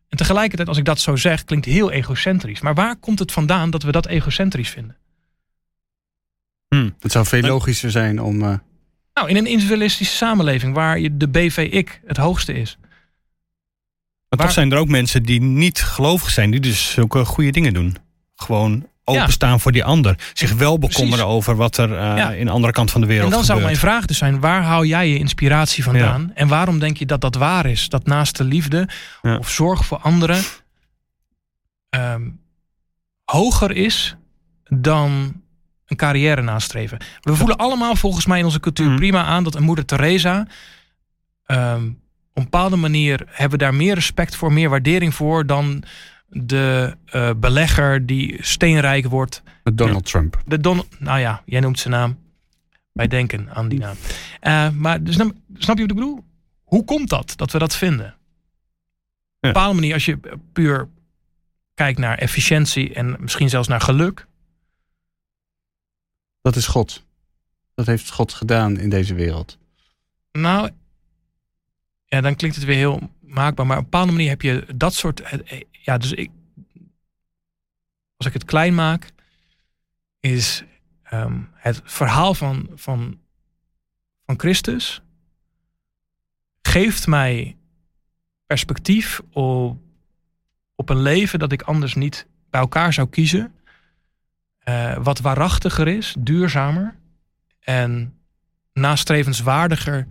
en 0.10 0.18
tegelijkertijd 0.18 0.68
als 0.68 0.78
ik 0.78 0.86
dat 0.86 1.00
zo 1.00 1.16
zeg, 1.16 1.44
klinkt 1.44 1.66
heel 1.66 1.92
egocentrisch. 1.92 2.62
Maar 2.62 2.74
waar 2.74 2.96
komt 2.96 3.20
het 3.20 3.32
vandaan 3.32 3.70
dat 3.70 3.84
we 3.84 3.92
dat 3.92 4.06
egocentrisch 4.06 4.70
vinden? 4.70 4.98
Het 7.00 7.12
zou 7.12 7.26
veel 7.26 7.42
logischer 7.42 7.92
zijn 7.92 8.22
om. 8.22 8.42
eh, 8.44 8.58
Nou, 9.14 9.30
in 9.30 9.36
een 9.36 9.46
individualistische 9.46 10.16
samenleving 10.16 10.74
waar 10.74 11.00
je 11.00 11.18
de 11.18 11.28
BV-ik 11.28 12.02
het 12.06 12.18
hoogste 12.18 12.54
is. 12.54 12.78
Maar 12.80 12.90
Waar- 14.30 14.40
toch 14.40 14.52
zijn 14.52 14.72
er 14.72 14.78
ook 14.78 14.88
mensen 14.88 15.24
die 15.24 15.42
niet 15.42 15.82
gelovig 15.82 16.30
zijn, 16.30 16.52
die 16.52 16.60
dus 16.60 16.92
zulke 16.92 17.26
goede 17.26 17.52
dingen 17.52 17.74
doen. 17.74 17.96
Gewoon 18.36 18.88
openstaan 19.04 19.60
voor 19.60 19.72
die 19.72 19.84
ander. 19.84 20.16
Zich 20.34 20.54
wel 20.54 20.80
bekommeren 20.80 21.10
Precies. 21.20 21.36
over 21.36 21.56
wat 21.56 21.78
er 21.78 21.92
eh, 21.98 22.18
Ja. 22.18 22.32
in 22.32 22.46
de 22.46 22.52
andere 22.52 22.74
kant 22.74 22.92
van 22.92 23.02
de 23.02 23.08
wereld 23.08 23.30
En 23.30 23.36
dan 23.36 23.46
zou 23.46 23.60
gebeurt. 23.60 23.80
mijn 23.82 23.92
vraag 23.92 24.06
dus 24.06 24.18
zijn, 24.18 24.40
waar 24.40 24.62
haal 24.64 24.86
jij 24.86 25.10
je 25.10 25.18
inspiratie 25.18 25.84
vandaan? 25.84 26.32
En 26.34 26.48
waarom 26.48 26.80
denk 26.80 26.98
je 26.98 27.06
dat 27.06 27.22
dat 27.22 27.36
waar 27.36 27.66
is? 27.66 27.90
Dat 27.90 28.06
naast 28.06 28.38
de 28.38 28.44
liefde 28.44 28.88
Ja. 29.22 29.38
of 29.38 29.50
zorg 29.50 29.86
voor 29.86 29.98
anderen 29.98 30.42
ehm, 31.90 32.30
hoger 33.26 33.72
is 33.72 34.16
dan 34.70 35.42
een 35.86 35.98
carrière 35.98 36.42
nastreven. 36.42 36.98
We 37.22 37.36
voelen 37.36 37.58
allemaal 37.58 37.96
volgens 37.96 38.26
mij 38.26 38.40
in 38.40 38.46
onze 38.46 38.60
cultuur 38.60 38.88
Mhm. 38.88 38.96
prima 38.96 39.24
aan 39.24 39.44
dat 39.44 39.56
een 39.56 39.64
moeder 39.64 39.86
Teresa... 39.86 40.48
ehm, 41.46 41.86
op 42.36 42.40
een 42.44 42.44
bepaalde 42.50 42.76
manier 42.76 43.24
hebben 43.28 43.60
we 43.60 43.64
daar 43.66 43.74
meer 43.74 43.94
respect 43.94 44.36
voor, 44.36 44.54
meer 44.54 44.70
waardering 44.70 45.14
voor... 45.16 45.46
dan 45.46 45.84
de 46.34 46.98
eh, 47.06 47.32
belegger 47.38 48.06
die 48.06 48.38
steenrijk 48.44 49.06
wordt 49.06 49.44
Donald 49.64 50.06
Trump. 50.06 50.42
de 50.46 50.60
Don, 50.60 50.84
nou 51.00 51.20
ja, 51.20 51.42
jij 51.46 51.60
noemt 51.60 51.80
zijn 51.80 51.94
naam. 51.94 52.18
Wij 52.92 53.08
denken 53.08 53.50
aan 53.54 53.68
die 53.68 53.80
naam. 53.80 53.96
Eh, 54.40 54.70
maar 54.70 55.04
dus, 55.04 55.16
snap 55.16 55.34
je 55.58 55.66
wat 55.66 55.80
ik 55.80 55.88
bedoel? 55.88 56.24
Hoe 56.64 56.84
komt 56.86 57.10
dat, 57.10 57.34
dat 57.36 57.52
we 57.52 57.60
dat 57.60 57.76
vinden? 57.76 58.08
Op 58.08 58.14
een 59.40 59.52
bepaalde 59.54 59.76
manier, 59.76 59.94
als 59.94 60.06
je 60.06 60.20
puur 60.54 60.88
kijkt 61.74 62.00
naar 62.00 62.18
efficiëntie 62.18 62.94
en 62.94 63.16
misschien 63.20 63.50
zelfs 63.50 63.68
naar 63.68 63.82
geluk. 63.82 64.28
Dat 66.42 66.56
is 66.56 66.68
God. 66.68 67.06
Dat 67.76 67.86
heeft 67.86 68.12
God 68.12 68.34
gedaan 68.34 68.78
in 68.78 68.90
deze 68.90 69.14
wereld. 69.14 69.58
Nou, 70.32 70.70
ja, 72.06 72.22
dan 72.22 72.36
klinkt 72.36 72.56
het 72.56 72.66
weer 72.66 72.76
heel 72.76 73.10
maakbaar. 73.20 73.66
Maar 73.66 73.78
op 73.78 73.84
een 73.84 73.90
bepaalde 73.90 74.12
manier 74.12 74.30
heb 74.30 74.42
je 74.42 74.66
dat 74.76 74.94
soort. 74.94 75.22
Ja, 75.84 75.98
dus 75.98 76.12
ik. 76.12 76.32
Als 78.18 78.28
ik 78.28 78.34
het 78.34 78.46
klein 78.46 78.76
maak, 78.76 79.12
is 80.20 80.64
ehm, 81.04 81.42
het 81.54 81.82
verhaal 81.84 82.34
van, 82.34 82.70
van, 82.76 83.20
van 84.26 84.40
Christus. 84.40 85.02
geeft 86.62 87.08
mij 87.08 87.58
perspectief 88.46 89.22
op, 89.32 89.78
op 90.76 90.90
een 90.90 91.02
leven 91.02 91.40
dat 91.40 91.52
ik 91.52 91.62
anders 91.62 91.94
niet 91.96 92.28
bij 92.50 92.62
elkaar 92.62 92.94
zou 92.94 93.10
kiezen. 93.10 93.56
eh, 94.60 94.98
wat 94.98 95.20
waarachtiger 95.20 95.88
is, 95.88 96.16
duurzamer 96.20 96.96
en 97.60 98.18
nastrevenswaardiger 98.74 100.08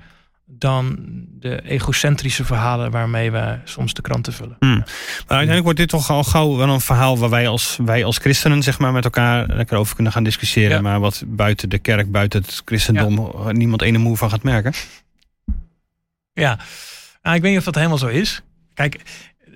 dan 0.58 0.98
de 1.38 1.62
egocentrische 1.62 2.44
verhalen 2.44 2.90
waarmee 2.90 3.30
we 3.30 3.58
soms 3.64 3.94
de 3.94 4.02
kranten 4.02 4.32
vullen. 4.32 4.56
Hmm. 4.58 4.78
Maar 4.78 4.86
uiteindelijk 5.26 5.64
wordt 5.64 5.78
dit 5.78 5.88
toch 5.88 6.10
al 6.10 6.24
gauw 6.24 6.56
wel 6.56 6.68
een 6.68 6.80
verhaal 6.80 7.18
waar 7.18 7.30
wij 7.30 7.48
als, 7.48 7.78
wij 7.84 8.04
als 8.04 8.18
christenen 8.18 8.62
zeg 8.62 8.78
maar, 8.78 8.92
met 8.92 9.04
elkaar 9.04 9.46
lekker 9.46 9.76
over 9.76 9.94
kunnen 9.94 10.12
gaan 10.12 10.24
discussiëren. 10.24 10.76
Ja. 10.76 10.82
Maar 10.82 11.00
wat 11.00 11.22
buiten 11.26 11.68
de 11.68 11.78
kerk, 11.78 12.10
buiten 12.10 12.40
het 12.40 12.62
christendom, 12.64 13.32
niemand 13.50 13.82
ene 13.82 13.98
moe 13.98 14.16
van 14.16 14.30
gaat 14.30 14.42
merken. 14.42 14.72
Ja, 16.32 16.58
nou, 17.22 17.36
ik 17.36 17.42
weet 17.42 17.50
niet 17.50 17.58
of 17.58 17.64
dat 17.64 17.74
helemaal 17.74 17.98
zo 17.98 18.06
is. 18.06 18.42
Kijk, 18.74 19.00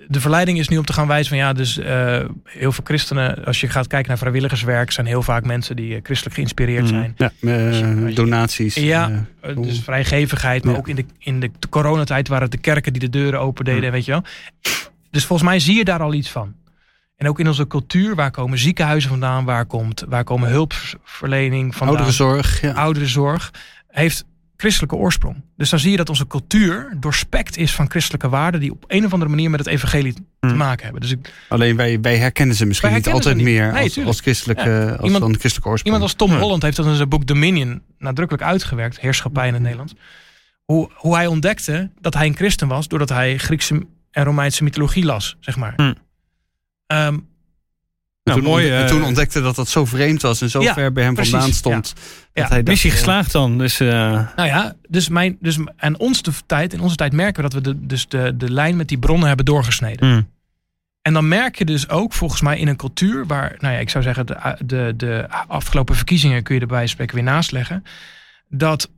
de 0.09 0.19
verleiding 0.21 0.57
is 0.59 0.67
nu 0.67 0.77
om 0.77 0.85
te 0.85 0.93
gaan 0.93 1.07
wijzen 1.07 1.27
van 1.29 1.37
ja, 1.37 1.53
dus 1.53 1.77
eh, 1.77 2.19
heel 2.43 2.71
veel 2.71 2.83
christenen, 2.83 3.45
als 3.45 3.61
je 3.61 3.69
gaat 3.69 3.87
kijken 3.87 4.07
naar 4.09 4.17
vrijwilligerswerk, 4.17 4.91
zijn 4.91 5.05
heel 5.07 5.21
vaak 5.23 5.43
mensen 5.45 5.75
die 5.75 5.95
eh, 5.95 5.99
christelijk 6.03 6.35
geïnspireerd 6.35 6.83
Mhm. 6.83 6.93
zijn. 6.93 7.13
Ja, 7.17 7.31
eh, 7.41 7.79
je- 7.79 8.05
je- 8.07 8.13
donaties. 8.13 8.75
Ja, 8.75 9.25
dus 9.55 9.79
vrijgevigheid, 9.79 10.63
maar 10.63 10.73
Ja. 10.73 10.79
ook 10.79 10.87
in 10.87 10.95
de, 10.95 11.05
in 11.19 11.39
de 11.39 11.51
coronatijd 11.69 12.27
waren 12.27 12.43
het 12.43 12.51
de 12.51 12.57
kerken 12.57 12.93
die 12.93 13.01
de 13.01 13.09
deuren 13.09 13.39
open 13.39 13.65
deden, 13.65 13.91
weet 13.91 14.05
je 14.05 14.11
wel. 14.11 14.23
Dus 15.11 15.25
volgens 15.25 15.49
mij 15.49 15.59
zie 15.59 15.75
je 15.75 15.83
daar 15.85 16.01
al 16.01 16.13
iets 16.13 16.29
van. 16.29 16.55
En 17.15 17.27
ook 17.27 17.39
in 17.39 17.47
onze 17.47 17.67
cultuur, 17.67 18.15
waar 18.15 18.31
komen 18.31 18.57
ziekenhuizen 18.57 19.09
vandaan, 19.09 19.45
waar, 19.45 19.65
komt, 19.65 20.03
waar 20.07 20.23
komen 20.23 20.49
hulpverlening 20.49 21.75
vandaan, 21.75 21.95
ouderenzorg. 21.97 22.61
Ja. 22.61 22.71
ouderenzorg, 22.71 23.51
heeft 23.87 24.25
christelijke 24.57 24.95
oorsprong. 24.95 25.43
Dus 25.57 25.69
dan 25.69 25.79
zie 25.79 25.91
je 25.91 25.97
dat 25.97 26.09
onze 26.09 26.27
cultuur 26.27 26.93
doorspekt 26.99 27.57
is 27.57 27.75
van 27.75 27.89
christelijke 27.89 28.29
waarden 28.29 28.59
die 28.59 28.71
op 28.71 28.83
een 28.87 29.05
of 29.05 29.13
andere 29.13 29.29
manier 29.31 29.49
met 29.49 29.59
het 29.59 29.69
evangelie 29.69 30.13
te 30.13 30.21
Hmm. 30.39 30.57
maken 30.57 30.83
hebben. 30.83 31.01
Dus 31.01 31.11
ik, 31.11 31.33
Alleen 31.49 31.75
wij, 31.75 32.01
wij 32.01 32.17
herkennen 32.17 32.55
ze 32.55 32.65
misschien 32.65 32.93
niet 32.93 33.07
altijd 33.07 33.35
niet. 33.35 33.45
meer 33.45 33.71
Nee, 33.73 34.05
als, 34.05 34.19
christelijke, 34.19 34.69
Ja. 34.69 34.89
als 34.89 35.05
Iemand- 35.05 35.23
van 35.23 35.35
christelijke 35.39 35.69
oorsprong. 35.69 35.95
Iemand 35.95 36.01
als 36.01 36.13
Tom 36.13 36.31
Ja. 36.31 36.37
Holland 36.39 36.61
heeft 36.61 36.77
dat 36.77 36.85
in 36.85 36.95
zijn 36.95 37.09
boek 37.09 37.25
Dominion 37.27 37.81
nadrukkelijk 37.97 38.43
uitgewerkt, 38.45 38.99
heerschappij 38.99 39.47
in 39.47 39.53
het 39.53 39.61
Nederlands. 39.61 39.93
Hoe, 40.63 40.91
hoe 40.93 41.15
hij 41.15 41.27
ontdekte 41.27 41.91
dat 42.01 42.13
hij 42.13 42.25
een 42.27 42.35
christen 42.35 42.67
was 42.67 42.87
doordat 42.87 43.09
hij 43.09 43.37
Griekse 43.37 43.85
en 44.11 44.23
Romeinse 44.23 44.63
mythologie 44.63 45.03
las, 45.05 45.37
zeg 45.39 45.55
maar. 45.57 45.95
En 46.87 47.27
Nou, 48.27 48.39
toen, 48.41 48.49
mooi, 48.49 48.63
ontde- 48.63 48.77
en 48.79 48.83
eh, 48.83 48.89
toen 48.89 49.03
ontdekte 49.03 49.41
dat 49.41 49.55
dat 49.55 49.67
zo 49.67 49.85
vreemd 49.85 50.21
was 50.21 50.41
en 50.41 50.49
zo 50.49 50.61
Ja, 50.61 50.73
ver 50.73 50.91
bij 50.91 51.03
hem 51.03 51.13
precies, 51.13 51.31
vandaan 51.33 51.51
stond. 51.53 51.93
ja. 51.95 52.01
Dat 52.03 52.03
Ja. 52.33 52.47
hij 52.47 52.49
dacht, 52.57 52.67
Missie 52.67 52.89
eh, 52.91 52.95
geslaagd 52.95 53.31
dan. 53.31 53.57
Dus 53.57 53.79
eh, 53.79 53.87
nou 54.35 54.47
ja, 54.47 54.75
dus 54.89 55.09
mijn, 55.09 55.37
dus, 55.39 55.57
en 55.77 55.99
ons 55.99 56.21
de 56.21 56.31
tijd, 56.45 56.73
in 56.73 56.79
onze 56.79 56.95
tijd 56.95 57.13
merken 57.13 57.43
we 57.43 57.49
dat 57.49 57.53
we 57.53 57.61
de, 57.73 57.85
dus 57.85 58.07
de, 58.07 58.37
de 58.37 58.51
lijn 58.51 58.75
met 58.75 58.87
die 58.87 58.97
bronnen 58.99 59.27
hebben 59.27 59.45
doorgesneden. 59.45 60.07
hmm. 60.09 60.29
En 61.01 61.13
dan 61.13 61.27
merk 61.27 61.57
je 61.57 61.65
dus 61.65 61.89
ook 61.89 62.13
volgens 62.13 62.41
mij 62.41 62.57
in 62.59 62.67
een 62.67 62.75
cultuur 62.75 63.25
waar, 63.25 63.55
nou 63.59 63.73
ja, 63.73 63.79
ik 63.79 63.89
zou 63.89 64.03
zeggen, 64.03 64.25
de, 64.25 64.55
de, 64.65 64.93
de 64.97 65.25
afgelopen 65.47 65.95
verkiezingen 65.95 66.43
kun 66.43 66.55
je 66.55 66.61
er 66.61 66.67
bij 66.67 66.77
wijze 66.77 66.95
van 66.95 67.03
spreken 67.05 67.23
weer 67.25 67.33
naast 67.33 67.51
leggen. 67.51 67.83
Dat, 68.49 68.89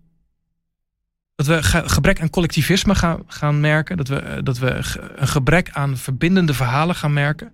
dat 1.36 1.46
we 1.46 1.64
ge- 1.64 1.90
gebrek 1.90 2.22
aan 2.22 2.30
collectivisme 2.30 2.96
gaan, 2.96 3.20
gaan 3.28 3.60
merken. 3.60 3.98
Dat 3.98 4.08
we, 4.08 4.40
dat 4.44 4.58
we 4.58 4.84
ge- 4.84 5.12
een 5.16 5.28
gebrek 5.28 5.70
aan 5.72 5.98
verbindende 5.98 6.54
verhalen 6.54 6.96
gaan 6.96 7.14
merken. 7.14 7.54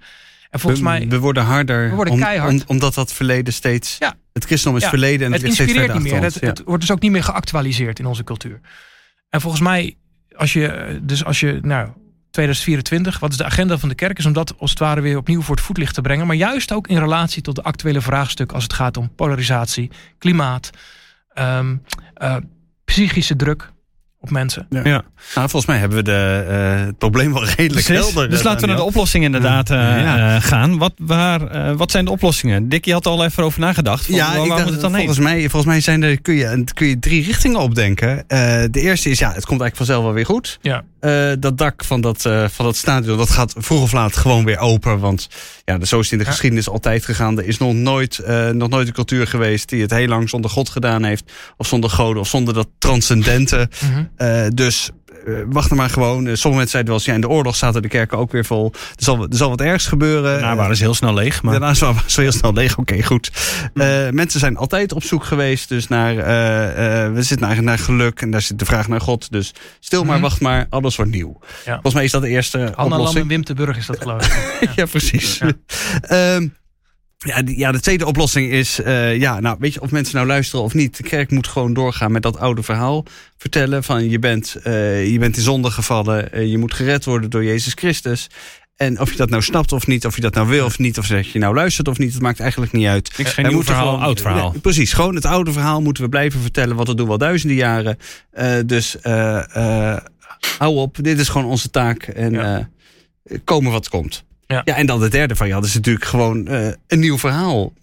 En 0.56 0.62
volgens 0.62 0.82
we, 0.82 0.88
mij, 0.88 1.08
we 1.08 1.20
worden 1.20 1.44
harder, 1.44 1.90
We 1.90 1.96
worden 1.96 2.44
om- 2.48 2.62
omdat 2.66 2.94
dat 2.94 3.14
verleden 3.14 3.54
steeds... 3.54 3.96
Ja. 4.00 4.16
Het 4.34 4.46
christendom 4.46 4.82
is 4.82 4.88
verleden 4.88 5.26
en 5.26 5.32
het, 5.32 5.42
het 5.42 5.50
inspireert 5.50 5.78
verder 5.78 6.02
niet 6.02 6.12
meer. 6.12 6.50
Het, 6.50 6.62
wordt 6.66 6.82
dus 6.82 6.92
ook 6.92 7.02
niet 7.02 7.12
meer 7.12 7.24
geactualiseerd 7.24 8.00
in 8.00 8.06
onze 8.06 8.24
cultuur. 8.24 8.60
En 9.30 9.42
volgens 9.42 9.62
mij, 9.62 9.98
als 10.36 10.54
je, 10.54 11.00
dus 11.02 11.26
als 11.26 11.40
je, 11.40 11.60
nou, 11.62 11.90
2024, 12.32 13.20
wat 13.20 13.32
is 13.32 13.38
de 13.38 13.44
agenda 13.44 13.78
van 13.78 13.90
de 13.90 13.96
kerk, 13.96 14.18
is 14.18 14.26
om 14.26 14.34
dat 14.34 14.54
als 14.58 14.70
het 14.70 14.80
ware 14.80 15.02
weer 15.02 15.18
opnieuw 15.18 15.42
voor 15.42 15.56
het 15.56 15.66
voetlicht 15.66 15.94
te 15.94 16.02
brengen. 16.02 16.28
Maar 16.28 16.36
juist 16.36 16.72
ook 16.72 16.88
in 16.88 16.98
relatie 17.00 17.42
tot 17.42 17.56
de 17.56 17.64
actuele 17.64 18.02
vraagstukken 18.02 18.56
als 18.56 18.64
het 18.64 18.74
gaat 18.74 18.98
om 18.98 19.16
polarisatie, 19.16 19.92
klimaat, 20.18 20.70
ehm, 21.34 21.76
eh, 22.14 22.36
psychische 22.86 23.36
druk 23.36 23.72
op 24.26 24.32
mensen. 24.32 24.68
Ja. 24.70 24.82
Nou, 24.84 25.04
volgens 25.36 25.66
mij 25.66 25.78
hebben 25.78 25.98
we 25.98 26.04
de, 26.04 26.46
eh, 26.50 26.86
het 26.86 26.98
probleem 26.98 27.34
wel 27.34 27.46
redelijk 27.46 27.86
Precies. 27.86 28.06
helder. 28.06 28.30
Dus 28.30 28.40
eh, 28.40 28.46
laten 28.46 28.62
we 28.62 28.68
naar 28.68 28.76
de 28.76 28.82
Daniel. 28.82 28.86
oplossingen 28.86 29.26
inderdaad 29.26 29.70
eh, 29.70 29.78
Ja. 29.78 30.40
gaan. 30.40 30.78
Wat, 30.78 30.94
waar, 30.98 31.48
eh, 31.48 31.72
wat 31.76 31.92
zijn 31.92 32.06
de 32.06 32.12
oplossingen? 32.12 32.70
Dick, 32.70 32.86
je 32.86 32.94
had 32.94 33.06
er 33.06 33.12
al 33.12 33.24
even 33.26 33.44
over 33.44 33.60
nagedacht. 33.60 34.06
Van, 34.06 34.16
Ja, 34.16 34.26
waar 34.26 34.34
ik 34.34 34.40
waar 34.40 34.48
dacht, 34.48 34.64
moet 34.64 34.72
het 34.72 34.82
dan 34.82 34.94
heen? 34.96 35.06
volgens, 35.06 35.26
mij, 35.26 35.40
volgens 35.40 35.66
mij 35.66 35.82
zijn 35.82 36.04
er, 36.04 36.22
kun, 36.22 36.34
je, 36.36 36.64
kun 36.74 36.88
je 36.88 37.00
drie 37.00 37.24
richtingen 37.26 37.60
opdenken. 37.60 38.24
Eh 38.28 38.64
de 38.72 38.82
eerste 38.82 39.10
is, 39.10 39.20
ja, 39.20 39.26
het 39.34 39.46
komt 39.46 39.62
eigenlijk 39.62 39.76
vanzelf 39.76 40.04
wel 40.04 40.14
weer 40.14 40.26
goed. 40.26 40.58
Ja. 40.62 40.84
Eh, 41.06 41.32
dat 41.40 41.58
dak 41.58 41.84
van 41.84 42.02
dat, 42.02 42.26
eh, 42.26 42.46
van 42.50 42.66
dat 42.66 42.76
stadion, 42.76 43.18
dat 43.18 43.30
gaat 43.30 43.54
vroeg 43.58 43.82
of 43.82 43.92
laat 43.92 44.16
gewoon 44.16 44.46
weer 44.46 44.58
open. 44.58 45.00
Want 45.00 45.28
ja, 45.66 45.86
zo 45.86 46.00
is 46.00 46.04
het 46.04 46.12
in 46.12 46.18
de 46.18 46.24
Ja. 46.24 46.30
geschiedenis 46.32 46.70
altijd 46.70 47.06
gegaan. 47.06 47.38
Er 47.38 47.46
is 47.46 47.58
nog 47.58 47.74
nooit, 47.74 48.20
eh, 48.20 48.50
nog 48.50 48.70
nooit 48.70 48.88
een 48.88 48.94
cultuur 48.94 49.28
geweest 49.28 49.70
die 49.70 49.82
het 49.82 49.92
heel 49.92 50.08
lang 50.08 50.30
zonder 50.30 50.52
God 50.52 50.70
gedaan 50.70 51.04
heeft. 51.04 51.32
Of 51.58 51.68
zonder 51.68 51.90
goden, 51.90 52.22
of 52.22 52.28
zonder 52.28 52.54
dat 52.54 52.68
transcendente. 52.78 53.70
Mhm. 54.18 54.50
Dus 54.54 54.90
wacht 55.50 55.70
er 55.70 55.76
maar 55.76 55.90
gewoon. 55.90 56.18
Eh, 56.28 56.34
sommige 56.34 56.48
mensen 56.50 56.70
zeiden 56.70 56.86
wel 56.86 56.96
eens, 56.96 57.06
ja, 57.06 57.14
in 57.14 57.22
de 57.22 57.30
oorlog 57.30 57.56
zaten 57.56 57.82
de 57.82 57.88
kerken 57.88 58.18
ook 58.18 58.32
weer 58.32 58.46
vol. 58.46 58.72
Er 58.74 59.04
zal, 59.04 59.22
er 59.22 59.28
zal 59.30 59.50
wat 59.50 59.62
ergs 59.62 59.88
gebeuren. 59.88 60.42
Nou, 60.42 60.58
waren 60.58 60.76
ze 60.76 60.84
heel 60.84 60.94
snel 60.94 61.14
leeg. 61.14 61.44
Maar... 61.44 61.60
Daarna 61.60 61.80
wel, 61.80 61.94
was 61.94 62.16
wel 62.16 62.26
heel 62.26 62.34
snel 62.34 62.54
leeg. 62.54 62.78
Oké, 62.78 63.04
goed. 63.04 63.32
Eh, 63.74 64.10
mensen 64.10 64.40
zijn 64.40 64.58
altijd 64.58 64.94
op 64.94 65.04
zoek 65.04 65.24
geweest. 65.24 65.70
Dus 65.70 65.88
naar, 65.88 66.18
eh, 66.18 67.04
eh, 67.06 67.14
we 67.14 67.22
zitten 67.24 67.48
eigenlijk 67.48 67.78
naar 67.78 67.86
geluk. 67.86 68.22
En 68.22 68.32
daar 68.32 68.42
zit 68.42 68.60
de 68.60 68.66
vraag 68.66 68.88
naar 68.88 69.02
God. 69.02 69.32
Dus 69.32 69.54
stil 69.80 70.04
maar, 70.04 70.14
Mhm. 70.14 70.24
wacht 70.24 70.42
maar. 70.42 70.66
Alles 70.70 70.96
wordt 70.96 71.12
nieuw. 71.12 71.40
Ja. 71.66 71.72
Volgens 71.74 71.94
mij 71.94 72.04
is 72.04 72.12
dat 72.12 72.22
de 72.22 72.30
eerste 72.30 72.58
Anna 72.58 72.74
Lam 72.76 72.86
en 72.86 72.98
oplossing. 72.98 73.28
Wim 73.28 73.56
Burg 73.56 73.78
is 73.78 73.86
dat 73.86 74.02
geloof 74.02 74.26
ik. 74.26 74.60
Ja. 74.62 74.72
Ja, 74.76 74.86
precies. 74.86 75.38
Ja. 75.38 76.40
Ja, 77.18 77.42
die- 77.42 77.58
ja, 77.58 77.72
de 77.72 77.80
tweede 77.80 78.06
oplossing 78.06 78.52
is, 78.52 78.82
eh, 78.82 79.18
ja, 79.20 79.40
nou, 79.40 79.56
weet 79.60 79.74
je, 79.74 79.82
of 79.82 79.92
mensen 79.92 80.16
nou 80.16 80.28
luisteren 80.28 80.66
of 80.66 80.74
niet. 80.74 80.98
De 80.98 81.04
kerk 81.04 81.32
moet 81.32 81.48
gewoon 81.48 81.74
doorgaan 81.74 82.12
met 82.12 82.22
dat 82.24 82.38
oude 82.40 82.64
verhaal 82.64 83.06
vertellen 83.38 83.84
van 83.84 84.10
je 84.10 84.20
bent, 84.20 84.56
eh, 84.64 85.12
je 85.12 85.20
bent 85.20 85.38
in 85.38 85.44
zonde 85.44 85.72
gevallen, 85.72 86.32
eh, 86.32 86.46
je 86.52 86.58
moet 86.58 86.74
gered 86.74 87.06
worden 87.06 87.30
door 87.30 87.44
Jezus 87.44 87.74
Christus. 87.74 88.28
En 88.76 89.00
of 89.00 89.12
je 89.12 89.18
dat 89.18 89.30
nou 89.30 89.42
snapt 89.42 89.72
of 89.72 89.88
niet, 89.88 90.06
of 90.06 90.16
je 90.16 90.22
dat 90.22 90.34
nou 90.34 90.48
wil 90.48 90.66
of 90.66 90.80
niet, 90.80 90.98
of 90.98 91.08
dat 91.08 91.28
je 91.30 91.40
nou 91.40 91.56
luistert 91.56 91.88
of 91.88 91.98
niet, 91.98 92.14
het 92.14 92.22
maakt 92.22 92.40
eigenlijk 92.40 92.72
niet 92.72 92.88
uit. 92.88 93.18
Niks, 93.18 93.34
geen 93.34 93.48
nieuw 93.48 93.64
verhaal, 93.64 93.86
gewoon- 93.86 94.02
oud 94.02 94.22
verhaal. 94.22 94.52
Nee, 94.52 94.62
precies, 94.62 94.94
gewoon 94.94 95.16
het 95.16 95.26
oude 95.26 95.52
verhaal 95.52 95.82
moeten 95.82 96.04
we 96.04 96.10
blijven 96.10 96.42
vertellen, 96.42 96.76
want 96.76 96.88
dat 96.88 96.98
doen 96.98 97.06
we 97.06 97.12
al 97.12 97.18
duizenden 97.18 97.58
jaren. 97.58 97.98
Dus 98.66 98.96
hou 100.58 100.76
op, 100.76 100.98
dit 101.02 101.20
is 101.20 101.30
gewoon 101.30 101.48
onze 101.48 101.70
taak 101.70 102.04
en 102.04 102.32
Ja. 102.32 102.70
komen 103.44 103.72
wat 103.72 103.90
komt. 103.90 104.24
Ja. 104.48 104.62
Ja, 104.66 104.76
en 104.76 104.86
dan 104.86 105.00
de 105.00 105.10
derde 105.10 105.36
variant 105.36 105.66
is 105.66 105.74
natuurlijk 105.74 106.06
gewoon 106.06 106.48
eh, 106.48 106.68
een 106.88 107.00
nieuw 107.00 107.18
verhaal 107.18 107.74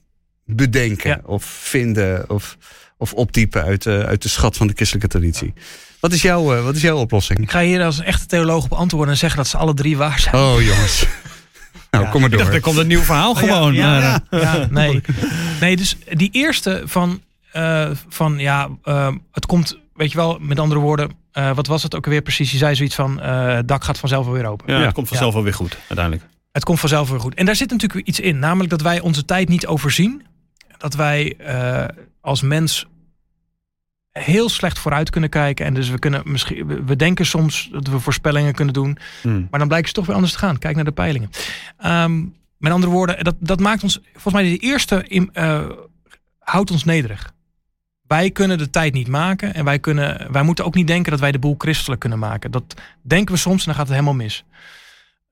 bedenken 0.45 1.11
Ja. 1.11 1.21
of 1.25 1.45
vinden 1.45 2.31
of, 2.31 2.57
of 2.97 3.13
optypen 3.13 3.63
uit, 3.63 3.83
de 3.83 4.05
uit 4.07 4.23
de 4.23 4.29
schat 4.29 4.57
van 4.57 4.67
de 4.67 4.73
christelijke 4.77 5.09
traditie. 5.09 5.53
Wat 6.01 6.13
is, 6.13 6.23
jouw, 6.23 6.55
eh, 6.57 6.65
wat 6.65 6.77
is 6.77 6.83
jouw 6.83 6.97
oplossing? 6.99 7.39
Ik 7.39 7.51
ga 7.51 7.61
hier 7.61 7.83
als 7.83 7.99
een 7.99 8.05
echte 8.05 8.27
theoloog 8.27 8.65
op 8.65 8.73
antwoorden 8.73 9.13
en 9.13 9.19
zeggen 9.19 9.39
dat 9.39 9.49
ze 9.49 9.57
alle 9.57 9.75
drie 9.75 9.97
waar 9.97 10.21
zijn. 10.21 10.35
Oh 10.35 10.63
jongens. 10.63 11.07
nou, 11.91 12.05
Ja. 12.05 12.11
kom 12.11 12.21
maar 12.21 12.31
Ik 12.31 12.37
dacht, 12.37 12.47
door. 12.49 12.55
er 12.57 12.63
komt 12.65 12.77
een 12.77 12.87
nieuw 12.87 13.01
verhaal 13.01 13.35
gewoon. 13.35 13.75
Ja, 13.75 13.91
maar, 13.91 14.01
ja, 14.03 14.23
eh, 14.31 14.43
ja, 14.43 14.67
nee. 14.71 15.01
nee, 15.61 15.77
dus 15.77 15.97
die 16.11 16.29
eerste 16.33 16.83
van, 16.85 17.21
eh, 17.53 17.91
van 18.09 18.39
ja, 18.39 18.69
ehm, 18.85 19.17
het 19.33 19.47
komt, 19.47 19.79
weet 19.95 20.11
je 20.11 20.17
wel, 20.17 20.39
met 20.41 20.59
andere 20.59 20.81
woorden, 20.81 21.11
eh, 21.33 21.55
wat 21.55 21.67
was 21.67 21.83
het 21.83 21.95
ook 21.97 22.07
weer 22.07 22.23
precies? 22.23 22.51
Je 22.53 22.59
zei 22.59 22.75
zoiets 22.75 22.95
van, 22.95 23.21
eh, 23.21 23.55
het 23.55 23.69
dak 23.69 23.85
gaat 23.85 23.99
vanzelf 23.99 24.25
wel 24.25 24.35
weer 24.35 24.47
open. 24.47 24.73
ja, 24.73 24.79
Ja. 24.79 24.85
het 24.85 24.95
komt 24.95 25.09
vanzelf 25.09 25.35
wel 25.35 25.43
weer 25.43 25.55
goed, 25.55 25.77
uiteindelijk. 25.89 26.29
Het 26.53 26.65
komt 26.65 26.81
vanzelf 26.81 27.11
weer 27.11 27.21
goed. 27.21 27.35
En 27.35 27.45
daar 27.47 27.57
zit 27.57 27.71
natuurlijk 27.71 27.99
weer 27.99 28.09
iets 28.09 28.21
in, 28.21 28.39
namelijk 28.39 28.71
dat 28.71 28.83
wij 28.83 29.01
onze 29.01 29.25
tijd 29.25 29.49
niet 29.49 29.67
overzien. 29.67 30.27
Dat 30.79 30.95
wij 30.95 31.37
eh, 31.37 31.85
als 32.21 32.43
mens 32.43 32.87
heel 34.11 34.49
slecht 34.49 34.79
vooruit 34.79 35.11
kunnen 35.11 35.31
kijken. 35.31 35.67
En 35.67 35.75
dus 35.75 35.89
we 35.89 35.99
kunnen 35.99 36.23
misschien, 36.25 36.85
we- 36.87 36.97
denken 36.97 37.27
soms 37.27 37.69
dat 37.73 37.87
we 37.87 37.99
voorspellingen 38.01 38.55
kunnen 38.55 38.75
doen. 38.75 38.99
Hmm. 39.23 39.47
Maar 39.51 39.59
dan 39.59 39.69
blijkt 39.69 39.87
het 39.87 39.95
toch 39.97 40.07
weer 40.07 40.15
anders 40.15 40.33
te 40.33 40.39
gaan. 40.39 40.59
Kijk 40.59 40.75
naar 40.75 40.85
de 40.85 40.93
peilingen. 40.93 41.31
Ehm, 41.79 42.25
met 42.57 42.73
andere 42.73 42.93
woorden, 42.93 43.25
dat, 43.25 43.35
dat 43.39 43.61
maakt 43.61 43.83
ons, 43.83 44.01
volgens 44.13 44.35
mij 44.35 44.43
de 44.43 44.57
eerste, 44.57 45.05
in, 45.09 45.31
eh, 45.33 45.69
houdt 46.39 46.71
ons 46.71 46.85
nederig. 46.85 47.33
Wij 48.07 48.31
kunnen 48.31 48.59
de 48.59 48.71
tijd 48.71 48.93
niet 48.95 49.09
maken 49.09 49.55
en 49.55 49.65
wij, 49.65 49.79
kunnen, 49.79 50.33
wij 50.33 50.43
moeten 50.43 50.65
ook 50.65 50.75
niet 50.75 50.87
denken 50.87 51.11
dat 51.11 51.21
wij 51.21 51.33
de 51.33 51.39
boel 51.39 51.55
christelijk 51.59 52.01
kunnen 52.01 52.19
maken. 52.19 52.51
Dat 52.51 52.75
denken 53.03 53.35
we 53.35 53.41
soms 53.41 53.59
en 53.61 53.65
dan 53.67 53.75
gaat 53.75 53.87
het 53.87 53.95
helemaal 53.95 54.15
mis. 54.15 54.45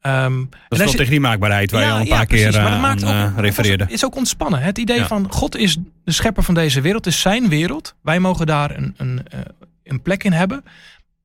Ehm, 0.01 0.25
en 0.25 0.49
Dat 0.51 0.59
is 0.69 0.79
wel 0.79 0.87
zit- 0.89 0.97
tegen 0.97 1.11
die 1.13 1.21
maakbaarheid 1.21 1.71
waar 1.71 1.85
je 1.85 1.91
al 1.91 1.99
een 2.01 2.07
ja, 2.07 2.17
paar 2.17 2.27
precies. 2.27 2.47
keer 2.51 2.55
Maar 2.63 2.67
eh, 2.67 2.73
dat 2.73 2.81
maakt 2.81 3.03
aan 3.05 3.31
ook- 3.31 3.37
eh, 3.37 3.43
refereerde. 3.43 3.85
Het 3.85 3.93
is 3.93 4.05
ook 4.05 4.17
ontspannen. 4.17 4.61
Het 4.63 4.79
idee 4.79 4.99
Ja. 4.99 5.07
van 5.07 5.27
God 5.33 5.57
is 5.57 5.77
de 6.05 6.13
schepper 6.13 6.43
van 6.43 6.55
deze 6.55 6.81
wereld, 6.81 7.05
het 7.05 7.15
is 7.15 7.21
zijn 7.21 7.49
wereld. 7.49 7.95
Wij 8.03 8.21
mogen 8.21 8.47
daar 8.47 8.77
een, 8.77 8.95
een, 8.97 9.21
eh, 9.29 9.39
een 9.85 10.03
plek 10.03 10.25
in 10.25 10.33
hebben. 10.33 10.65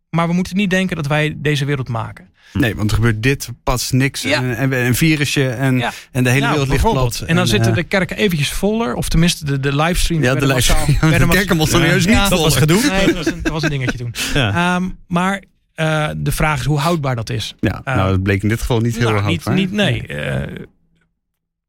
Maar 0.10 0.28
we 0.28 0.34
moeten 0.34 0.56
niet 0.58 0.70
denken 0.70 0.96
dat 0.96 1.08
wij 1.08 1.34
deze 1.38 1.66
wereld 1.66 1.88
maken. 1.90 2.30
Nee, 2.54 2.76
want 2.76 2.90
er 2.90 2.96
gebeurt 2.96 3.24
dit, 3.24 3.50
pas 3.64 3.92
niks. 3.92 4.22
Ja. 4.22 4.38
En, 4.42 4.58
en 4.58 4.86
een 4.86 4.96
virusje 4.96 5.50
en, 5.50 5.78
Ja. 5.78 5.92
en 6.12 6.24
de 6.24 6.30
hele 6.30 6.46
Ja, 6.46 6.50
wereld 6.52 6.68
ligt 6.70 6.84
plat. 6.92 7.20
En 7.28 7.36
dan 7.36 7.44
eh, 7.44 7.50
zitten 7.50 7.74
de 7.74 7.84
kerken 7.84 8.18
eventjes 8.18 8.52
voller. 8.52 8.94
Of 8.94 9.10
tenminste 9.10 9.46
de, 9.46 9.60
de 9.60 9.76
livestream. 9.76 10.22
Ja, 10.22 10.34
de 10.34 10.40
werden 10.40 10.56
livestream. 10.56 10.80
massaal- 10.80 10.96
Ja, 11.04 11.10
werden 11.10 11.28
de 11.30 11.36
kerken 11.40 11.58
mochten 11.58 11.80
Ja, 11.86 11.96
niet 11.96 12.30
dat 12.30 12.40
was 12.40 12.56
gedoe. 12.56 12.82
Nee, 12.90 13.06
dat 13.06 13.16
was 13.16 13.26
een, 13.26 13.40
dat 13.44 13.52
was 13.52 13.64
een 13.64 13.70
dingetje 13.70 13.98
toen. 13.98 14.14
Ja. 14.34 14.76
Ehm, 14.76 14.90
maar 15.08 15.44
eh, 15.76 16.10
de 16.18 16.32
vraag 16.32 16.60
is 16.60 16.66
hoe 16.66 16.80
houdbaar 16.80 17.16
dat 17.16 17.30
is. 17.30 17.56
Ja, 17.60 17.82
Eh, 17.84 17.96
nou, 17.96 18.10
dat 18.12 18.24
bleek 18.24 18.44
in 18.44 18.50
dit 18.50 18.60
geval 18.60 18.80
niet 18.80 18.96
heel 18.96 19.04
Nou, 19.04 19.16
erg 19.16 19.26
niet, 19.28 19.44
houdbaar. 19.44 19.66
niet, 19.66 19.72
nee. 19.72 20.08
Eh, 20.08 20.42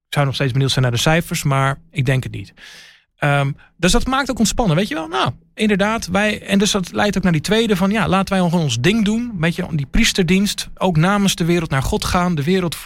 ik 0.09 0.13
zou 0.13 0.27
nog 0.27 0.35
steeds 0.35 0.53
benieuwd 0.53 0.71
zijn 0.71 0.83
naar 0.85 0.93
de 0.95 0.99
cijfers, 1.01 1.43
maar 1.43 1.79
ik 1.91 2.07
denk 2.07 2.23
het 2.23 2.33
niet. 2.33 2.53
Ehm, 3.17 3.53
dus 3.77 3.93
dat 3.93 4.07
maakt 4.07 4.31
ook 4.31 4.39
ontspannen, 4.39 4.77
weet 4.77 4.89
je 4.89 4.95
wel? 4.95 5.09
Nou, 5.09 5.33
inderdaad. 5.55 6.07
Wij, 6.07 6.43
en 6.43 6.59
dus 6.59 6.71
dat 6.71 6.93
leidt 6.93 7.17
ook 7.17 7.23
naar 7.23 7.33
die 7.33 7.41
tweede 7.41 7.77
van, 7.77 7.91
ja, 7.91 8.09
laten 8.09 8.35
wij 8.37 8.49
gewoon 8.49 8.65
ons 8.65 8.81
ding 8.81 9.05
doen. 9.05 9.33
Weet 9.39 9.55
je, 9.55 9.67
die 9.71 9.87
priesterdienst, 9.87 10.69
ook 10.75 10.97
namens 10.97 11.35
de 11.35 11.45
wereld 11.45 11.71
naar 11.71 11.83
God 11.83 12.05
gaan. 12.05 12.35
De 12.35 12.43
wereld 12.45 12.77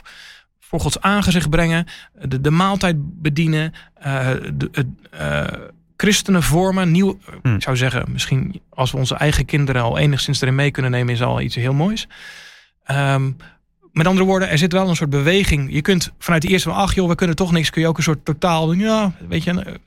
voor 0.60 0.80
Gods 0.80 1.00
aangezicht 1.00 1.50
brengen. 1.50 1.86
De, 2.28 2.40
de 2.40 2.50
maaltijd 2.50 2.96
bedienen. 2.98 3.72
de, 4.02 4.86
eh, 5.10 5.46
christenen 6.00 6.42
vormen. 6.42 6.90
Nieuw, 6.90 7.18
Hmm. 7.42 7.54
ik 7.54 7.62
zou 7.62 7.76
zeggen, 7.76 8.04
misschien 8.08 8.60
als 8.68 8.90
we 8.90 8.96
onze 8.98 9.14
eigen 9.14 9.44
kinderen 9.44 9.82
al 9.82 9.98
enigszins 9.98 10.40
erin 10.40 10.54
mee 10.54 10.70
kunnen 10.70 10.90
nemen, 10.90 11.14
is 11.14 11.22
al 11.22 11.40
iets 11.40 11.54
heel 11.54 11.72
moois. 11.72 12.08
Ehm, 12.84 13.30
met 13.92 14.06
andere 14.06 14.26
woorden, 14.26 14.48
er 14.48 14.58
zit 14.58 14.72
wel 14.72 14.88
een 14.88 14.96
soort 14.96 15.10
beweging. 15.10 15.72
Je 15.72 15.80
kunt 15.82 16.12
vanuit 16.18 16.42
de 16.42 16.48
eerste 16.48 16.68
van, 16.68 16.78
ach 16.78 16.94
joh, 16.94 17.08
we 17.08 17.14
kunnen 17.14 17.36
toch 17.36 17.52
niks. 17.52 17.70
Kun 17.70 17.82
je 17.82 17.88
ook 17.88 17.96
een 17.96 18.02
soort 18.02 18.24
totaal, 18.24 18.72
ja, 18.72 19.12
weet 19.28 19.44
je, 19.44 19.78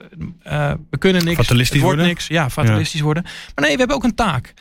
eh, 0.44 0.70
eh, 0.70 0.78
we 0.90 0.98
kunnen 0.98 1.24
niks. 1.24 1.36
Fatalistisch 1.38 1.82
wordt 1.82 1.96
worden? 1.96 2.14
niks. 2.14 2.28
Ja, 2.28 2.50
fatalistisch 2.50 3.02
worden. 3.02 3.24
Maar 3.24 3.64
nee, 3.66 3.72
we 3.74 3.78
hebben 3.80 3.96
ook 3.96 4.04
een 4.04 4.16
taak. 4.16 4.54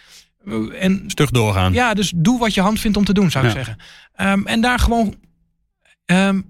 En 0.78 1.04
Stug 1.06 1.30
doorgaan. 1.30 1.72
ja, 1.72 1.94
dus 1.94 2.12
doe 2.16 2.38
wat 2.38 2.54
je 2.54 2.60
hand 2.60 2.80
vindt 2.80 2.96
om 2.96 3.04
te 3.04 3.12
doen, 3.12 3.30
zou 3.30 3.46
ik 3.46 3.50
zeggen. 3.50 3.76
Ehm, 4.14 4.42
en 4.46 4.60
daar 4.60 4.78
gewoon 4.78 5.14
ehm, 6.04 6.40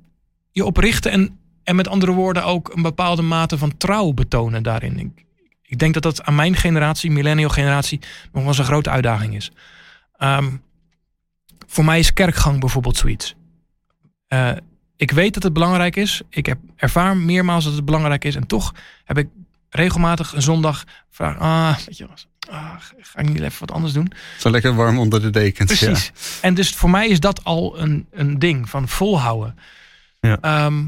je 0.52 0.64
op 0.64 0.76
richten. 0.76 1.10
En, 1.10 1.38
en 1.64 1.76
met 1.76 1.88
andere 1.88 2.12
woorden 2.12 2.44
ook 2.44 2.74
een 2.74 2.82
bepaalde 2.82 3.22
mate 3.22 3.58
van 3.58 3.76
trouw 3.76 4.12
betonen 4.12 4.62
daarin. 4.62 4.98
Ik, 4.98 5.24
ik 5.62 5.78
denk 5.78 5.94
dat 5.94 6.02
dat 6.02 6.22
aan 6.22 6.34
mijn 6.34 6.56
generatie, 6.56 7.10
millennial 7.10 7.50
generatie, 7.50 7.98
nog 8.22 8.42
wel 8.42 8.46
eens 8.46 8.58
een 8.58 8.64
grote 8.64 8.90
uitdaging 8.90 9.34
is. 9.34 9.50
Ehm, 10.16 10.50
voor 11.66 11.84
mij 11.84 11.98
is 11.98 12.12
kerkgang 12.12 12.60
bijvoorbeeld 12.60 12.96
zoiets. 12.96 13.34
Eh, 14.26 14.52
ik 14.96 15.10
weet 15.10 15.34
dat 15.34 15.42
het 15.42 15.52
belangrijk 15.52 15.96
is. 15.96 16.22
Ik 16.28 16.46
heb 16.46 16.58
ervaar 16.76 17.16
meermaals 17.16 17.64
dat 17.64 17.74
het 17.74 17.84
belangrijk 17.84 18.24
is. 18.24 18.34
En 18.34 18.46
toch 18.46 18.74
heb 19.04 19.18
ik 19.18 19.28
regelmatig 19.70 20.32
een 20.32 20.42
zondag 20.42 20.84
vraag. 21.10 21.38
Ah, 21.38 21.76
weet 21.86 21.96
je, 21.96 22.06
wat, 22.06 22.26
ah, 22.50 22.74
ga 23.00 23.20
ik 23.20 23.28
niet 23.28 23.40
even 23.40 23.60
wat 23.60 23.72
anders 23.72 23.92
doen? 23.92 24.12
Zo 24.38 24.50
lekker 24.50 24.74
warm 24.74 24.98
onder 24.98 25.20
de 25.20 25.30
dekens. 25.30 25.80
ja. 25.80 25.86
Precies. 25.86 26.12
En 26.40 26.54
dus 26.54 26.70
voor 26.70 26.90
mij 26.90 27.08
is 27.08 27.20
dat 27.20 27.44
al 27.44 27.80
een, 27.80 28.06
een 28.10 28.38
ding 28.38 28.68
van 28.68 28.88
volhouden. 28.88 29.58
Ja. 30.20 30.38
Ehm, 30.40 30.84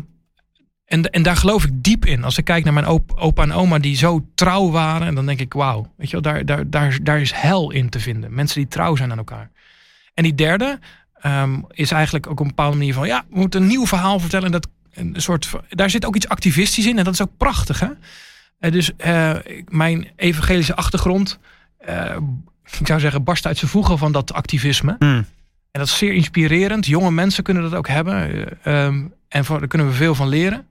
en, 0.94 1.10
en 1.10 1.22
daar 1.22 1.36
geloof 1.36 1.64
ik 1.64 1.70
diep 1.74 2.06
in. 2.06 2.24
Als 2.24 2.38
ik 2.38 2.44
kijk 2.44 2.64
naar 2.64 2.72
mijn 2.72 2.88
op- 2.88 3.12
opa 3.16 3.42
en 3.42 3.52
oma 3.52 3.78
die 3.78 3.96
zo 3.96 4.24
trouw 4.34 4.70
waren. 4.70 5.06
En 5.06 5.14
dan 5.14 5.26
denk 5.26 5.40
ik, 5.40 5.52
wauw, 5.52 5.92
weet 5.96 6.10
je 6.10 6.20
wel, 6.20 6.32
daar, 6.32 6.44
daar, 6.44 6.70
daar, 6.70 6.98
daar 7.02 7.20
is 7.20 7.32
hel 7.32 7.70
in 7.70 7.88
te 7.88 8.00
vinden. 8.00 8.34
Mensen 8.34 8.60
die 8.60 8.68
trouw 8.68 8.96
zijn 8.96 9.10
aan 9.10 9.18
elkaar. 9.18 9.50
En 10.14 10.22
die 10.22 10.34
derde 10.34 10.78
ehm, 11.20 11.60
is 11.70 11.90
eigenlijk 11.90 12.26
ook 12.26 12.32
op 12.32 12.40
een 12.40 12.46
bepaalde 12.46 12.76
manier 12.76 12.94
van... 12.94 13.06
ja, 13.06 13.24
we 13.30 13.38
moeten 13.38 13.62
een 13.62 13.68
nieuw 13.68 13.86
verhaal 13.86 14.18
vertellen. 14.18 14.46
En 14.46 14.52
dat, 14.52 14.68
een 14.94 15.14
soort, 15.16 15.50
daar 15.68 15.90
zit 15.90 16.04
ook 16.04 16.16
iets 16.16 16.28
activistisch 16.28 16.86
in. 16.86 16.98
En 16.98 17.04
dat 17.04 17.12
is 17.14 17.22
ook 17.22 17.36
prachtig, 17.36 17.80
hè? 17.80 17.88
Eh, 18.58 18.72
dus 18.72 18.96
eh, 18.96 19.34
mijn 19.68 20.08
evangelische 20.16 20.76
achtergrond... 20.76 21.38
eh, 21.78 22.16
ik 22.78 22.86
zou 22.86 23.00
zeggen, 23.00 23.24
barst 23.24 23.46
uit 23.46 23.58
zijn 23.58 23.70
voegen 23.70 23.98
van 23.98 24.12
dat 24.12 24.32
activisme. 24.32 24.96
Hmm. 24.98 25.26
En 25.70 25.80
dat 25.80 25.86
is 25.86 25.98
zeer 25.98 26.12
inspirerend. 26.12 26.86
Jonge 26.86 27.10
mensen 27.10 27.44
kunnen 27.44 27.62
dat 27.62 27.74
ook 27.74 27.88
hebben. 27.88 28.14
Eh, 28.62 28.84
ehm, 28.86 29.04
en 29.28 29.44
voor, 29.44 29.58
daar 29.58 29.68
kunnen 29.68 29.88
we 29.88 29.94
veel 29.94 30.14
van 30.14 30.28
leren. 30.28 30.66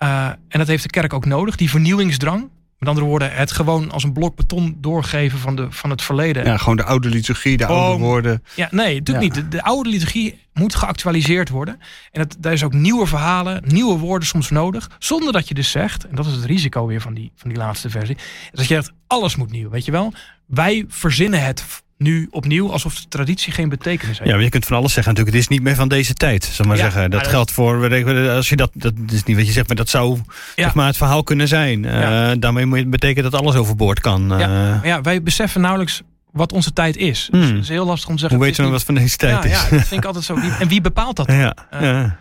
Eh, 0.00 0.26
en 0.26 0.58
dat 0.58 0.66
heeft 0.66 0.82
de 0.82 0.88
kerk 0.90 1.12
ook 1.12 1.24
nodig, 1.24 1.56
die 1.56 1.70
vernieuwingsdrang. 1.70 2.48
Met 2.78 2.88
andere 2.88 3.06
woorden, 3.06 3.32
het 3.32 3.52
gewoon 3.52 3.90
als 3.90 4.04
een 4.04 4.12
blok 4.12 4.36
beton 4.36 4.76
doorgeven 4.78 5.38
van, 5.38 5.56
de, 5.56 5.66
van 5.70 5.90
het 5.90 6.02
verleden. 6.02 6.44
Ja, 6.44 6.56
gewoon 6.56 6.76
de 6.76 6.84
oude 6.84 7.08
liturgie, 7.08 7.56
de 7.56 7.66
oude 7.66 7.94
Oh. 7.94 8.00
woorden. 8.00 8.42
Ja, 8.56 8.68
nee, 8.70 8.98
natuurlijk 8.98 9.26
Ja. 9.26 9.40
niet. 9.40 9.50
De, 9.50 9.56
de 9.56 9.62
oude 9.62 9.88
liturgie 9.88 10.38
moet 10.52 10.74
geactualiseerd 10.74 11.48
worden. 11.48 11.80
En 12.12 12.20
het, 12.20 12.36
daar 12.38 12.52
is 12.52 12.64
ook 12.64 12.72
nieuwe 12.72 13.06
verhalen, 13.06 13.62
nieuwe 13.66 13.98
woorden 13.98 14.28
soms 14.28 14.50
nodig. 14.50 14.90
Zonder 14.98 15.32
dat 15.32 15.48
je 15.48 15.54
dus 15.54 15.70
zegt, 15.70 16.06
en 16.06 16.14
dat 16.14 16.26
is 16.26 16.32
het 16.32 16.44
risico 16.44 16.86
weer 16.86 17.00
van 17.00 17.14
die, 17.14 17.32
van 17.36 17.48
die 17.48 17.58
laatste 17.58 17.90
versie. 17.90 18.16
Dat 18.50 18.68
je 18.68 18.74
zegt, 18.74 18.92
alles 19.06 19.36
moet 19.36 19.50
nieuw, 19.50 19.70
weet 19.70 19.84
je 19.84 19.92
wel. 19.92 20.12
Wij 20.46 20.84
verzinnen 20.88 21.44
het 21.44 21.64
nu 22.00 22.28
opnieuw 22.30 22.72
alsof 22.72 22.94
de 22.94 23.08
traditie 23.08 23.52
geen 23.52 23.68
betekenis 23.68 24.18
heeft. 24.18 24.30
Ja, 24.30 24.34
maar 24.36 24.44
je 24.44 24.50
kunt 24.50 24.66
van 24.66 24.76
alles 24.76 24.92
zeggen 24.92 25.12
natuurlijk. 25.14 25.36
Het 25.36 25.50
is 25.50 25.56
niet 25.56 25.64
meer 25.66 25.74
van 25.74 25.88
deze 25.88 26.14
tijd, 26.14 26.44
zal 26.44 26.66
maar 26.66 26.76
Ja, 26.76 26.82
zeggen. 26.82 27.10
Dat 27.10 27.26
geldt 27.26 27.50
voor, 27.50 28.04
als 28.30 28.48
je 28.48 28.56
dat, 28.56 28.70
dat 28.74 28.92
is 29.12 29.24
niet 29.24 29.36
wat 29.36 29.46
je 29.46 29.52
zegt, 29.52 29.66
maar 29.66 29.76
dat 29.76 29.88
zou 29.88 30.16
Ja. 30.16 30.22
zeg 30.64 30.74
maar 30.74 30.86
het 30.86 30.96
verhaal 30.96 31.22
kunnen 31.22 31.48
zijn. 31.48 31.84
Eh, 31.84 32.30
daarmee 32.38 32.66
moet 32.66 32.90
betekent 32.90 33.30
dat 33.30 33.40
alles 33.40 33.54
overboord 33.54 34.00
kan. 34.00 34.28
Ja, 34.38 34.38
Eh, 34.74 34.84
ja, 34.84 35.00
wij 35.00 35.22
beseffen 35.22 35.60
nauwelijks 35.60 36.02
wat 36.32 36.52
onze 36.52 36.72
tijd 36.72 36.96
is. 36.96 37.28
Hmm. 37.30 37.40
Dus 37.40 37.50
het 37.50 37.58
is 37.58 37.68
heel 37.68 37.86
lastig 37.86 38.08
om 38.08 38.14
te 38.14 38.20
zeggen. 38.20 38.38
hoe 38.38 38.46
weten 38.46 38.64
we 38.64 38.70
wat 38.70 38.82
van 38.84 38.94
deze 38.94 39.16
tijd 39.16 39.44
is? 39.44 39.50
ja, 39.50 39.60
dat 39.70 39.86
vind 39.86 39.92
ik 40.00 40.04
altijd 40.04 40.24
zo. 40.24 40.36
En 40.36 40.68
wie 40.68 40.80
bepaalt 40.80 41.16
dat? 41.16 41.26
Ja, 41.32 41.54
Eh, 41.70 41.80
ja. 41.82 42.18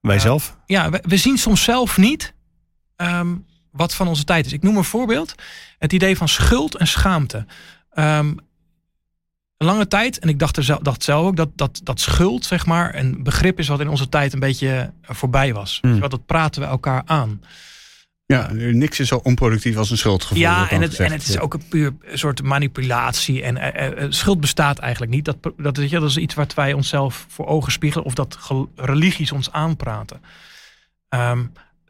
Wij 0.00 0.18
zelf. 0.18 0.56
Ja, 0.66 0.90
we, 0.90 1.02
we 1.06 1.16
zien 1.16 1.38
soms 1.38 1.62
zelf 1.62 1.96
niet 1.96 2.34
ehm, 2.96 3.26
wat 3.72 3.94
van 3.94 4.08
onze 4.08 4.24
tijd 4.24 4.46
is. 4.46 4.52
Ik 4.52 4.62
noem 4.62 4.76
een 4.76 4.84
voorbeeld. 4.84 5.34
Het 5.78 5.92
idee 5.92 6.16
van 6.16 6.28
schuld 6.28 6.74
en 6.76 6.86
schaamte. 6.86 7.46
Ehm, 7.90 8.32
een 9.58 9.66
lange 9.66 9.88
tijd, 9.88 10.18
en 10.18 10.28
ik 10.28 10.38
dacht, 10.38 10.56
er 10.56 10.64
zelf, 10.64 10.80
dacht 10.80 11.02
zelf 11.02 11.26
ook, 11.26 11.36
dat, 11.36 11.48
dat, 11.54 11.80
dat 11.82 12.00
schuld, 12.00 12.44
zeg 12.44 12.66
maar, 12.66 12.94
een 12.94 13.22
begrip 13.22 13.58
is 13.58 13.68
wat 13.68 13.80
in 13.80 13.88
onze 13.88 14.08
tijd 14.08 14.32
een 14.32 14.40
beetje 14.40 14.68
eh, 15.02 15.14
voorbij 15.14 15.52
was. 15.52 15.78
Je 15.82 15.98
wel, 15.98 16.08
Dat 16.08 16.26
praten 16.26 16.62
we 16.62 16.68
elkaar 16.68 17.02
aan. 17.06 17.40
Ja, 18.26 18.50
niks 18.52 19.00
is 19.00 19.08
zo 19.08 19.20
onproductief 19.22 19.76
als 19.76 19.90
een 19.90 19.98
schuldgevoel. 19.98 20.38
Ja, 20.38 20.70
en 20.70 20.82
het, 20.82 20.98
en 20.98 21.12
het 21.12 21.28
is 21.28 21.38
ook 21.38 21.54
een 21.54 21.68
puur 21.68 21.92
soort 22.12 22.42
manipulatie. 22.42 23.42
En 23.42 23.56
eh, 23.56 24.02
eh, 24.02 24.10
schuld 24.10 24.40
bestaat 24.40 24.78
eigenlijk 24.78 25.12
niet. 25.12 25.24
Dat, 25.24 25.36
dat, 25.56 25.76
weet 25.76 25.90
je, 25.90 25.98
dat 25.98 26.08
is 26.10 26.16
iets 26.16 26.34
wat 26.34 26.54
wij 26.54 26.72
onszelf 26.72 27.26
voor 27.28 27.46
ogen 27.46 27.72
spiegelen. 27.72 28.06
Of 28.06 28.14
dat 28.14 28.38
religies 28.74 29.32
ons 29.32 29.52
aanpraten. 29.52 30.20
Ehm, 31.08 31.44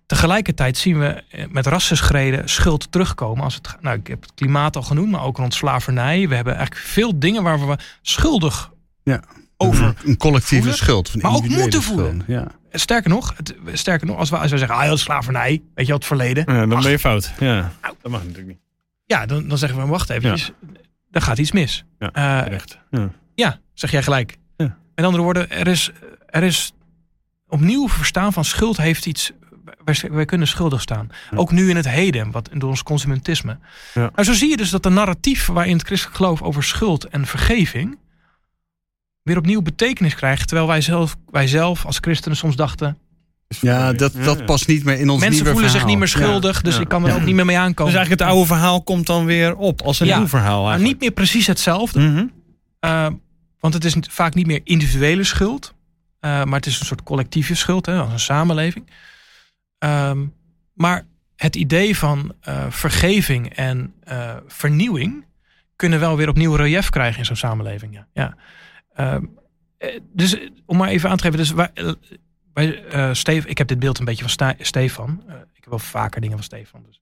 tegelijkertijd 0.08 0.76
zien 0.76 0.98
we 0.98 1.06
eh, 1.30 1.44
met 1.50 1.66
rassenschreden 1.66 2.48
schuld 2.48 2.92
terugkomen. 2.92 3.44
Als 3.44 3.54
het, 3.54 3.76
nou, 3.80 3.98
ik 3.98 4.06
heb 4.06 4.22
het 4.22 4.34
klimaat 4.34 4.76
al 4.76 4.82
genoemd, 4.82 5.10
maar 5.10 5.22
ook 5.22 5.36
rond 5.36 5.54
slavernij. 5.54 6.28
We 6.28 6.34
hebben 6.34 6.56
eigenlijk 6.56 6.86
veel 6.86 7.18
dingen 7.18 7.42
waar 7.42 7.66
we 7.68 7.76
schuldig 8.02 8.72
Ja. 9.02 9.22
over 9.56 9.94
Een 10.04 10.16
collectieve 10.16 10.62
voelen, 10.62 10.78
schuld. 10.78 11.14
Een 11.14 11.20
maar 11.20 11.30
ook 11.34 11.48
moeten 11.48 11.82
schuld. 11.82 11.84
voelen. 11.84 12.22
Ja. 12.26 12.46
Sterker 12.72 13.10
nog, 13.10 13.34
het, 13.36 13.54
sterker 13.72 14.06
nog 14.06 14.16
als, 14.16 14.30
we, 14.30 14.36
als 14.38 14.50
we 14.50 14.58
zeggen, 14.58 14.76
ah, 14.76 14.84
ja, 14.84 14.96
slavernij, 14.96 15.48
weet 15.50 15.62
je 15.74 15.84
wel, 15.86 15.96
het 15.96 16.04
verleden. 16.06 16.44
Ja, 16.54 16.58
dan 16.66 16.72
Ach. 16.76 16.82
ben 16.82 16.90
je 16.90 16.98
fout. 16.98 17.32
Ja, 17.38 17.72
Nou. 17.82 17.94
dat 18.02 18.10
mag 18.12 18.20
natuurlijk 18.20 18.48
niet. 18.48 18.58
Ja, 19.04 19.26
dan, 19.26 19.48
dan 19.48 19.58
zeggen 19.58 19.80
we, 19.80 19.86
wacht 19.86 20.10
even, 20.10 20.38
er 21.10 21.22
gaat 21.22 21.38
iets 21.38 21.52
mis. 21.52 21.84
Ja, 21.98 22.10
Eh, 22.12 22.42
Terecht. 22.44 22.78
Ja. 22.90 23.10
Ja, 23.34 23.60
zeg 23.74 23.90
jij 23.90 24.02
gelijk. 24.02 24.36
Ja. 24.56 24.76
Met 24.94 25.04
andere 25.04 25.22
woorden, 25.22 25.50
er 25.50 25.66
is, 25.66 25.90
er 26.26 26.42
is 26.42 26.72
opnieuw 27.48 27.88
verstaan 27.88 28.32
van 28.32 28.44
schuld 28.44 28.76
heeft 28.76 29.06
iets. 29.06 29.32
Wij, 29.84 29.96
wij 30.10 30.24
kunnen 30.24 30.46
schuldig 30.48 30.80
staan. 30.80 31.08
Ja. 31.30 31.36
Ook 31.36 31.50
nu 31.52 31.70
in 31.70 31.76
het 31.76 31.88
heden, 31.88 32.30
wat 32.30 32.48
door 32.52 32.68
ons 32.70 32.82
consumentisme. 32.82 33.58
Ja. 33.94 34.00
Nou, 34.14 34.24
zo 34.24 34.32
zie 34.32 34.48
je 34.48 34.56
dus 34.56 34.70
dat 34.70 34.82
de 34.82 34.88
narratief 34.88 35.46
waarin 35.46 35.76
het 35.76 35.86
christelijk 35.86 36.16
geloof 36.16 36.42
over 36.42 36.64
schuld 36.64 37.04
en 37.04 37.26
vergeving 37.26 37.98
weer 39.22 39.36
opnieuw 39.38 39.62
betekenis 39.62 40.14
krijgt. 40.14 40.46
Terwijl 40.46 40.68
wij 40.68 40.80
zelf, 40.80 41.16
wij 41.30 41.46
zelf 41.46 41.86
als 41.86 41.98
christenen 42.00 42.36
soms 42.36 42.56
dachten. 42.56 42.98
Ja, 43.60 43.92
dat, 43.92 44.12
dat 44.24 44.44
past 44.44 44.68
niet 44.68 44.84
meer 44.84 44.98
in 44.98 45.08
ons 45.08 45.20
mensen 45.20 45.30
nieuwe 45.42 45.50
voelen 45.50 45.70
zich 45.70 45.84
niet 45.86 45.98
meer 45.98 46.08
schuldig, 46.08 46.62
dus 46.62 46.74
Ja. 46.74 46.80
ik 46.80 46.88
kan 46.88 47.02
er 47.02 47.08
Ja. 47.08 47.14
ook 47.14 47.24
niet 47.24 47.34
meer 47.34 47.44
mee 47.44 47.58
aankomen. 47.58 47.92
Dus 47.92 48.00
eigenlijk 48.00 48.20
het 48.20 48.30
oude 48.30 48.46
verhaal 48.54 48.82
komt 48.82 49.06
dan 49.06 49.24
weer 49.24 49.56
op 49.56 49.82
als 49.82 50.00
een 50.00 50.06
Ja, 50.06 50.18
nieuw 50.18 50.28
verhaal. 50.28 50.60
maar 50.62 50.70
eigenlijk. 50.70 50.90
niet 50.92 51.00
meer 51.00 51.10
precies 51.10 51.46
hetzelfde. 51.46 52.00
Mhm. 52.00 52.26
Uh, 52.84 53.06
want 53.60 53.74
het 53.74 53.84
is 53.84 53.96
vaak 54.10 54.34
niet 54.34 54.46
meer 54.46 54.60
individuele 54.64 55.24
schuld. 55.24 55.74
uh, 56.20 56.44
maar 56.44 56.54
het 56.56 56.66
is 56.66 56.80
een 56.80 56.86
soort 56.86 57.02
collectieve 57.02 57.54
schuld, 57.54 57.86
hè, 57.86 58.00
als 58.00 58.12
een 58.12 58.20
samenleving. 58.20 58.90
Ehm, 59.78 60.26
maar 60.74 61.06
het 61.36 61.56
idee 61.56 61.96
van 61.96 62.34
uh, 62.48 62.70
vergeving 62.70 63.54
en 63.54 63.94
uh, 64.08 64.36
vernieuwing 64.46 65.26
kunnen 65.76 66.00
wel 66.00 66.16
weer 66.16 66.28
opnieuw 66.28 66.54
relief 66.54 66.88
krijgen 66.88 67.18
in 67.18 67.24
zo'n 67.24 67.36
samenleving. 67.36 67.94
Ja. 67.94 68.06
ja. 68.12 68.36
Ehm, 68.94 69.24
eh, 69.78 70.00
dus 70.12 70.38
eh, 70.38 70.50
om 70.66 70.76
maar 70.76 70.88
even 70.88 71.10
aan 71.10 71.16
te 71.16 71.22
geven. 71.22 71.38
Dus 71.38 71.50
wij, 71.50 71.70
eh, 71.74 71.92
wij, 72.52 73.14
Stef, 73.14 73.44
ik 73.44 73.58
heb 73.58 73.68
dit 73.68 73.78
beeld 73.78 73.98
een 73.98 74.04
beetje 74.04 74.22
van 74.22 74.30
Sta 74.30 74.54
Stefan. 74.58 75.22
Ik 75.28 75.64
heb 75.64 75.68
wel 75.68 75.78
vaker 75.78 76.20
dingen 76.20 76.36
van 76.36 76.44
Stefan. 76.44 76.82
Dus. 76.86 77.00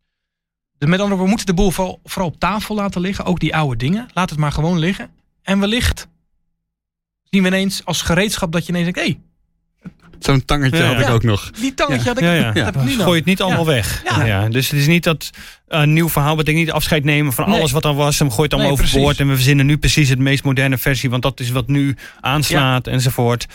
dus 0.78 0.88
met 0.88 1.00
andere 1.00 1.08
woorden, 1.08 1.18
we 1.18 1.28
moeten 1.28 1.46
de 1.46 1.54
boel 1.54 1.70
vooral, 1.70 2.00
vooral 2.04 2.28
op 2.28 2.38
tafel 2.38 2.74
laten 2.74 3.00
liggen. 3.00 3.24
Ook 3.24 3.40
die 3.40 3.56
oude 3.56 3.76
dingen. 3.76 4.08
Laat 4.14 4.30
het 4.30 4.38
maar 4.38 4.52
gewoon 4.52 4.78
liggen. 4.78 5.10
En 5.42 5.60
wellicht 5.60 6.08
zien 7.22 7.42
we 7.42 7.48
ineens 7.48 7.84
als 7.84 8.02
gereedschap 8.02 8.52
dat 8.52 8.66
je 8.66 8.72
ineens 8.72 8.92
denkt... 8.92 9.00
Hey, 9.00 9.20
Zo'n 10.18 10.44
tangetje 10.44 10.76
Ja, 10.76 10.94
had 10.94 11.00
ik 11.00 11.08
ook 11.10 11.22
nog. 11.22 11.50
die 11.60 11.74
tangetje 11.74 12.02
Ja, 12.04 12.08
had 12.08 12.18
ik, 12.18 12.24
ja, 12.24 12.32
ja. 12.34 12.52
dat 12.52 12.64
heb 12.64 12.76
ik 12.76 12.82
nu 12.82 12.94
nog. 12.96 13.04
Gooi 13.04 13.16
het 13.18 13.26
niet 13.26 13.40
allemaal 13.40 13.64
Ja. 13.66 13.70
weg. 13.72 14.02
Ja. 14.04 14.24
Ja. 14.24 14.48
dus 14.48 14.70
het 14.70 14.80
is 14.80 14.86
niet 14.86 15.04
dat 15.04 15.30
eh, 15.68 15.82
nieuw 15.82 16.08
verhaal 16.08 16.36
betekent 16.36 16.64
niet 16.64 16.72
afscheid 16.74 17.04
nemen 17.04 17.32
van 17.32 17.48
Nee. 17.48 17.58
alles 17.58 17.72
wat 17.72 17.84
er 17.84 17.94
was. 17.94 18.20
En 18.20 18.30
gooi 18.30 18.42
het 18.42 18.52
allemaal 18.52 18.72
Nee, 18.72 18.80
overboord. 18.82 19.20
En 19.20 19.28
we 19.28 19.34
verzinnen 19.34 19.66
nu 19.66 19.76
precies 19.78 20.08
het 20.08 20.18
meest 20.18 20.44
moderne 20.44 20.78
versie. 20.78 21.10
Want 21.10 21.22
dat 21.22 21.40
is 21.40 21.50
wat 21.50 21.68
nu 21.68 21.96
aanslaat 22.20 22.86
enzovoort. 22.86 23.46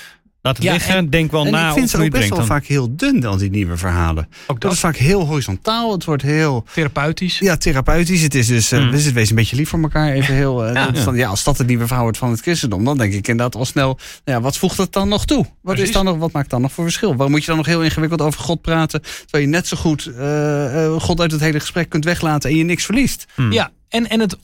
Laat 0.43 0.55
het 0.57 0.65
Ja, 0.65 0.71
liggen. 0.73 0.95
en- 0.95 1.09
Denk 1.09 1.31
wel 1.31 1.45
En 1.45 1.51
na 1.51 1.67
ik 1.67 1.73
vind 1.73 1.89
ze 1.89 1.95
hoe 1.97 2.05
ook 2.05 2.11
het 2.11 2.19
best 2.19 2.29
wel 2.29 2.37
dan. 2.39 2.47
vaak 2.47 2.65
heel 2.65 2.95
dun, 2.95 3.19
dan 3.19 3.37
die 3.37 3.49
nieuwe 3.49 3.77
verhalen. 3.77 4.23
Ook 4.41 4.47
Dat 4.47 4.61
dat 4.61 4.71
is 4.71 4.79
vaak 4.79 4.95
heel 4.95 5.25
horizontaal. 5.25 5.91
Het 5.91 6.05
wordt 6.05 6.21
heel 6.23 6.65
therapeutisch. 6.73 7.39
ja, 7.39 7.57
therapeutisch. 7.57 8.21
Het 8.21 8.35
is 8.35 8.47
dus, 8.47 8.71
eh, 8.71 8.79
Mm. 8.83 8.91
dus 8.91 9.03
het 9.05 9.13
wees 9.13 9.29
een 9.29 9.35
beetje 9.35 9.55
lief 9.55 9.69
voor 9.69 9.81
elkaar. 9.81 10.11
Even 10.11 10.33
heel, 10.35 10.65
eh, 10.65 10.73
Ja. 10.75 10.85
dat 10.85 10.97
is 10.97 11.03
van, 11.03 11.15
ja, 11.15 11.27
als 11.29 11.43
dat 11.43 11.57
het 11.57 11.67
nieuwe 11.67 11.85
verhaal 11.85 12.03
wordt 12.03 12.17
van 12.17 12.29
het 12.31 12.41
christendom, 12.41 12.83
dan 12.85 12.97
denk 12.97 13.13
ik 13.13 13.27
inderdaad 13.27 13.55
al 13.55 13.65
snel, 13.65 13.99
ja, 14.25 14.41
wat 14.41 14.57
voegt 14.57 14.77
het 14.77 14.93
dan 14.93 15.09
nog 15.09 15.25
toe? 15.25 15.45
Wat, 15.61 15.77
is 15.79 15.91
dan 15.91 16.05
nog, 16.05 16.17
wat 16.17 16.31
maakt 16.31 16.49
dan 16.49 16.61
nog 16.61 16.71
voor 16.71 16.83
verschil? 16.83 17.09
Waarom 17.09 17.31
moet 17.31 17.41
je 17.41 17.47
dan 17.47 17.57
nog 17.57 17.65
heel 17.65 17.83
ingewikkeld 17.83 18.21
over 18.21 18.39
God 18.39 18.61
praten, 18.61 19.01
terwijl 19.01 19.43
je 19.43 19.49
net 19.49 19.67
zo 19.67 19.77
goed 19.77 20.05
eh, 20.17 20.95
God 20.95 21.19
uit 21.19 21.31
het 21.31 21.41
hele 21.41 21.59
gesprek 21.59 21.89
kunt 21.89 22.05
weglaten 22.05 22.49
en 22.49 22.55
je 22.55 22.63
niks 22.63 22.85
verliest? 22.85 23.25
Ja, 23.49 23.71
en, 23.89 24.09
en 24.09 24.19
het 24.19 24.37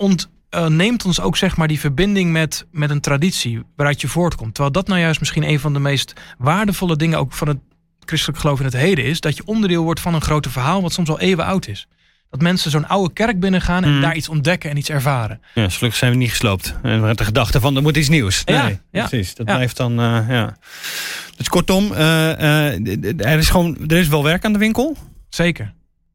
ontneemt 0.52 1.06
ons 1.06 1.22
ook 1.22 1.38
zeg 1.38 1.58
maar 1.58 1.68
die 1.68 1.80
verbinding 1.80 2.32
met, 2.32 2.66
met 2.72 2.89
een 2.89 3.02
traditie 3.02 3.62
waaruit 3.76 4.02
je 4.02 4.08
voortkomt. 4.08 4.54
Terwijl 4.54 4.74
dat 4.74 4.88
nou 4.88 5.00
juist 5.00 5.20
misschien 5.20 5.43
een 5.50 5.60
van 5.60 5.74
de 5.74 5.80
meest 5.80 6.14
waardevolle 6.38 6.95
dingen 6.95 7.20
ook 7.20 7.34
van 7.34 7.48
het 7.48 7.58
christelijk 8.06 8.39
geloof 8.39 8.60
in 8.60 8.66
het 8.66 8.74
heden 8.74 9.06
is. 9.06 9.20
Dat 9.22 9.38
je 9.38 9.45
onderdeel 9.45 9.84
wordt 9.84 10.00
van 10.00 10.14
een 10.14 10.22
groter 10.22 10.52
verhaal 10.52 10.82
wat 10.82 10.93
soms 10.93 11.10
al 11.10 11.20
eeuwen 11.20 11.45
oud 11.45 11.68
is. 11.68 11.88
Dat 12.30 12.41
mensen 12.41 12.72
zo'n 12.72 12.88
oude 12.88 13.14
kerk 13.14 13.39
binnengaan 13.39 13.84
en 13.84 13.93
Mm. 13.95 14.02
daar 14.02 14.16
iets 14.16 14.30
ontdekken 14.30 14.70
en 14.70 14.78
iets 14.78 14.89
ervaren. 14.89 15.41
Ja, 15.54 15.70
gelukkig 15.70 15.95
zijn 16.00 16.12
we 16.12 16.18
niet 16.18 16.30
gesloopt. 16.30 16.76
En 16.84 17.00
met 17.02 17.18
de 17.18 17.24
gedachte 17.26 17.60
van 17.60 17.76
er 17.76 17.82
moet 17.82 17.98
iets 17.98 18.10
nieuws. 18.10 18.43
Nee, 18.43 18.56
Ja, 18.58 18.72
ja. 18.91 19.08
precies. 19.08 19.36
Dat 19.36 19.48
Ja. 19.48 19.54
blijft 19.56 19.78
dan, 19.78 20.00
eh, 20.00 20.26
ja. 20.30 20.58
Dus 21.38 21.50
kortom, 21.50 21.93
eh, 21.93 22.72
eh, 22.74 23.20
er, 23.20 23.38
is 23.38 23.50
gewoon, 23.50 23.78
er 23.88 23.98
is 23.98 24.08
wel 24.08 24.24
werk 24.24 24.45
aan 24.45 24.54
de 24.54 24.60
winkel. 24.60 24.98
Zeker. 25.30 25.74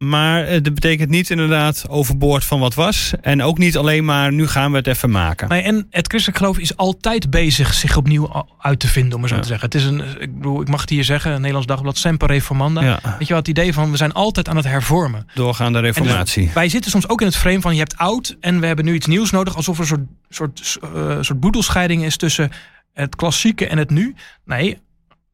Maar 0.09 0.44
eh, 0.44 0.62
dat 0.62 0.74
betekent 0.74 1.11
niet 1.11 1.30
inderdaad 1.30 1.84
overboord 1.88 2.44
van 2.44 2.61
wat 2.61 2.74
was. 2.74 3.12
En 3.20 3.42
ook 3.42 3.59
niet 3.59 3.76
alleen 3.76 4.05
maar 4.05 4.32
nu 4.32 4.46
gaan 4.46 4.70
we 4.70 4.76
het 4.76 4.86
even 4.86 5.11
maken. 5.11 5.48
Nee, 5.48 5.62
en 5.62 5.86
het 5.90 6.09
christelijk 6.09 6.38
geloof 6.38 6.59
is 6.59 6.76
altijd 6.76 7.30
bezig 7.30 7.74
zich 7.74 7.96
opnieuw 7.96 8.46
uit 8.59 8.78
te 8.80 8.88
vinden, 8.88 9.14
om 9.14 9.20
maar 9.20 9.28
zo 9.28 9.34
Ja. 9.34 9.40
te 9.40 9.46
zeggen. 9.48 9.66
Het 9.66 9.74
is 9.74 9.84
een, 9.84 10.00
ik 10.20 10.34
bedoel, 10.34 10.61
ik 10.61 10.68
mag 10.68 10.80
het 10.80 10.90
hier 10.90 11.05
zeggen, 11.05 11.30
een 11.30 11.36
Nederlands 11.36 11.66
dagblad, 11.66 11.98
Semper 11.98 12.28
Reformanda. 12.28 12.82
Ja, 12.82 12.98
Weet 13.03 13.18
je 13.18 13.26
wel, 13.26 13.36
het 13.38 13.48
idee 13.48 13.72
van 13.72 13.90
we 13.90 13.96
zijn 13.96 14.12
altijd 14.12 14.48
aan 14.48 14.57
het 14.57 14.64
hervormen. 14.64 15.26
doorgaande 15.34 15.78
reformatie. 15.80 16.50
Wij 16.55 16.68
zitten 16.68 16.90
soms 16.90 17.09
ook 17.09 17.20
in 17.20 17.26
het 17.26 17.36
frame 17.36 17.61
van 17.61 17.72
je 17.72 17.78
hebt 17.78 17.96
oud 17.96 18.36
en 18.40 18.61
we 18.61 18.66
hebben 18.66 18.84
nu 18.84 18.94
iets 18.94 19.07
nieuws 19.07 19.30
nodig. 19.30 19.57
Alsof 19.57 19.78
er 19.78 19.80
een 19.92 20.09
soort, 20.28 20.61
soort, 20.61 20.94
eh, 20.94 21.16
soort 21.20 21.40
boedelscheiding 21.40 22.05
is 22.05 22.16
tussen 22.16 22.50
het 22.94 23.16
klassieke 23.16 23.66
en 23.66 23.78
het 23.78 23.90
nu. 23.90 24.14
Nee, 24.44 24.78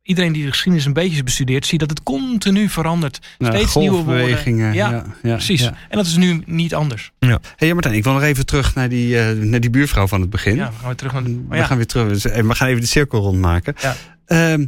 iedereen 0.08 0.32
die 0.32 0.44
de 0.44 0.50
geschiedenis 0.50 0.86
een 0.86 0.92
beetje 0.92 1.22
bestudeert, 1.22 1.66
ziet 1.66 1.80
dat 1.80 1.90
het 1.90 2.02
continu 2.02 2.68
verandert. 2.68 3.18
Steeds 3.38 3.74
nieuwe 3.74 3.96
woorden. 3.96 4.14
golfbewegingen. 4.14 4.74
Ja, 4.74 4.90
ja, 4.90 5.04
ja, 5.22 5.34
Precies. 5.34 5.60
ja. 5.62 5.74
En 5.88 5.96
dat 5.96 6.06
is 6.06 6.16
nu 6.16 6.42
niet 6.46 6.74
anders. 6.74 7.12
Hey 7.56 7.72
Martijn, 7.72 7.94
ik 7.94 8.04
wil 8.04 8.12
nog 8.12 8.22
even 8.22 8.46
terug 8.46 8.74
naar 8.74 8.88
die, 8.88 9.18
eh, 9.18 9.36
naar 9.36 9.60
die 9.60 9.70
buurvrouw 9.70 10.06
van 10.06 10.20
het 10.20 10.30
begin. 10.30 10.56
Ja, 10.56 10.68
we 10.70 10.74
gaan 10.76 10.86
weer 10.86 10.96
terug 10.96 11.12
naar 11.12 11.22
de... 11.24 11.44
We 11.48 11.56
ja, 11.56 11.64
gaan 11.64 11.76
weer 11.76 11.86
terug. 11.86 12.08
Dus, 12.08 12.24
eh, 12.24 12.42
We 12.44 12.54
gaan 12.54 12.68
even 12.68 12.80
de 12.80 12.86
cirkel 12.86 13.20
rondmaken. 13.20 13.74
Ja. 13.80 13.96
Ehm, 14.26 14.66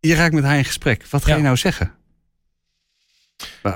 je 0.00 0.14
raakt 0.14 0.34
met 0.34 0.44
haar 0.44 0.56
in 0.58 0.64
gesprek. 0.64 1.04
Wat 1.10 1.24
ga 1.24 1.30
Ja. 1.30 1.36
je 1.36 1.42
nou 1.42 1.56
zeggen? 1.56 1.92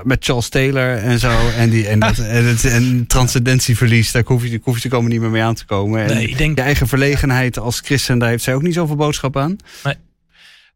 Met 0.03 0.25
Charles 0.25 0.49
Taylor 0.49 0.97
en 0.97 1.19
zo. 1.19 1.49
En, 1.57 1.69
die, 1.69 1.87
en, 1.87 1.99
dat, 1.99 2.17
en, 2.37 2.45
het, 2.45 2.65
en 2.65 3.07
transcendentieverlies. 3.07 4.11
Daar 4.11 4.23
hoef 4.25 4.43
je, 4.43 4.49
daar 4.49 4.59
hoef 4.63 4.75
je 4.75 4.81
te 4.81 4.87
komen 4.87 5.11
niet 5.11 5.19
meer 5.21 5.29
mee 5.29 5.41
aan 5.43 5.55
te 5.55 5.65
komen. 5.65 6.01
En 6.01 6.15
nee, 6.15 6.27
ik 6.27 6.37
denk 6.37 6.57
je 6.57 6.63
eigen 6.63 6.87
verlegenheid 6.87 7.59
als 7.59 7.79
christen. 7.79 8.19
Daar 8.19 8.29
heeft 8.29 8.43
zij 8.43 8.53
ook 8.55 8.61
niet 8.61 8.73
zoveel 8.73 8.95
boodschap 8.95 9.37
aan. 9.37 9.55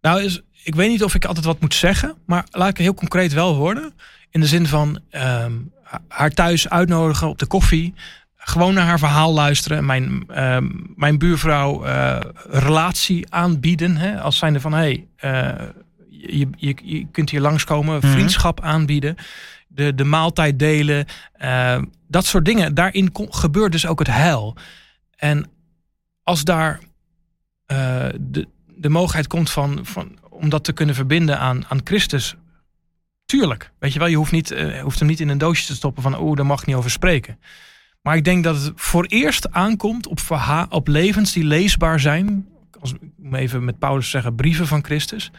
Nou, 0.02 0.24
is, 0.24 0.42
ik 0.64 0.76
weet 0.76 0.90
niet 0.90 1.04
of 1.04 1.16
ik 1.16 1.26
altijd 1.26 1.46
wat 1.46 1.62
moet 1.62 1.74
zeggen, 1.74 2.16
maar 2.26 2.46
laat 2.52 2.70
ik 2.70 2.78
heel 2.78 2.94
concreet 2.94 3.34
wel 3.34 3.56
worden. 3.56 3.94
In 4.30 4.40
de 4.42 4.48
zin 4.48 4.68
van 4.68 5.00
ehm, 5.10 5.54
ha- 5.84 6.02
haar 6.08 6.30
thuis 6.32 6.70
uitnodigen 6.70 7.28
op 7.30 7.38
de 7.40 7.46
koffie. 7.46 7.94
Gewoon 8.36 8.74
naar 8.74 8.86
haar 8.86 9.00
verhaal 9.00 9.34
luisteren. 9.34 9.86
Mijn, 9.86 10.24
ehm, 10.28 10.68
mijn 10.96 11.18
buurvrouw 11.18 11.84
eh, 11.86 12.20
relatie 12.50 13.34
aanbieden. 13.34 13.98
Hè, 13.98 14.22
als 14.22 14.38
zijnde 14.38 14.60
van, 14.60 14.74
hé, 14.74 14.80
hey, 14.80 15.08
eh, 15.16 15.68
je, 16.10 16.48
je, 16.58 16.76
je 16.84 17.08
kunt 17.12 17.30
hier 17.30 17.42
langskomen. 17.42 17.98
Mhm. 17.98 18.08
Vriendschap 18.08 18.62
aanbieden. 18.62 19.16
de, 19.68 19.96
de 19.96 20.04
maaltijd 20.04 20.60
delen. 20.60 21.06
eh, 21.34 21.82
dat 22.08 22.26
soort 22.26 22.46
dingen. 22.46 22.74
Daarin 22.74 23.10
gebeurt 23.14 23.72
dus 23.72 23.86
ook 23.88 24.00
het 24.00 24.08
heil. 24.08 24.56
En 25.16 25.46
als 26.24 26.44
daar 26.44 26.80
de, 28.20 28.48
de 28.80 28.90
mogelijkheid 28.90 29.28
komt 29.28 29.50
van, 29.50 29.80
van, 29.86 30.18
om 30.30 30.50
dat 30.50 30.64
te 30.64 30.72
kunnen 30.74 30.96
verbinden 30.96 31.40
aan, 31.40 31.66
aan 31.68 31.82
Christus. 31.84 32.36
Tuurlijk. 33.26 33.72
Weet 33.80 33.94
je 33.94 34.00
wel, 34.00 34.08
je 34.08 34.16
hoeft, 34.16 34.32
niet, 34.32 34.52
eh, 34.52 34.82
hoeft 34.82 35.00
hem 35.00 35.08
niet 35.08 35.20
in 35.20 35.30
een 35.30 35.38
doosje 35.38 35.66
te 35.66 35.76
stoppen 35.76 36.04
van, 36.04 36.20
oeh, 36.22 36.36
daar 36.36 36.46
mag 36.46 36.62
ik 36.62 36.66
niet 36.68 36.76
over 36.76 36.92
spreken. 36.92 37.40
Maar 38.02 38.16
ik 38.16 38.24
denk 38.24 38.44
dat 38.44 38.62
het 38.62 38.72
voor 38.76 39.06
eerst 39.06 39.52
aankomt 39.52 40.08
op, 40.08 40.20
verha- 40.20 40.68
op 40.70 40.88
levens 40.88 41.34
die 41.34 41.44
leesbaar 41.44 42.00
zijn. 42.00 42.48
Als, 42.80 42.94
om 43.24 43.36
even 43.36 43.66
met 43.66 43.80
Paulus 43.80 44.04
te 44.04 44.10
zeggen, 44.10 44.36
brieven 44.36 44.68
van 44.68 44.84
Christus. 44.84 45.32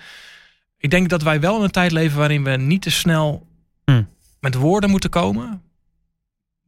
Ik 0.78 0.91
denk 0.91 1.09
dat 1.09 1.22
wij 1.22 1.41
wel 1.41 1.57
in 1.57 1.62
een 1.62 1.70
tijd 1.70 1.93
leven 1.93 2.18
waarin 2.18 2.45
we 2.45 2.51
niet 2.51 2.82
te 2.82 2.91
snel 2.91 3.47
Hmm. 3.84 4.09
met 4.41 4.55
woorden 4.55 4.91
moeten 4.91 5.11
komen. 5.11 5.62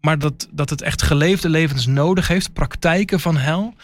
Maar 0.01 0.19
dat, 0.19 0.49
dat 0.51 0.71
het 0.71 0.83
echt 0.83 1.03
geleefde 1.03 1.49
levens 1.49 1.87
nodig 1.87 2.29
heeft, 2.29 2.53
praktijken 2.53 3.21
van 3.21 3.37
hel. 3.37 3.75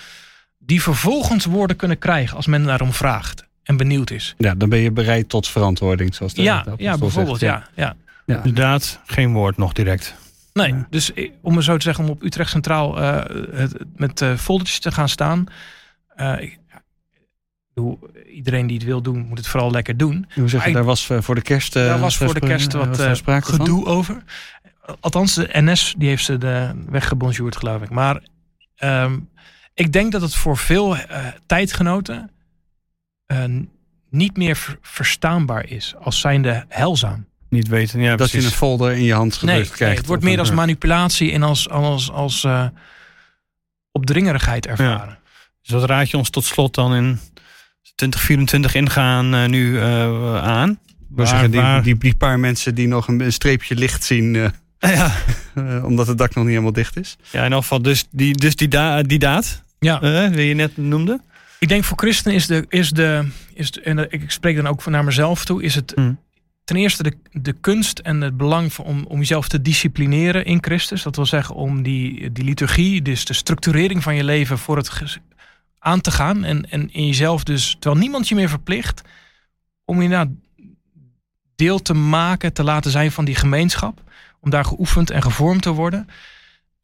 Die 0.68 0.82
vervolgens 0.82 1.44
woorden 1.44 1.76
kunnen 1.76 1.98
krijgen 1.98 2.36
als 2.36 2.46
men 2.46 2.64
daarom 2.64 2.92
vraagt 2.92 3.44
en 3.62 3.76
benieuwd 3.76 4.10
is. 4.10 4.34
Ja, 4.38 4.54
dan 4.54 4.68
ben 4.68 4.78
je 4.78 4.90
bereid 4.90 5.28
tot 5.28 5.48
verantwoording, 5.48 6.14
zoals 6.14 6.34
de, 6.34 6.42
Ja, 6.42 6.64
ja 6.76 6.86
zegt. 6.88 7.00
bijvoorbeeld. 7.00 7.40
Ja. 7.40 7.68
Ja. 7.74 7.96
Ja. 8.26 8.36
Inderdaad, 8.36 9.00
geen 9.06 9.32
woord 9.32 9.56
nog 9.56 9.72
direct. 9.72 10.14
Nee, 10.52 10.68
Ja. 10.74 10.86
dus 10.90 11.12
om 11.40 11.54
het 11.56 11.64
zo 11.64 11.76
te 11.76 11.82
zeggen, 11.82 12.04
om 12.04 12.10
op 12.10 12.22
Utrecht 12.22 12.50
Centraal 12.50 13.00
eh, 13.00 13.24
het, 13.52 13.74
met 13.96 14.20
eh 14.22 14.36
foldertjes 14.36 14.78
te 14.80 14.92
gaan 14.92 15.08
staan. 15.08 15.46
eh, 16.16 16.50
iedereen 18.34 18.66
die 18.66 18.76
het 18.76 18.86
wil 18.86 19.02
doen, 19.02 19.26
moet 19.28 19.38
het 19.38 19.46
vooral 19.46 19.70
lekker 19.70 19.96
doen. 19.96 20.26
Hoe 20.34 20.48
zeg 20.48 20.64
je, 20.64 20.72
daar 20.72 20.84
was 20.84 21.06
voor 21.06 21.34
de 21.34 21.42
kerst... 21.42 21.76
eh, 21.76 21.84
Daar 21.84 21.98
was 21.98 22.16
voor 22.16 22.34
de 22.34 22.40
kerst 22.40 22.72
wat 22.72 22.98
eh, 23.00 23.14
van? 23.24 23.42
gedoe 23.42 23.86
over. 23.86 24.22
Althans, 25.00 25.34
de 25.34 25.48
NS 25.52 25.94
die 25.98 26.08
heeft 26.08 26.24
ze 26.24 26.38
de 26.38 26.70
weggebonjourd, 26.88 27.56
geloof 27.56 27.82
ik. 27.82 27.90
Maar 27.90 28.22
ehm, 28.76 29.18
ik 29.78 29.92
denk 29.92 30.12
dat 30.12 30.20
het 30.20 30.34
voor 30.34 30.56
veel 30.56 30.96
eh, 30.96 31.26
tijdgenoten 31.46 32.30
eh, 33.26 33.44
niet 34.10 34.36
meer 34.36 34.56
ver- 34.56 34.78
verstaanbaar 34.82 35.66
is 35.68 35.94
als 36.00 36.20
zijnde 36.20 36.64
helzaam. 36.68 37.26
Niet 37.48 37.68
weten, 37.68 38.00
ja 38.00 38.16
Dat 38.16 38.30
je 38.30 38.38
een 38.44 38.50
folder 38.50 38.92
in 38.92 39.02
je 39.02 39.14
hand 39.14 39.30
Nee, 39.30 39.38
gedrukt 39.40 39.68
nee, 39.68 39.76
krijgt. 39.76 39.98
het 39.98 40.06
wordt 40.06 40.22
meer 40.22 40.32
een- 40.32 40.38
als 40.38 40.50
manipulatie 40.50 41.32
en 41.32 41.42
als, 41.42 41.68
als, 41.70 42.10
als 42.10 42.44
eh, 42.44 42.66
opdringerigheid 43.92 44.66
ervaren. 44.66 45.18
Dus 45.62 45.70
wat 45.70 45.84
raad 45.84 46.10
je 46.10 46.16
ons 46.16 46.30
tot 46.30 46.44
slot 46.44 46.74
dan 46.74 46.94
in 46.94 47.20
2024 47.94 48.74
ingaan 48.74 49.34
eh, 49.34 49.46
nu 49.46 49.78
eh, 49.78 50.36
aan? 50.44 50.78
Wil 51.08 51.26
zeggen, 51.26 51.50
die, 51.50 51.80
die, 51.82 51.98
die 51.98 52.14
paar 52.14 52.38
mensen 52.40 52.74
die 52.74 52.86
nog 52.88 53.08
een, 53.08 53.20
een 53.20 53.32
streepje 53.32 53.74
licht 53.74 54.04
zien... 54.04 54.36
eh, 54.36 54.50
ja. 54.96 55.12
eh, 55.54 55.84
omdat 55.84 56.06
het 56.06 56.18
dak 56.18 56.34
nog 56.34 56.44
niet 56.44 56.52
helemaal 56.52 56.72
dicht 56.72 56.96
is. 56.96 57.16
ja, 57.30 57.44
in 57.44 57.52
elk 57.52 57.62
geval 57.62 57.82
dus 57.82 58.06
die, 58.10 58.34
dus 58.34 58.56
die, 58.56 58.68
da 58.68 59.02
die 59.02 59.18
daad, 59.18 59.62
Ja. 59.78 60.00
eh, 60.00 60.32
die 60.32 60.46
je 60.46 60.54
net 60.54 60.76
noemde. 60.76 61.20
Ik 61.58 61.68
denk 61.68 61.84
voor 61.84 61.98
christenen 61.98 62.36
is 62.36 62.46
de, 62.46 62.64
is 62.68 62.90
de, 62.90 63.28
is 63.54 63.70
de 63.70 63.80
en 63.80 64.12
ik 64.12 64.30
spreek 64.30 64.56
dan 64.56 64.66
ook 64.66 64.86
naar 64.86 65.04
mezelf 65.04 65.44
toe, 65.44 65.62
is 65.62 65.74
het 65.74 65.92
Hmm. 65.94 66.20
ten 66.64 66.76
eerste 66.76 67.02
de, 67.02 67.16
de 67.32 67.52
kunst 67.52 67.98
en 67.98 68.20
het 68.20 68.36
belang 68.36 68.72
van, 68.72 68.84
om, 68.84 69.04
om 69.06 69.18
jezelf 69.18 69.48
te 69.48 69.62
disciplineren 69.62 70.44
in 70.44 70.58
Christus. 70.62 71.02
Dat 71.02 71.16
wil 71.16 71.26
zeggen 71.26 71.54
om 71.54 71.82
die, 71.82 72.32
die 72.32 72.44
liturgie, 72.44 73.02
dus 73.02 73.24
de 73.24 73.32
structurering 73.32 74.02
van 74.02 74.14
je 74.14 74.24
leven 74.24 74.58
voor 74.58 74.76
het 74.76 75.18
aan 75.78 76.00
te 76.00 76.10
gaan. 76.10 76.44
En, 76.44 76.70
en 76.70 76.92
in 76.92 77.06
jezelf 77.06 77.44
dus, 77.44 77.76
terwijl 77.78 78.00
niemand 78.02 78.28
je 78.28 78.34
meer 78.34 78.48
verplicht, 78.48 79.02
om 79.84 80.02
inderdaad 80.02 80.28
deel 81.56 81.82
te 81.82 81.94
maken, 81.94 82.52
te 82.52 82.64
laten 82.64 82.90
zijn 82.90 83.12
van 83.12 83.24
die 83.24 83.34
gemeenschap. 83.34 84.02
Om 84.40 84.50
daar 84.50 84.64
geoefend 84.64 85.10
en 85.10 85.22
gevormd 85.22 85.62
te 85.62 85.70
worden. 85.70 86.08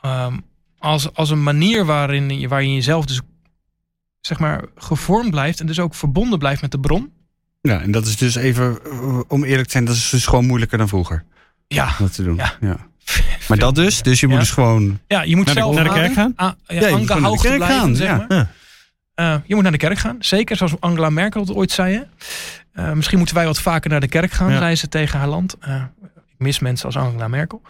Ehm, 0.01 0.37
als, 0.85 1.15
als 1.15 1.31
een 1.31 1.43
manier 1.43 1.85
waarin 1.85 2.39
je, 2.41 2.49
waar 2.49 2.63
je 2.63 2.75
jezelf 2.75 3.05
dus 3.07 3.21
zeg 4.21 4.39
maar 4.39 4.65
gevormd 4.77 5.31
blijft 5.31 5.61
en 5.61 5.67
dus 5.67 5.79
ook 5.81 5.95
verbonden 5.95 6.39
blijft 6.39 6.63
met 6.63 6.71
de 6.71 6.81
bron. 6.81 7.13
Ja, 7.61 7.81
en 7.81 7.91
dat 7.91 8.07
is 8.07 8.17
dus 8.17 8.35
even, 8.35 8.79
eh, 8.85 9.21
om 9.29 9.45
eerlijk 9.45 9.65
te 9.65 9.71
zijn, 9.73 9.85
dat 9.85 9.95
is 9.95 10.11
dus 10.11 10.27
gewoon 10.27 10.47
moeilijker 10.47 10.79
dan 10.79 10.89
vroeger. 10.89 11.25
Ja, 11.69 11.95
Dat 11.99 12.15
te 12.15 12.23
doen. 12.25 12.37
Ja. 12.37 12.55
Ja. 12.61 12.77
Maar 13.49 13.59
dat 13.59 13.75
dus, 13.75 14.03
dus 14.03 14.21
je 14.21 14.27
moet 14.27 14.35
Ja. 14.35 14.41
dus 14.41 14.51
gewoon... 14.51 14.99
ja 15.07 15.23
je 15.23 15.37
moet 15.37 15.45
Naar 15.47 15.55
de- 15.55 15.61
zelf 15.61 15.75
naar 15.75 15.85
de 15.85 15.91
kerk 15.91 16.09
aan- 16.09 16.15
gaan? 16.15 16.33
aan- 16.37 16.57
ja, 16.67 16.75
Ja, 16.81 16.89
je 16.89 16.97
moet 16.97 17.09
naar 17.09 17.31
de 17.31 17.39
kerk 17.41 17.57
blijven, 17.57 17.79
gaan, 17.79 17.97
zeg 17.97 18.09
maar. 18.09 18.25
Ja. 18.29 18.51
Eh, 19.15 19.37
je 19.47 19.55
moet 19.55 19.63
naar 19.63 19.73
de 19.73 19.79
kerk 19.79 19.99
gaan. 19.99 20.17
Zeker 20.19 20.57
zoals 20.57 20.81
Angela 20.81 21.11
Merkel 21.11 21.41
het 21.41 21.51
ooit 21.55 21.71
zei. 21.71 21.95
hè. 21.95 22.03
Eh, 22.83 22.93
misschien 22.93 23.19
moeten 23.19 23.37
wij 23.37 23.45
wat 23.47 23.61
vaker 23.61 23.91
naar 23.91 24.01
de 24.01 24.09
kerk 24.09 24.33
gaan, 24.33 24.51
Ja. 24.51 24.59
zei 24.59 24.75
ze 24.77 24.89
tegen 24.89 25.19
haar 25.19 25.29
land. 25.29 25.57
Eh, 25.61 25.83
ik 26.03 26.35
mis 26.39 26.59
mensen 26.59 26.87
als 26.87 26.97
Angela 26.97 27.29
Merkel. 27.29 27.63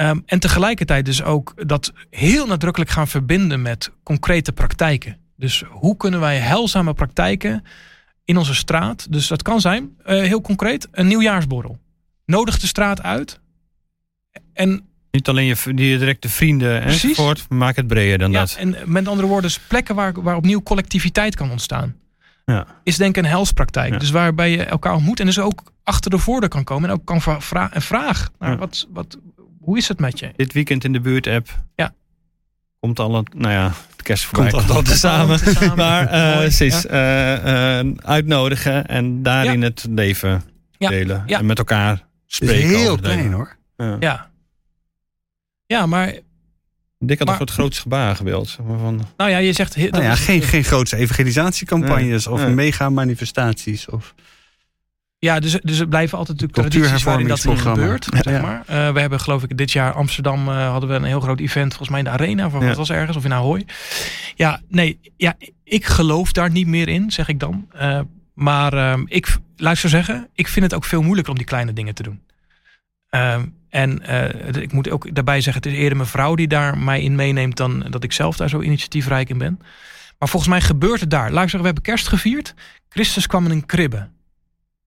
Ehm, 0.00 0.18
en 0.26 0.38
tegelijkertijd 0.38 1.04
dus 1.04 1.22
ook 1.22 1.68
dat 1.68 1.92
heel 2.10 2.46
nadrukkelijk 2.46 2.90
gaan 2.90 3.08
verbinden 3.08 3.62
met 3.62 3.90
concrete 4.02 4.52
praktijken. 4.52 5.16
Dus 5.36 5.62
hoe 5.68 5.96
kunnen 5.96 6.20
wij 6.20 6.38
heilzame 6.38 6.94
praktijken 6.94 7.64
in 8.24 8.36
onze 8.36 8.54
straat. 8.54 9.12
Dus 9.12 9.26
dat 9.26 9.42
kan 9.42 9.60
zijn, 9.60 9.90
eh, 10.04 10.20
heel 10.20 10.40
concreet, 10.40 10.88
een 10.92 11.06
nieuwjaarsborrel. 11.06 11.78
Nodig 12.26 12.58
de 12.58 12.66
straat 12.66 13.02
uit. 13.02 13.40
En 14.52 14.84
Niet 15.10 15.28
alleen 15.28 15.46
je, 15.46 15.74
directe 15.74 16.28
vrienden 16.28 16.80
Precies. 16.80 17.02
enzovoort, 17.02 17.46
maar 17.48 17.58
maak 17.58 17.76
het 17.76 17.86
breder 17.86 18.18
dan 18.18 18.30
Ja, 18.30 18.38
dat. 18.40 18.56
en 18.58 18.76
met 18.84 19.08
andere 19.08 19.28
woorden, 19.28 19.50
dus 19.50 19.58
plekken 19.58 19.94
waar, 19.94 20.22
waar 20.22 20.36
opnieuw 20.36 20.62
collectiviteit 20.62 21.34
kan 21.36 21.50
ontstaan. 21.50 21.94
Ja. 22.44 22.66
Is 22.82 22.96
denk 22.96 23.16
ik 23.16 23.22
een 23.24 23.30
helspraktijk. 23.30 23.92
Ja. 23.92 23.98
Dus 23.98 24.10
waarbij 24.10 24.50
je 24.50 24.64
elkaar 24.64 24.94
ontmoet 24.94 25.20
en 25.20 25.26
dus 25.26 25.38
ook 25.38 25.62
achter 25.84 26.10
de 26.10 26.18
voordeur 26.18 26.48
kan 26.48 26.64
komen. 26.64 26.88
En 26.90 26.94
ook 26.94 27.04
kan 27.04 27.20
vra- 27.42 27.72
en 27.72 27.82
vraag. 27.82 28.30
Ja. 28.40 28.56
wat, 28.56 28.86
wat, 28.90 29.18
hoe 29.70 29.78
is 29.78 29.88
het 29.88 29.98
met 30.00 30.18
je? 30.18 30.32
Dit 30.36 30.52
weekend 30.52 30.84
in 30.84 30.92
de 30.92 31.00
buurt-app. 31.00 31.48
Ja. 31.74 31.94
Komt 32.80 32.98
al, 32.98 33.14
een- 33.14 33.26
nou 33.36 33.52
ja, 33.52 33.72
de 33.96 34.02
kerst 34.02 34.24
voorbij. 34.24 34.50
Komt 34.50 34.66
Komt 34.66 34.86
al- 34.88 34.92
al 34.92 34.96
samen. 34.98 35.38
Samen. 35.38 35.76
Maar 35.76 36.06
eh, 36.08 36.22
Mooi, 36.22 36.36
precies, 36.38 36.82
ja. 36.82 36.88
eh, 36.88 37.78
eh, 37.80 37.86
uitnodigen 37.98 38.86
en 38.86 39.22
daarin 39.22 39.62
het 39.62 39.86
leven 39.90 40.42
Ja, 40.78 40.88
delen. 40.88 41.22
ja. 41.26 41.38
En 41.38 41.46
met 41.46 41.58
elkaar 41.58 41.90
Het 41.90 42.00
is 42.26 42.34
spreken. 42.36 42.68
heel 42.68 42.78
over 42.78 42.90
het 42.90 43.00
klein 43.00 43.32
hoor. 43.32 43.56
Ja. 43.76 43.96
Ja. 44.00 44.30
Ja, 45.66 45.86
maar 45.86 46.06
Dick 46.98 47.18
had 47.18 47.28
Maar- 47.28 47.38
nog 47.38 47.48
het 47.48 47.50
grootste 47.50 47.82
gebaar 47.82 48.16
gebeeld. 48.16 48.50
Van, 48.66 49.06
nou 49.16 49.30
ja, 49.30 49.38
je 49.38 49.52
zegt... 49.52 49.76
Nou 49.76 50.02
ja, 50.02 50.14
geen, 50.14 50.42
geen 50.42 50.64
grootse 50.64 50.96
evangelisatiecampagnes 50.96 52.24
Nee, 52.26 52.34
of 52.34 52.40
nee. 52.42 52.54
mega-manifestaties. 52.54 53.88
Of... 53.88 54.14
Ja, 55.20 55.40
dus, 55.40 55.52
dus 55.62 55.78
er 55.78 55.88
blijven 55.88 56.18
altijd 56.18 56.40
natuurlijk 56.40 56.70
tradities 56.70 57.02
waarin 57.02 57.28
dat 57.28 57.40
gebeurt. 57.40 58.06
Zeg 58.10 58.34
Ja. 58.34 58.40
maar. 58.40 58.62
Eh, 58.66 58.92
we 58.92 59.00
hebben 59.00 59.20
geloof 59.20 59.42
ik 59.42 59.56
dit 59.56 59.72
jaar 59.72 59.92
Amsterdam 59.92 60.48
eh, 60.48 60.70
hadden 60.70 60.88
we 60.88 60.94
een 60.94 61.04
heel 61.04 61.20
groot 61.20 61.40
event. 61.40 61.68
Volgens 61.68 61.88
mij 61.88 61.98
in 61.98 62.04
de 62.04 62.10
Arena. 62.10 62.46
Of 62.46 62.52
Ja. 62.52 62.58
wat 62.58 62.76
was 62.76 62.90
ergens? 62.90 63.16
Of 63.16 63.24
in 63.24 63.32
Ahoy. 63.32 63.66
Ja, 64.34 64.60
nee. 64.68 65.00
Ja, 65.16 65.34
ik 65.64 65.84
geloof 65.86 66.32
daar 66.32 66.50
niet 66.50 66.66
meer 66.66 66.88
in, 66.88 67.10
zeg 67.10 67.28
ik 67.28 67.40
dan. 67.40 67.66
Eh, 67.72 68.00
maar 68.34 68.72
ehm, 68.72 69.02
ik, 69.06 69.36
zo 69.56 69.88
zeggen, 69.88 70.28
ik 70.34 70.48
vind 70.48 70.64
het 70.64 70.74
ook 70.74 70.84
veel 70.84 71.02
moeilijker 71.02 71.32
om 71.32 71.38
die 71.38 71.48
kleine 71.48 71.72
dingen 71.72 71.94
te 71.94 72.02
doen. 72.02 72.20
Ehm, 73.10 73.46
en 73.68 74.02
ik 74.60 74.72
moet 74.72 74.90
ook 74.90 75.14
daarbij 75.14 75.40
zeggen, 75.40 75.62
het 75.62 75.72
is 75.72 75.78
eerder 75.78 75.96
mijn 75.96 76.08
vrouw 76.08 76.34
die 76.34 76.48
daar 76.48 76.78
mij 76.78 77.02
in 77.02 77.14
meeneemt 77.14 77.56
dan 77.56 77.86
dat 77.90 78.04
ik 78.04 78.12
zelf 78.12 78.36
daar 78.36 78.48
zo 78.48 78.60
initiatiefrijk 78.60 79.28
in 79.28 79.38
ben. 79.38 79.58
Maar 80.18 80.28
volgens 80.28 80.50
mij 80.50 80.60
gebeurt 80.60 81.00
het 81.00 81.10
daar. 81.10 81.30
Laat 81.30 81.44
ik 81.44 81.50
zeggen, 81.50 81.58
we 81.60 81.64
hebben 81.66 81.82
kerst 81.82 82.08
gevierd. 82.08 82.54
Christus 82.88 83.26
kwam 83.26 83.44
in 83.44 83.50
een 83.50 83.66
kribbe. 83.66 84.08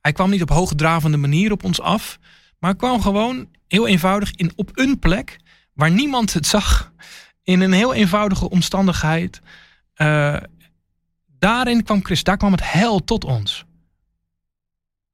Hij 0.04 0.12
kwam 0.12 0.30
niet 0.30 0.42
op 0.42 0.50
hoogdravende 0.50 1.18
manier 1.18 1.52
op 1.52 1.64
ons 1.64 1.82
af. 1.82 2.20
Maar 2.60 2.76
kwam 2.76 3.02
gewoon 3.02 3.48
heel 3.68 3.88
eenvoudig 3.88 4.32
in, 4.36 4.52
op 4.56 4.70
een 4.74 5.00
plek 5.00 5.38
waar 5.74 5.92
niemand 5.92 6.34
het 6.34 6.48
zag. 6.48 6.92
In 7.44 7.62
een 7.62 7.72
heel 7.72 7.94
eenvoudige 7.94 8.50
omstandigheid. 8.50 9.42
Eh, 9.94 10.38
daarin 11.40 11.84
kwam 11.84 11.98
Christus. 11.98 12.24
Daar 12.24 12.38
kwam 12.38 12.52
het 12.52 12.72
hel 12.72 13.04
tot 13.04 13.24
ons. 13.24 13.66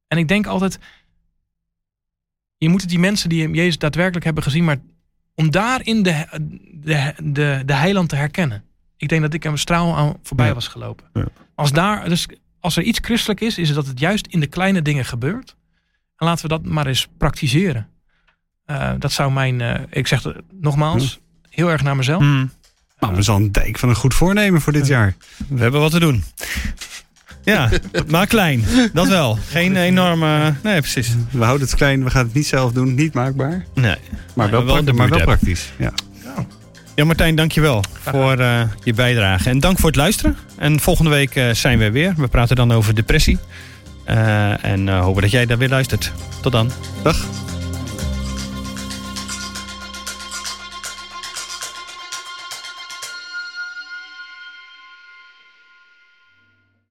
En 0.08 0.18
ik 0.18 0.28
denk 0.28 0.46
altijd. 0.48 0.80
Je 2.58 2.70
moet 2.70 2.82
het 2.82 2.90
die 2.90 3.00
mensen 3.00 3.30
die 3.30 3.50
Jezus 3.50 3.78
daadwerkelijk 3.78 4.26
hebben 4.26 4.44
gezien. 4.44 4.64
Maar 4.64 4.78
om 5.36 5.52
daarin 5.52 6.04
de, 6.04 6.26
de, 6.72 7.14
de, 7.24 7.62
de 7.66 7.74
heiland 7.74 8.10
te 8.10 8.16
herkennen. 8.16 8.64
Ik 8.98 9.10
denk 9.10 9.22
dat 9.22 9.34
ik 9.34 9.44
een 9.46 9.58
straal 9.58 9.96
aan 9.96 10.18
voorbij 10.24 10.48
Ja. 10.48 10.54
was 10.54 10.68
gelopen. 10.68 11.10
Ja. 11.14 11.26
Als, 11.56 11.72
daar, 11.72 12.10
dus 12.10 12.28
als 12.60 12.78
er 12.78 12.84
iets 12.84 13.00
christelijk 13.02 13.42
is, 13.42 13.58
is 13.58 13.68
het 13.68 13.76
dat 13.76 13.88
het 13.88 14.00
juist 14.00 14.28
in 14.28 14.40
de 14.40 14.48
kleine 14.48 14.82
dingen 14.82 15.06
gebeurt. 15.06 15.56
En 16.18 16.26
laten 16.26 16.42
we 16.42 16.50
dat 16.50 16.66
maar 16.66 16.88
eens 16.88 17.08
praktiseren. 17.18 17.88
Eh, 18.66 18.92
dat 19.00 19.12
zou 19.12 19.32
mijn, 19.32 19.62
eh, 19.62 19.82
ik 19.90 20.08
zeg 20.08 20.24
het 20.24 20.36
nogmaals, 20.62 21.20
heel 21.50 21.70
erg 21.70 21.84
naar 21.84 21.96
mezelf. 21.96 22.22
Hmm, 22.22 22.52
Nou, 23.00 23.12
dat 23.14 23.22
is 23.22 23.30
al 23.30 23.36
een 23.36 23.52
dijk 23.52 23.78
van 23.80 23.90
een 23.90 23.96
goed 23.96 24.14
voornemen 24.14 24.62
voor 24.62 24.74
dit 24.74 24.88
jaar. 24.88 25.16
we 25.48 25.62
hebben 25.62 25.80
wat 25.82 25.92
te 25.92 26.00
doen. 26.00 26.24
Ja, 27.44 27.70
maar 28.08 28.28
klein. 28.28 28.64
Dat 28.94 29.08
wel. 29.08 29.38
Geen 29.50 29.76
enorme... 29.76 30.54
Nee, 30.64 30.80
precies. 30.80 31.16
We 31.32 31.44
houden 31.44 31.68
het 31.68 31.76
klein, 31.76 32.04
we 32.04 32.10
gaan 32.10 32.26
het 32.26 32.34
niet 32.34 32.48
zelf 32.48 32.72
doen, 32.72 32.96
niet 32.96 33.14
maakbaar. 33.14 33.66
Nee. 33.74 33.96
Maar 34.36 34.50
wel, 34.52 34.84
maar 34.94 35.10
wel 35.10 35.22
praktisch. 35.22 35.72
Ja. 35.78 35.92
Ja, 36.96 37.06
Martijn, 37.06 37.36
dankjewel 37.36 37.84
voor 38.04 38.38
eh, 38.40 38.62
je 38.84 38.94
bijdrage. 38.94 39.50
En 39.50 39.60
dank 39.60 39.78
voor 39.78 39.88
het 39.88 39.98
luisteren. 39.98 40.38
En 40.58 40.80
volgende 40.80 41.10
week 41.10 41.36
eh, 41.36 41.54
zijn 41.54 41.80
we 41.80 41.92
weer. 41.92 42.14
We 42.18 42.28
praten 42.28 42.56
dan 42.56 42.72
over 42.72 42.96
depressie. 42.96 43.38
Eh, 44.04 44.64
en 44.66 44.88
hopen 44.88 45.22
dat 45.22 45.32
jij 45.32 45.46
daar 45.46 45.58
weer 45.58 45.70
luistert. 45.70 46.12
Tot 46.42 46.52
dan. 46.52 46.72
Dag. 47.04 47.49